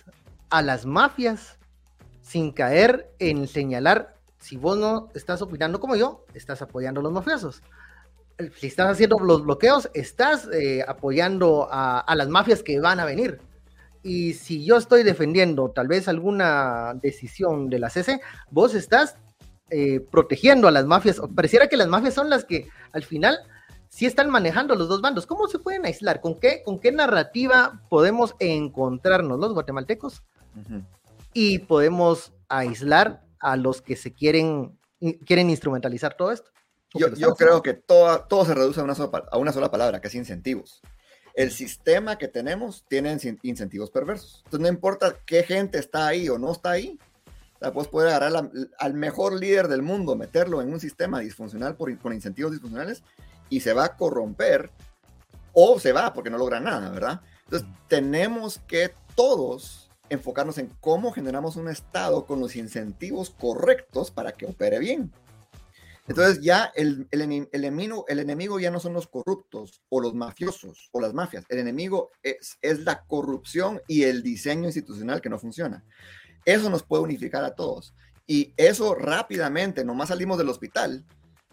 a 0.51 0.63
las 0.63 0.87
mafias 0.87 1.59
sin 2.23 2.53
caer 2.53 3.11
en 3.19 3.49
señalar 3.49 4.19
si 4.39 4.57
vos 4.57 4.79
no 4.79 5.09
estás 5.15 5.43
opinando 5.43 5.81
como 5.81 5.97
yo, 5.97 6.25
estás 6.35 6.63
apoyando 6.63 7.01
a 7.01 7.03
los 7.03 7.13
mafiosos. 7.13 7.63
Si 8.57 8.69
estás 8.69 8.89
haciendo 8.89 9.19
los 9.19 9.43
bloqueos, 9.43 9.91
estás 9.95 10.49
eh, 10.53 10.85
apoyando 10.87 11.69
a, 11.71 12.15
las 12.15 12.29
mafias 12.29 12.63
que 12.63 12.79
van 12.79 13.01
a 13.01 13.05
venir. 13.05 13.41
Y 14.05 14.35
si 14.35 14.65
yo 14.65 14.77
estoy 14.77 15.03
defendiendo 15.03 15.71
tal 15.71 15.89
vez 15.89 16.07
alguna 16.07 16.95
decisión 17.03 17.69
de 17.69 17.81
la 17.81 17.91
CC, 17.91 18.21
vos 18.51 18.75
estás 18.75 19.17
eh, 19.71 20.01
protegiendo 20.01 20.69
a 20.69 20.71
las 20.71 20.87
mafias. 20.87 21.21
Pareciera 21.35 21.67
que 21.67 21.77
las 21.77 21.89
mafias 21.89 22.15
son 22.15 22.31
las 22.31 22.45
que 22.45 22.69
al 22.93 23.03
final 23.03 23.41
sí 23.89 24.07
están 24.07 24.31
manejando 24.31 24.77
los 24.77 24.89
dos 24.89 25.01
bandos. 25.01 25.27
¿Cómo 25.27 25.49
se 25.49 25.59
pueden 25.59 25.85
aislar? 25.85 26.21
¿Con 26.21 26.39
qué, 26.39 26.63
con 26.65 26.79
qué 26.79 26.93
narrativa 26.93 27.83
podemos 27.89 28.37
encontrarnos 28.39 29.41
los 29.41 29.53
guatemaltecos? 29.53 30.23
Y 31.33 31.61
podemos 31.61 32.33
aislar 32.49 33.25
a 33.41 33.57
los 33.57 33.83
que 33.83 33.97
se 33.97 34.13
quieren, 34.13 34.79
quieren 35.25 35.51
instrumentalizar 35.51 36.17
todo 36.17 36.33
esto. 36.33 36.51
Yo, 36.95 37.35
creo 37.35 37.63
que 37.63 37.75
todo, 37.75 38.25
todo 38.29 38.45
se 38.47 38.55
reduce 38.55 38.81
a 38.81 38.85
una, 38.85 38.95
sola, 38.95 39.25
a 39.31 39.39
una 39.39 39.53
sola 39.53 39.71
palabra, 39.71 40.01
que 40.01 40.09
es 40.09 40.15
incentivos. 40.15 40.81
El 41.35 41.51
sistema 41.51 42.17
que 42.17 42.29
tenemos 42.29 42.85
tiene 42.89 43.17
incentivos 43.43 43.91
perversos. 43.91 44.43
Entonces 44.45 44.61
no 44.61 44.69
importa 44.69 45.17
qué 45.27 45.43
gente 45.43 45.79
está 45.79 46.07
ahí 46.07 46.29
o 46.29 46.39
no 46.39 46.51
está 46.51 46.71
ahí, 46.71 46.99
la 47.61 47.73
puedes 47.73 47.89
poder 47.89 48.09
agarrar 48.09 48.51
al 48.79 48.95
mejor 48.95 49.35
líder 49.35 49.69
del 49.69 49.83
mundo, 49.83 50.17
meterlo 50.17 50.63
en 50.63 50.73
un 50.73 50.81
sistema 50.81 51.21
disfuncional 51.21 51.77
por, 51.77 51.97
con 51.99 52.13
incentivos 52.13 52.53
disfuncionales 52.53 53.03
y 53.51 53.61
se 53.61 53.73
va 53.73 53.85
a 53.85 53.97
corromper 53.97 54.71
o 55.53 55.79
se 55.79 55.93
va 55.93 56.13
porque 56.13 56.31
no 56.31 56.39
logra 56.39 56.61
nada, 56.61 56.91
¿verdad? 56.91 57.21
Entonces 57.45 57.69
tenemos 57.89 58.61
que 58.67 58.93
todos 59.15 59.88
enfocarnos 60.11 60.59
en 60.59 60.69
cómo 60.81 61.13
generamos 61.13 61.57
un 61.57 61.69
Estado 61.69 62.27
con 62.27 62.41
los 62.41 62.57
incentivos 62.57 63.31
correctos 63.31 64.11
para 64.11 64.33
que 64.33 64.47
opere 64.47 64.79
bien. 64.79 65.13
Entonces 66.09 66.41
ya 66.43 66.73
el, 66.75 67.07
el, 67.11 67.21
enemigo, 67.53 68.07
el 68.09 68.19
enemigo 68.19 68.59
ya 68.59 68.71
no 68.71 68.81
son 68.81 68.95
los 68.95 69.07
corruptos 69.07 69.83
o 69.91 70.01
los 70.01 70.15
mafiosos 70.15 70.89
o 70.93 71.01
las 71.01 71.13
mafias. 71.13 71.45
El 71.51 71.59
enemigo 71.59 72.11
es, 72.23 72.59
es 72.63 72.81
la 72.81 73.05
corrupción 73.05 73.83
y 73.87 74.05
el 74.05 74.23
diseño 74.23 74.65
institucional 74.65 75.21
que 75.21 75.29
no 75.29 75.39
funciona. 75.39 75.85
Eso 76.47 76.71
nos 76.71 76.83
puede 76.83 77.03
unificar 77.03 77.45
a 77.45 77.55
todos. 77.55 77.95
Y 78.27 78.55
eso 78.57 78.95
rápidamente, 78.95 79.85
nomás 79.85 80.09
salimos 80.09 80.39
del 80.39 80.49
hospital, 80.49 81.05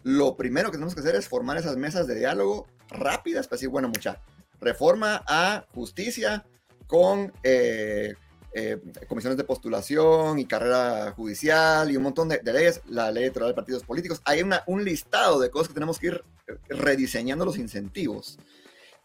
lo 0.02 0.36
primero 0.36 0.70
que 0.70 0.76
tenemos 0.76 0.94
que 0.94 1.00
hacer 1.00 1.16
es 1.16 1.28
formar 1.28 1.58
esas 1.58 1.76
mesas 1.76 2.06
de 2.06 2.14
diálogo 2.14 2.66
rápidas 2.88 3.48
para 3.48 3.56
decir, 3.56 3.68
bueno, 3.68 3.88
mucha, 3.88 4.22
reforma 4.60 5.22
a 5.26 5.66
justicia 5.74 6.46
con 6.86 7.32
eh, 7.42 8.14
eh, 8.58 8.80
comisiones 9.06 9.36
de 9.36 9.44
postulación 9.44 10.38
y 10.38 10.46
carrera 10.46 11.12
judicial 11.12 11.90
y 11.90 11.96
un 11.98 12.04
montón 12.04 12.30
de, 12.30 12.40
leyes, 12.42 12.80
la 12.86 13.10
ley 13.10 13.24
electoral 13.24 13.50
de 13.50 13.54
partidos 13.54 13.84
políticos. 13.84 14.22
Hay 14.24 14.40
una, 14.40 14.64
un 14.66 14.82
listado 14.82 15.38
de 15.38 15.50
cosas 15.50 15.68
que 15.68 15.74
tenemos 15.74 15.98
que 15.98 16.06
ir 16.06 16.24
eh, 16.46 16.54
rediseñando 16.70 17.44
los 17.44 17.58
incentivos. 17.58 18.38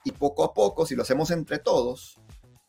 Y 0.05 0.13
poco 0.13 0.45
a 0.45 0.53
poco, 0.53 0.85
si 0.85 0.95
lo 0.95 1.01
hacemos 1.01 1.31
entre 1.31 1.59
todos, 1.59 2.17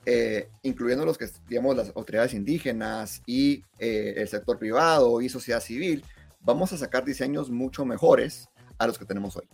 eh, 0.07 0.51
incluyendo 0.62 1.07
los 1.07 1.16
que, 1.16 1.29
digamos, 1.49 1.77
las 1.77 1.92
autoridades 1.95 2.35
indígenas 2.35 3.23
y 3.27 3.62
el 3.79 4.27
sector 4.27 4.59
privado 4.59 5.21
y 5.21 5.29
sociedad 5.29 5.61
civil, 5.61 6.05
vamos 6.40 6.73
a 6.73 6.79
sacar 6.79 7.05
diseños 7.05 7.49
mucho 7.49 7.85
mejores 7.85 8.49
a 8.79 8.88
los 8.88 8.99
que 8.99 9.05
tenemos 9.05 9.37
hoy. 9.37 9.49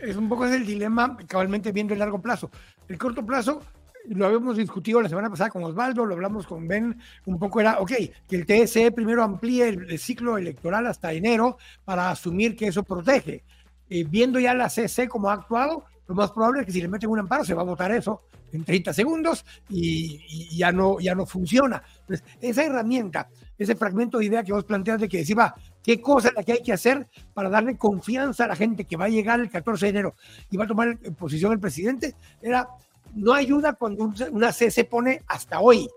Es 0.00 0.14
un 0.14 0.28
poco 0.28 0.46
el 0.46 0.64
dilema, 0.64 1.16
cabalmente 1.26 1.72
viendo 1.72 1.92
el 1.92 1.98
largo 1.98 2.22
plazo. 2.22 2.52
El 2.86 2.98
corto 2.98 3.26
plazo, 3.26 3.62
lo 4.08 4.26
habíamos 4.26 4.56
discutido 4.56 5.00
la 5.00 5.08
semana 5.08 5.30
pasada 5.30 5.50
con 5.50 5.64
Osvaldo, 5.64 6.04
lo 6.04 6.14
hablamos 6.14 6.46
con 6.46 6.66
Ben, 6.66 6.98
un 7.26 7.38
poco 7.38 7.60
era, 7.60 7.78
ok, 7.80 7.92
que 8.28 8.36
el 8.36 8.46
TSE 8.46 8.92
primero 8.92 9.22
amplíe 9.22 9.68
el, 9.68 9.98
ciclo 9.98 10.38
electoral 10.38 10.86
hasta 10.86 11.12
enero 11.12 11.58
para 11.84 12.10
asumir 12.10 12.56
que 12.56 12.68
eso 12.68 12.82
protege. 12.82 13.44
Eh, 13.88 14.04
viendo 14.08 14.40
ya 14.40 14.54
la 14.54 14.70
CC 14.70 15.08
como 15.08 15.30
ha 15.30 15.34
actuado, 15.34 15.84
lo 16.06 16.14
más 16.14 16.30
probable 16.32 16.60
es 16.60 16.66
que 16.66 16.72
si 16.72 16.80
le 16.80 16.88
meten 16.88 17.10
un 17.10 17.20
amparo 17.20 17.44
se 17.44 17.54
va 17.54 17.62
a 17.62 17.64
votar 17.64 17.92
eso 17.92 18.22
en 18.52 18.64
30 18.64 18.92
segundos 18.92 19.44
y, 19.68 20.56
ya, 20.56 20.72
no, 20.72 21.00
ya 21.00 21.14
no 21.14 21.24
funciona. 21.26 21.82
Entonces, 22.00 22.26
esa 22.40 22.64
herramienta, 22.64 23.28
ese 23.56 23.74
fragmento 23.74 24.18
de 24.18 24.26
idea 24.26 24.44
que 24.44 24.52
vos 24.52 24.64
planteas 24.64 25.00
de 25.00 25.08
que 25.08 25.18
decía, 25.18 25.54
qué 25.82 26.00
cosa 26.00 26.28
es 26.28 26.34
la 26.34 26.42
que 26.42 26.52
hay 26.52 26.62
que 26.62 26.72
hacer 26.72 27.06
para 27.32 27.48
darle 27.48 27.78
confianza 27.78 28.44
a 28.44 28.48
la 28.48 28.56
gente 28.56 28.84
que 28.84 28.96
va 28.96 29.06
a 29.06 29.08
llegar 29.08 29.40
el 29.40 29.50
14 29.50 29.86
de 29.86 29.90
enero 29.90 30.14
y 30.50 30.56
va 30.56 30.64
a 30.64 30.68
tomar 30.68 30.98
posición 31.16 31.52
el 31.52 31.60
presidente, 31.60 32.14
era 32.42 32.68
no 33.14 33.32
ayuda 33.34 33.74
cuando 33.74 34.12
una 34.30 34.52
C 34.52 34.70
se 34.70 34.84
pone 34.84 35.22
hasta 35.26 35.60
hoy. 35.60 35.88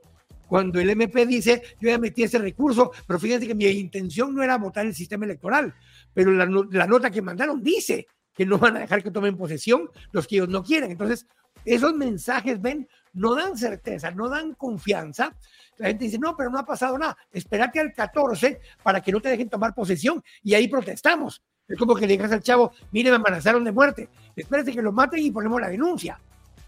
Cuando 0.48 0.80
el 0.80 0.90
MP 0.90 1.26
dice, 1.26 1.62
yo 1.80 1.90
ya 1.90 1.98
metí 1.98 2.24
ese 2.24 2.38
recurso, 2.38 2.92
pero 3.08 3.20
fíjense 3.20 3.48
que 3.48 3.56
mi 3.56 3.66
intención 3.66 4.34
no 4.34 4.44
era 4.44 4.58
votar 4.58 4.86
el 4.86 4.94
sistema 4.94 5.26
electoral, 5.26 5.74
pero 6.14 6.32
la, 6.32 6.86
nota 6.88 7.10
que 7.10 7.22
mandaron 7.22 7.64
dice 7.64 8.08
que 8.34 8.46
no 8.46 8.58
van 8.60 8.78
a 8.78 8.82
dejar 8.82 9.02
que 9.02 9.12
tomen 9.12 9.38
posesión 9.38 9.90
los 10.12 10.28
que 10.28 10.36
ellos 10.36 10.50
no 10.50 10.64
quieren. 10.64 10.92
Entonces, 10.92 11.26
esos 11.64 11.96
mensajes, 11.96 12.62
ven, 12.62 12.88
no 13.14 13.34
dan 13.34 13.58
certeza, 13.58 14.12
no 14.12 14.30
dan 14.30 14.54
confianza. 14.54 15.36
La 15.78 15.88
gente 15.88 16.06
dice, 16.06 16.20
no, 16.20 16.38
pero 16.38 16.52
no 16.52 16.60
ha 16.60 16.66
pasado 16.66 16.98
nada. 16.98 17.18
Espérate 17.32 17.80
al 17.80 17.94
14 17.94 18.60
para 18.84 19.02
que 19.02 19.12
no 19.12 19.20
te 19.20 19.30
dejen 19.30 19.50
tomar 19.50 19.74
posesión 19.74 20.24
y 20.44 20.54
ahí 20.54 20.68
protestamos. 20.68 21.42
Es 21.68 21.78
como 21.80 21.96
que 21.96 22.02
le 22.02 22.14
digas 22.14 22.32
al 22.32 22.44
chavo, 22.44 22.72
mire, 22.92 23.10
me 23.10 23.16
amenazaron 23.16 23.64
de 23.64 23.72
muerte. 23.72 24.10
Espérate 24.36 24.72
que 24.72 24.82
lo 24.82 24.92
maten 24.92 25.22
y 25.22 25.32
ponemos 25.32 25.60
la 25.60 25.70
denuncia. 25.70 26.20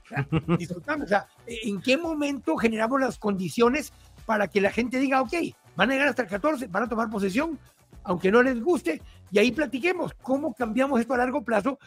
¿en 1.48 1.82
qué 1.82 1.98
momento 1.98 2.56
generamos 2.58 3.00
las 3.00 3.18
condiciones 3.18 3.92
para 4.26 4.48
que 4.48 4.62
la 4.62 4.72
gente 4.72 5.00
diga, 5.00 5.22
ok, 5.22 5.34
van 5.76 5.90
a 5.90 5.94
llegar 5.94 6.10
hasta 6.10 6.24
el 6.24 6.28
14, 6.28 6.68
van 6.68 6.84
a 6.84 6.90
tomar 6.90 7.10
posesión, 7.10 7.58
aunque 8.04 8.32
no 8.32 8.44
les 8.44 8.62
guste, 8.62 9.02
y 9.32 9.40
ahí 9.40 9.52
platiquemos 9.52 10.14
cómo 10.22 10.54
cambiamos 10.54 11.00
esto 11.00 11.14
a 11.14 11.18
largo 11.18 11.44
plazo, 11.44 11.80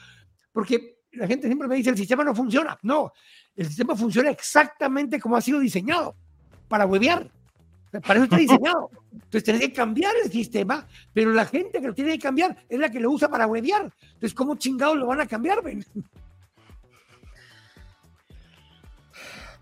porque 0.53 1.01
la 1.13 1.27
gente 1.27 1.47
siempre 1.47 1.69
me 1.69 1.77
dice, 1.77 1.91
el 1.91 1.97
sistema 1.97 2.25
no 2.25 2.35
funciona. 2.35 2.79
No, 2.83 3.13
el 3.57 3.67
sistema 3.67 3.97
funciona 3.97 4.31
exactamente 4.31 5.19
como 5.19 5.37
ha 5.37 5.41
sido 5.41 5.59
diseñado, 5.59 6.15
para 6.69 6.87
huevear. 6.87 7.31
Para 7.91 8.15
eso 8.15 8.25
está 8.25 8.37
diseñado. 8.39 8.91
Entonces 9.13 9.45
tiene 9.45 9.61
que 9.61 9.73
cambiar 9.73 10.15
el 10.25 10.31
sistema, 10.31 10.87
pero 11.13 11.33
la 11.33 11.45
gente 11.45 11.81
que 11.81 11.89
lo 11.89 11.95
tiene 11.95 12.13
que 12.13 12.21
cambiar 12.21 12.57
es 12.69 12.79
la 12.79 12.91
que 12.91 13.01
lo 13.01 13.11
usa 13.11 13.29
para 13.29 13.47
huevear. 13.47 13.93
Entonces, 14.03 14.35
¿cómo 14.35 14.57
chingados 14.57 14.97
lo 14.97 15.07
van 15.07 15.21
a 15.21 15.27
cambiar? 15.27 15.63
Ben? 15.63 15.85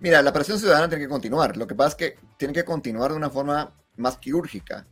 Mira, 0.01 0.23
la 0.23 0.33
presión 0.33 0.59
ciudadana 0.59 0.89
tiene 0.89 1.05
que 1.05 1.09
continuar. 1.09 1.57
Lo 1.57 1.67
que 1.67 1.75
pasa 1.75 1.91
es 1.91 1.95
que 1.97 2.19
tiene 2.37 2.55
que 2.55 2.65
continuar 2.65 3.11
de 3.11 3.17
una 3.17 3.31
forma 3.31 3.73
más 3.97 4.17
quirúrgica 4.19 4.87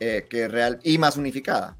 eh, 0.00 0.26
que 0.28 0.48
real 0.48 0.80
y 0.82 0.98
más 0.98 1.16
unificada. 1.16 1.76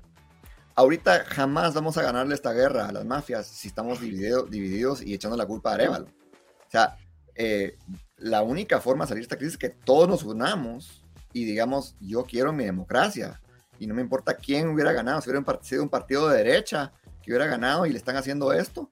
Ahorita 0.74 1.24
jamás 1.24 1.74
vamos 1.74 1.98
a 1.98 2.02
ganarle 2.02 2.34
esta 2.34 2.52
guerra 2.52 2.88
a 2.88 2.92
las 2.92 3.04
mafias 3.04 3.46
si 3.46 3.68
estamos 3.68 4.00
divididos 4.00 5.02
y 5.02 5.12
echando 5.12 5.36
la 5.36 5.44
culpa 5.44 5.70
a 5.70 5.74
Arevalo. 5.74 6.06
O 6.06 6.70
sea, 6.70 6.96
eh, 7.34 7.76
la 8.16 8.42
única 8.42 8.80
forma 8.80 9.04
de 9.04 9.08
salir 9.08 9.22
de 9.22 9.24
esta 9.24 9.36
crisis 9.36 9.54
es 9.54 9.58
que 9.58 9.70
todos 9.70 10.08
nos 10.08 10.22
unamos 10.22 11.04
y 11.32 11.44
digamos, 11.44 11.96
yo 12.00 12.24
quiero 12.24 12.52
mi 12.52 12.64
democracia 12.64 13.40
y 13.78 13.86
no 13.86 13.94
me 13.94 14.02
importa 14.02 14.34
quién 14.34 14.68
hubiera 14.68 14.92
ganado, 14.92 15.20
si 15.20 15.30
hubiera 15.30 15.58
sido 15.62 15.82
un 15.82 15.88
partido 15.88 16.28
de 16.28 16.38
derecha 16.38 16.92
que 17.22 17.32
hubiera 17.32 17.46
ganado 17.46 17.86
y 17.86 17.90
le 17.90 17.98
están 17.98 18.16
haciendo 18.16 18.52
esto, 18.52 18.90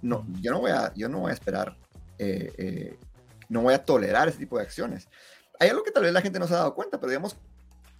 no, 0.00 0.26
yo 0.40 0.50
no 0.50 0.60
voy 0.60 0.72
a, 0.72 0.92
yo 0.94 1.08
no 1.08 1.20
voy 1.20 1.30
a 1.30 1.34
esperar, 1.34 1.76
eh, 2.18 2.52
eh, 2.58 2.98
no 3.52 3.60
voy 3.60 3.74
a 3.74 3.84
tolerar 3.84 4.28
ese 4.28 4.38
tipo 4.38 4.56
de 4.56 4.64
acciones. 4.64 5.08
Hay 5.60 5.68
algo 5.68 5.82
que 5.82 5.90
tal 5.90 6.04
vez 6.04 6.12
la 6.12 6.22
gente 6.22 6.38
no 6.38 6.46
se 6.46 6.54
ha 6.54 6.58
dado 6.58 6.74
cuenta, 6.74 6.98
pero 6.98 7.10
digamos, 7.10 7.36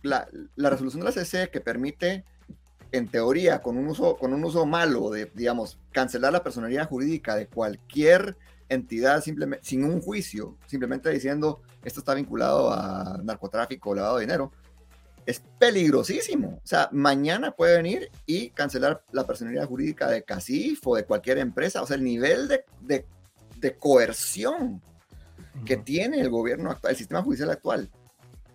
la, 0.00 0.26
la 0.57 0.70
resolución 0.70 1.00
de 1.00 1.05
la 1.05 1.12
CC 1.12 1.50
que 1.50 1.61
permite, 1.61 2.24
en 2.90 3.07
teoría, 3.09 3.61
con 3.61 3.76
un 3.76 3.86
uso, 3.86 4.16
con 4.16 4.32
un 4.32 4.42
uso 4.44 4.64
malo 4.64 5.11
de, 5.11 5.30
digamos, 5.34 5.78
cancelar 5.92 6.32
la 6.32 6.42
personalidad 6.42 6.88
jurídica 6.88 7.36
de 7.36 7.48
cualquier 7.48 8.38
entidad 8.70 9.22
simplemente, 9.22 9.66
sin 9.66 9.84
un 9.84 10.00
juicio, 10.00 10.57
simplemente 10.66 11.11
diciendo 11.11 11.61
esto 11.84 12.00
está 12.00 12.14
vinculado 12.14 12.72
a 12.72 13.20
narcotráfico 13.22 13.90
o 13.90 13.94
lavado 13.94 14.16
de 14.16 14.22
dinero, 14.22 14.53
es 15.26 15.42
peligrosísimo. 15.59 16.61
O 16.64 16.66
sea, 16.66 16.88
mañana 16.92 17.53
puede 17.53 17.76
venir 17.76 18.11
y 18.24 18.48
cancelar 18.50 19.05
la 19.12 19.26
personalidad 19.26 19.68
jurídica 19.68 20.09
de 20.09 20.24
CACIF 20.24 20.86
o 20.86 20.96
de 20.96 21.05
cualquier 21.05 21.38
empresa. 21.38 21.82
O 21.82 21.86
sea, 21.86 21.96
el 21.96 22.05
nivel 22.05 22.48
de, 22.48 22.64
de, 22.80 23.05
de 23.59 23.76
coerción 23.76 24.80
que 25.64 25.76
tiene 25.76 26.20
el 26.20 26.30
gobierno 26.30 26.70
actual, 26.70 26.92
el 26.92 26.96
sistema 26.96 27.22
judicial 27.22 27.50
actual, 27.50 27.90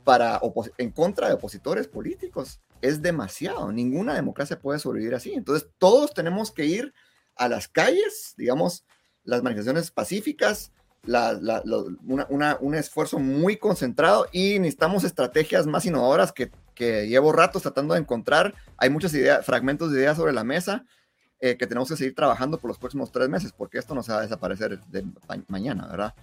para 0.04 0.40
en 0.78 0.92
contra 0.92 1.28
de 1.28 1.34
opositores 1.34 1.88
políticos 1.88 2.62
es 2.82 3.02
demasiado. 3.02 3.72
Ninguna 3.72 4.14
democracia 4.14 4.60
puede 4.60 4.80
sobrevivir 4.80 5.16
así. 5.16 5.34
Entonces, 5.34 5.70
todos 5.78 6.14
tenemos 6.14 6.52
que 6.52 6.66
ir 6.66 6.94
a 7.36 7.50
las 7.50 7.68
calles, 7.68 8.34
digamos, 8.38 8.86
las 9.24 9.44
manifestaciones 9.44 9.92
pacíficas, 9.92 10.72
un 11.08 12.76
esfuerzo 12.76 13.20
muy 13.20 13.58
concentrado 13.58 14.28
y 14.32 14.60
necesitamos 14.60 15.04
estrategias 15.04 15.68
más 15.68 15.86
innovadoras 15.86 16.32
que, 16.32 16.52
llevo 16.78 17.32
ratos 17.32 17.64
tratando 17.64 17.94
de 17.94 18.00
encontrar. 18.00 18.54
Hay 18.78 18.90
muchas 18.90 19.14
ideas, 19.14 19.46
fragmentos 19.46 19.92
de 19.92 20.00
ideas 20.00 20.18
sobre 20.18 20.32
la 20.32 20.44
mesa 20.44 20.86
eh, 21.40 21.58
que 21.58 21.66
tenemos 21.68 21.90
que 21.90 21.98
seguir 21.98 22.14
trabajando 22.14 22.60
por 22.60 22.70
los 22.70 22.78
próximos 22.78 23.12
tres 23.12 23.30
meses, 23.30 23.52
porque 23.52 23.78
esto 23.78 23.96
no 23.96 24.04
se 24.04 24.12
va 24.12 24.20
a 24.20 24.22
desaparecer 24.22 24.80
de 24.86 25.06
mañana, 25.48 25.88
¿verdad? 25.88 26.14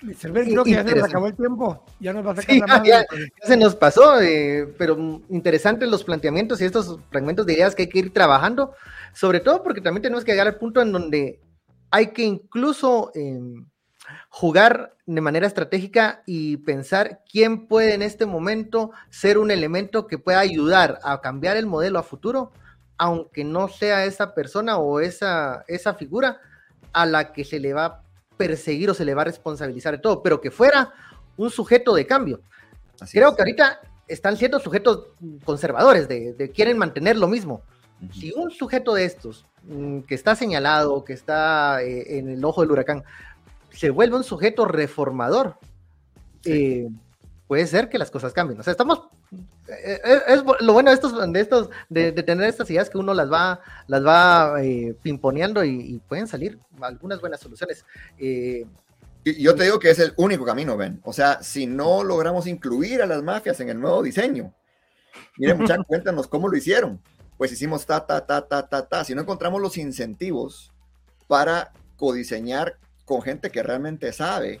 Creo 0.00 0.64
que 0.64 0.70
ya 0.70 0.84
se 0.84 0.94
nos 0.94 1.04
acabó 1.04 1.26
el 1.26 1.36
tiempo. 1.36 1.84
Ya 2.00 2.12
nos 2.12 2.26
va 2.26 2.32
a 2.32 2.36
sacar 2.36 2.56
la 2.56 2.66
mano. 2.66 2.84
Ya, 2.84 3.04
se 3.42 3.56
nos 3.56 3.76
pasó, 3.76 4.20
eh, 4.20 4.72
pero 4.78 5.22
interesantes 5.28 5.88
los 5.88 6.04
planteamientos 6.04 6.60
y 6.60 6.64
estos 6.64 6.98
fragmentos 7.10 7.46
de 7.46 7.54
ideas 7.54 7.74
que 7.74 7.82
hay 7.82 7.88
que 7.88 7.98
ir 7.98 8.12
trabajando, 8.12 8.74
sobre 9.12 9.40
todo 9.40 9.62
porque 9.62 9.80
también 9.80 10.02
tenemos 10.02 10.24
que 10.24 10.32
llegar 10.32 10.46
al 10.46 10.56
punto 10.56 10.80
en 10.80 10.92
donde 10.92 11.40
hay 11.90 12.08
que 12.08 12.22
incluso 12.22 13.10
em, 13.14 13.66
jugar 14.28 14.96
de 15.06 15.20
manera 15.20 15.46
estratégica 15.46 16.22
y 16.26 16.58
pensar 16.58 17.20
quién 17.30 17.66
puede 17.66 17.94
en 17.94 18.02
este 18.02 18.26
momento 18.26 18.92
ser 19.10 19.38
un 19.38 19.50
elemento 19.50 20.06
que 20.06 20.18
pueda 20.18 20.40
ayudar 20.40 20.98
a 21.02 21.20
cambiar 21.20 21.56
el 21.56 21.66
modelo 21.66 21.98
a 21.98 22.04
futuro, 22.04 22.52
aunque 22.96 23.44
no 23.44 23.68
sea 23.68 24.04
esa 24.04 24.34
persona 24.34 24.78
o 24.78 25.00
esa, 25.00 25.64
esa 25.68 25.94
figura 25.94 26.40
a 26.92 27.06
la 27.06 27.32
que 27.32 27.44
se 27.44 27.60
le 27.60 27.72
va 27.72 27.84
a 27.84 28.02
perseguir 28.40 28.88
o 28.88 28.94
se 28.94 29.04
le 29.04 29.12
va 29.12 29.20
a 29.20 29.26
responsabilizar 29.26 29.92
de 29.92 29.98
todo, 29.98 30.22
pero 30.22 30.40
que 30.40 30.50
fuera 30.50 30.94
un 31.36 31.50
sujeto 31.50 31.94
de 31.94 32.06
cambio. 32.06 32.40
Creo 33.12 33.36
que 33.36 33.42
ahorita 33.42 33.80
están 34.08 34.38
siendo 34.38 34.58
sujetos 34.58 35.08
conservadores, 35.44 36.08
de, 36.08 36.50
quieren 36.54 36.78
mantener 36.78 37.18
lo 37.18 37.28
mismo. 37.28 37.60
Si 38.14 38.32
un 38.32 38.50
sujeto 38.50 38.94
de 38.94 39.04
estos, 39.04 39.44
mm, 39.64 40.00
que 40.00 40.14
está 40.14 40.34
señalado, 40.34 41.04
que 41.04 41.12
está 41.12 41.82
eh, 41.82 42.18
en 42.18 42.30
el 42.30 42.42
ojo 42.42 42.62
del 42.62 42.70
huracán, 42.70 43.04
se 43.70 43.90
vuelve 43.90 44.16
un 44.16 44.24
sujeto 44.24 44.64
reformador, 44.64 45.56
eh, 46.46 46.88
puede 47.46 47.66
ser 47.66 47.90
que 47.90 47.98
las 47.98 48.10
cosas 48.10 48.32
cambien. 48.32 48.58
O 48.58 48.62
sea, 48.62 48.70
estamos 48.70 49.02
eh, 49.32 50.00
eh, 50.04 50.20
es, 50.28 50.42
lo 50.60 50.72
bueno 50.72 50.90
de 50.90 50.94
estos, 50.94 51.32
de 51.32 51.40
estos, 51.40 51.70
de, 51.88 52.12
tener 52.12 52.48
estas 52.48 52.68
ideas 52.70 52.90
que 52.90 52.98
uno 52.98 53.14
las 53.14 53.30
va, 53.30 53.60
las 53.86 54.04
va 54.04 54.62
eh, 54.62 54.96
pimponeando 55.02 55.64
y, 55.64 56.00
pueden 56.08 56.26
salir 56.26 56.58
algunas 56.80 57.20
buenas 57.20 57.40
soluciones. 57.40 57.84
y 58.18 58.64
yo 59.24 59.54
te 59.54 59.64
digo 59.64 59.78
que 59.78 59.90
es 59.90 59.98
el 59.98 60.12
único 60.16 60.44
camino, 60.44 60.76
Ben. 60.76 61.00
O 61.04 61.12
sea, 61.12 61.42
si 61.42 61.66
no 61.66 62.02
logramos 62.02 62.46
incluir 62.46 63.02
a 63.02 63.06
las 63.06 63.22
mafias 63.22 63.60
en 63.60 63.68
el 63.68 63.80
nuevo 63.80 64.02
diseño, 64.02 64.52
miren, 65.36 65.58
muchachos, 65.58 65.84
cuéntanos 65.88 66.26
cómo 66.26 66.48
lo 66.48 66.56
hicieron. 66.56 67.00
Pues 67.36 67.52
hicimos 67.52 67.86
ta, 67.86 68.04
ta, 68.06 68.26
ta, 68.26 68.46
ta, 68.46 68.68
ta, 68.68 68.86
ta. 68.86 69.04
Si 69.04 69.14
no 69.14 69.22
encontramos 69.22 69.62
los 69.62 69.78
incentivos 69.78 70.72
para 71.26 71.72
codiseñar 71.96 72.76
con 73.04 73.22
gente 73.22 73.50
que 73.50 73.62
realmente 73.62 74.12
sabe 74.12 74.60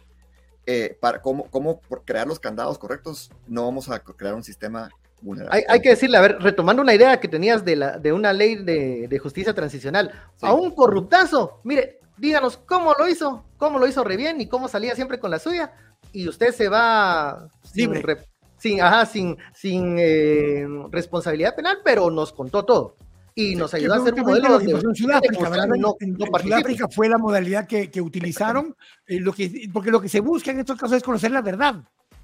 eh, 0.72 0.96
para 1.00 1.20
cómo, 1.20 1.50
cómo 1.50 1.80
crear 2.04 2.28
los 2.28 2.38
candados 2.38 2.78
correctos, 2.78 3.28
no 3.48 3.64
vamos 3.64 3.88
a 3.88 3.98
crear 3.98 4.34
un 4.34 4.44
sistema 4.44 4.88
vulnerable. 5.20 5.66
Hay, 5.68 5.80
que 5.80 5.88
decirle, 5.88 6.16
a 6.16 6.20
ver, 6.20 6.38
retomando 6.38 6.80
una 6.80 6.94
idea 6.94 7.18
que 7.18 7.26
tenías 7.26 7.64
de, 7.64 7.74
la, 7.74 7.98
de 7.98 8.12
una 8.12 8.32
ley 8.32 8.54
de, 8.54 9.18
justicia 9.20 9.52
transicional, 9.52 10.12
a 10.40 10.52
un 10.54 10.70
corruptazo, 10.70 11.58
mire, 11.64 11.98
díganos 12.16 12.56
cómo 12.56 12.94
lo 12.96 13.08
hizo, 13.08 13.44
cómo 13.56 13.80
lo 13.80 13.88
hizo 13.88 14.04
re 14.04 14.16
bien 14.16 14.40
y 14.40 14.46
cómo 14.46 14.68
salía 14.68 14.94
siempre 14.94 15.18
con 15.18 15.32
la 15.32 15.40
suya, 15.40 15.72
y 16.12 16.28
usted 16.28 16.54
se 16.54 16.68
va 16.68 17.48
sin, 17.64 17.92
sin, 18.56 18.80
ajá, 18.80 19.06
sin, 19.06 19.38
sin 19.52 19.96
eh, 19.98 20.68
responsabilidad 20.92 21.56
penal, 21.56 21.78
pero 21.82 22.12
nos 22.12 22.32
contó 22.32 22.64
todo 22.64 22.94
y 23.34 23.54
nos 23.54 23.72
ayudó 23.74 23.94
a 23.94 23.96
hacer 23.98 24.14
un 24.14 24.20
modelo 24.20 24.58
de, 24.58 24.70
en 24.72 24.94
Sudáfrica, 24.94 26.88
fue 26.88 27.08
la 27.08 27.18
modalidad 27.18 27.66
que, 27.66 27.90
que 27.90 28.00
utilizaron, 28.00 28.76
eh, 29.06 29.20
lo 29.20 29.32
que, 29.32 29.68
porque 29.72 29.90
lo 29.90 30.00
que 30.00 30.08
se 30.08 30.20
busca 30.20 30.50
en 30.50 30.60
estos 30.60 30.78
casos 30.78 30.98
es 30.98 31.02
conocer 31.02 31.30
la 31.30 31.42
verdad, 31.42 31.76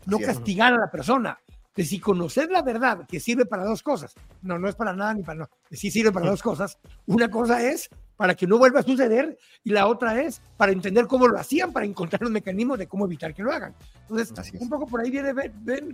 no 0.07 0.19
castigar 0.19 0.73
a 0.73 0.79
la 0.79 0.91
persona. 0.91 1.39
De 1.75 1.85
si 1.85 2.01
conocer 2.01 2.51
la 2.51 2.63
verdad, 2.63 3.07
que 3.07 3.21
sirve 3.21 3.45
para 3.45 3.65
dos 3.65 3.83
cosas, 3.83 4.15
no, 4.41 4.59
no 4.59 4.67
es 4.67 4.75
para 4.75 4.95
nada 4.95 5.13
ni 5.13 5.23
para 5.23 5.41
no, 5.41 5.51
sí 5.71 5.91
sirve 5.91 6.11
para 6.11 6.31
dos 6.31 6.43
cosas. 6.43 6.79
Una 7.05 7.31
cosa 7.31 7.63
es 7.63 7.91
para 8.17 8.35
que 8.35 8.47
no 8.47 8.59
vuelva 8.59 8.81
a 8.81 8.83
suceder 8.83 9.39
y 9.63 9.71
la 9.71 9.87
otra 9.87 10.21
es 10.23 10.41
para 10.57 10.73
entender 10.73 11.07
cómo 11.07 11.29
lo 11.29 11.39
hacían, 11.39 11.73
para 11.73 11.85
encontrar 11.85 12.23
los 12.23 12.31
mecanismos 12.31 12.79
de 12.79 12.87
cómo 12.87 13.05
evitar 13.05 13.35
que 13.35 13.43
lo 13.43 13.53
hagan. 13.53 13.75
Entonces, 14.09 14.53
un 14.59 14.69
poco 14.69 14.87
por 14.87 15.01
ahí 15.01 15.11
viene, 15.11 15.35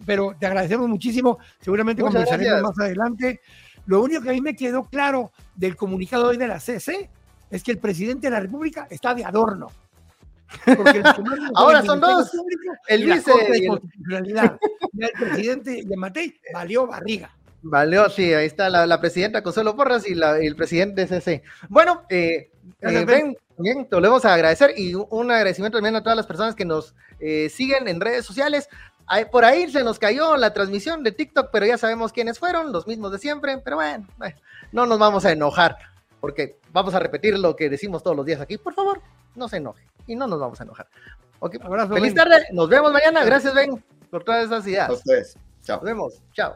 pero 0.06 0.34
te 0.38 0.46
agradecemos 0.46 0.88
muchísimo. 0.88 1.38
Seguramente 1.60 2.02
conversaremos 2.02 2.62
más 2.62 2.78
adelante. 2.78 3.40
Lo 3.86 4.02
único 4.02 4.22
que 4.22 4.30
a 4.30 4.32
mí 4.32 4.40
me 4.40 4.54
quedó 4.56 4.84
claro 4.84 5.32
del 5.54 5.76
comunicado 5.76 6.28
hoy 6.28 6.36
de 6.36 6.48
la 6.48 6.60
CC 6.60 7.10
es 7.50 7.62
que 7.62 7.72
el 7.72 7.78
presidente 7.78 8.28
de 8.28 8.30
la 8.30 8.40
República 8.40 8.86
está 8.90 9.14
de 9.14 9.24
adorno. 9.24 9.70
Ahora 11.54 11.82
son 11.82 12.00
dos. 12.00 12.30
El 12.88 13.04
vice. 13.04 13.30
constitucionalidad. 13.66 14.58
el 14.98 15.10
presidente 15.12 15.82
de 15.84 15.96
Matei 15.96 16.34
valió 16.52 16.86
barriga. 16.86 17.30
Valió, 17.62 18.10
sí, 18.10 18.34
ahí 18.34 18.46
está 18.46 18.68
la, 18.68 19.00
presidenta 19.00 19.42
Consuelo 19.42 19.76
Porras 19.76 20.04
y, 20.08 20.12
el 20.12 20.56
presidente 20.56 21.06
de 21.06 21.06
CC. 21.06 21.42
Bueno, 21.68 22.02
eh, 22.08 22.50
eh 22.80 23.04
ven, 23.04 23.36
bien, 23.56 23.86
te 23.88 23.94
volvemos 23.94 24.24
a 24.24 24.34
agradecer 24.34 24.74
y 24.76 24.94
un 24.94 25.30
agradecimiento 25.30 25.78
también 25.78 25.94
a 25.94 26.02
todas 26.02 26.16
las 26.16 26.26
personas 26.26 26.56
que 26.56 26.64
nos 26.64 26.94
eh, 27.20 27.48
siguen 27.48 27.86
en 27.86 28.00
redes 28.00 28.26
sociales. 28.26 28.68
Por 29.30 29.44
ahí 29.44 29.70
se 29.70 29.84
nos 29.84 29.98
cayó 29.98 30.36
la 30.36 30.52
transmisión 30.52 31.02
de 31.02 31.12
TikTok, 31.12 31.50
pero 31.52 31.66
ya 31.66 31.78
sabemos 31.78 32.12
quiénes 32.12 32.38
fueron, 32.38 32.72
los 32.72 32.86
mismos 32.86 33.12
de 33.12 33.18
siempre, 33.18 33.58
pero 33.58 33.76
bueno, 33.76 34.06
no 34.72 34.86
nos 34.86 34.98
vamos 34.98 35.24
a 35.24 35.32
enojar, 35.32 35.76
porque 36.20 36.56
vamos 36.72 36.94
a 36.94 36.98
repetir 36.98 37.38
lo 37.38 37.54
que 37.56 37.68
decimos 37.68 38.02
todos 38.02 38.16
los 38.16 38.24
días 38.24 38.40
aquí. 38.40 38.58
Por 38.58 38.74
favor, 38.74 39.02
no 39.34 39.48
se 39.48 39.58
enoje 39.58 39.86
y 40.06 40.16
no 40.16 40.26
nos 40.26 40.40
vamos 40.40 40.60
a 40.60 40.64
enojar. 40.64 40.88
Feliz 41.92 42.14
tarde, 42.14 42.46
nos 42.52 42.68
vemos 42.68 42.92
mañana. 42.92 43.24
Gracias, 43.24 43.52
Ben, 43.52 43.84
por 44.10 44.22
todas 44.22 44.44
esas 44.44 44.66
ideas. 44.66 44.88
A 44.88 44.92
ustedes. 44.92 45.36
Chao. 45.62 45.78
Nos 45.78 45.84
vemos. 45.84 46.22
Chao. 46.32 46.54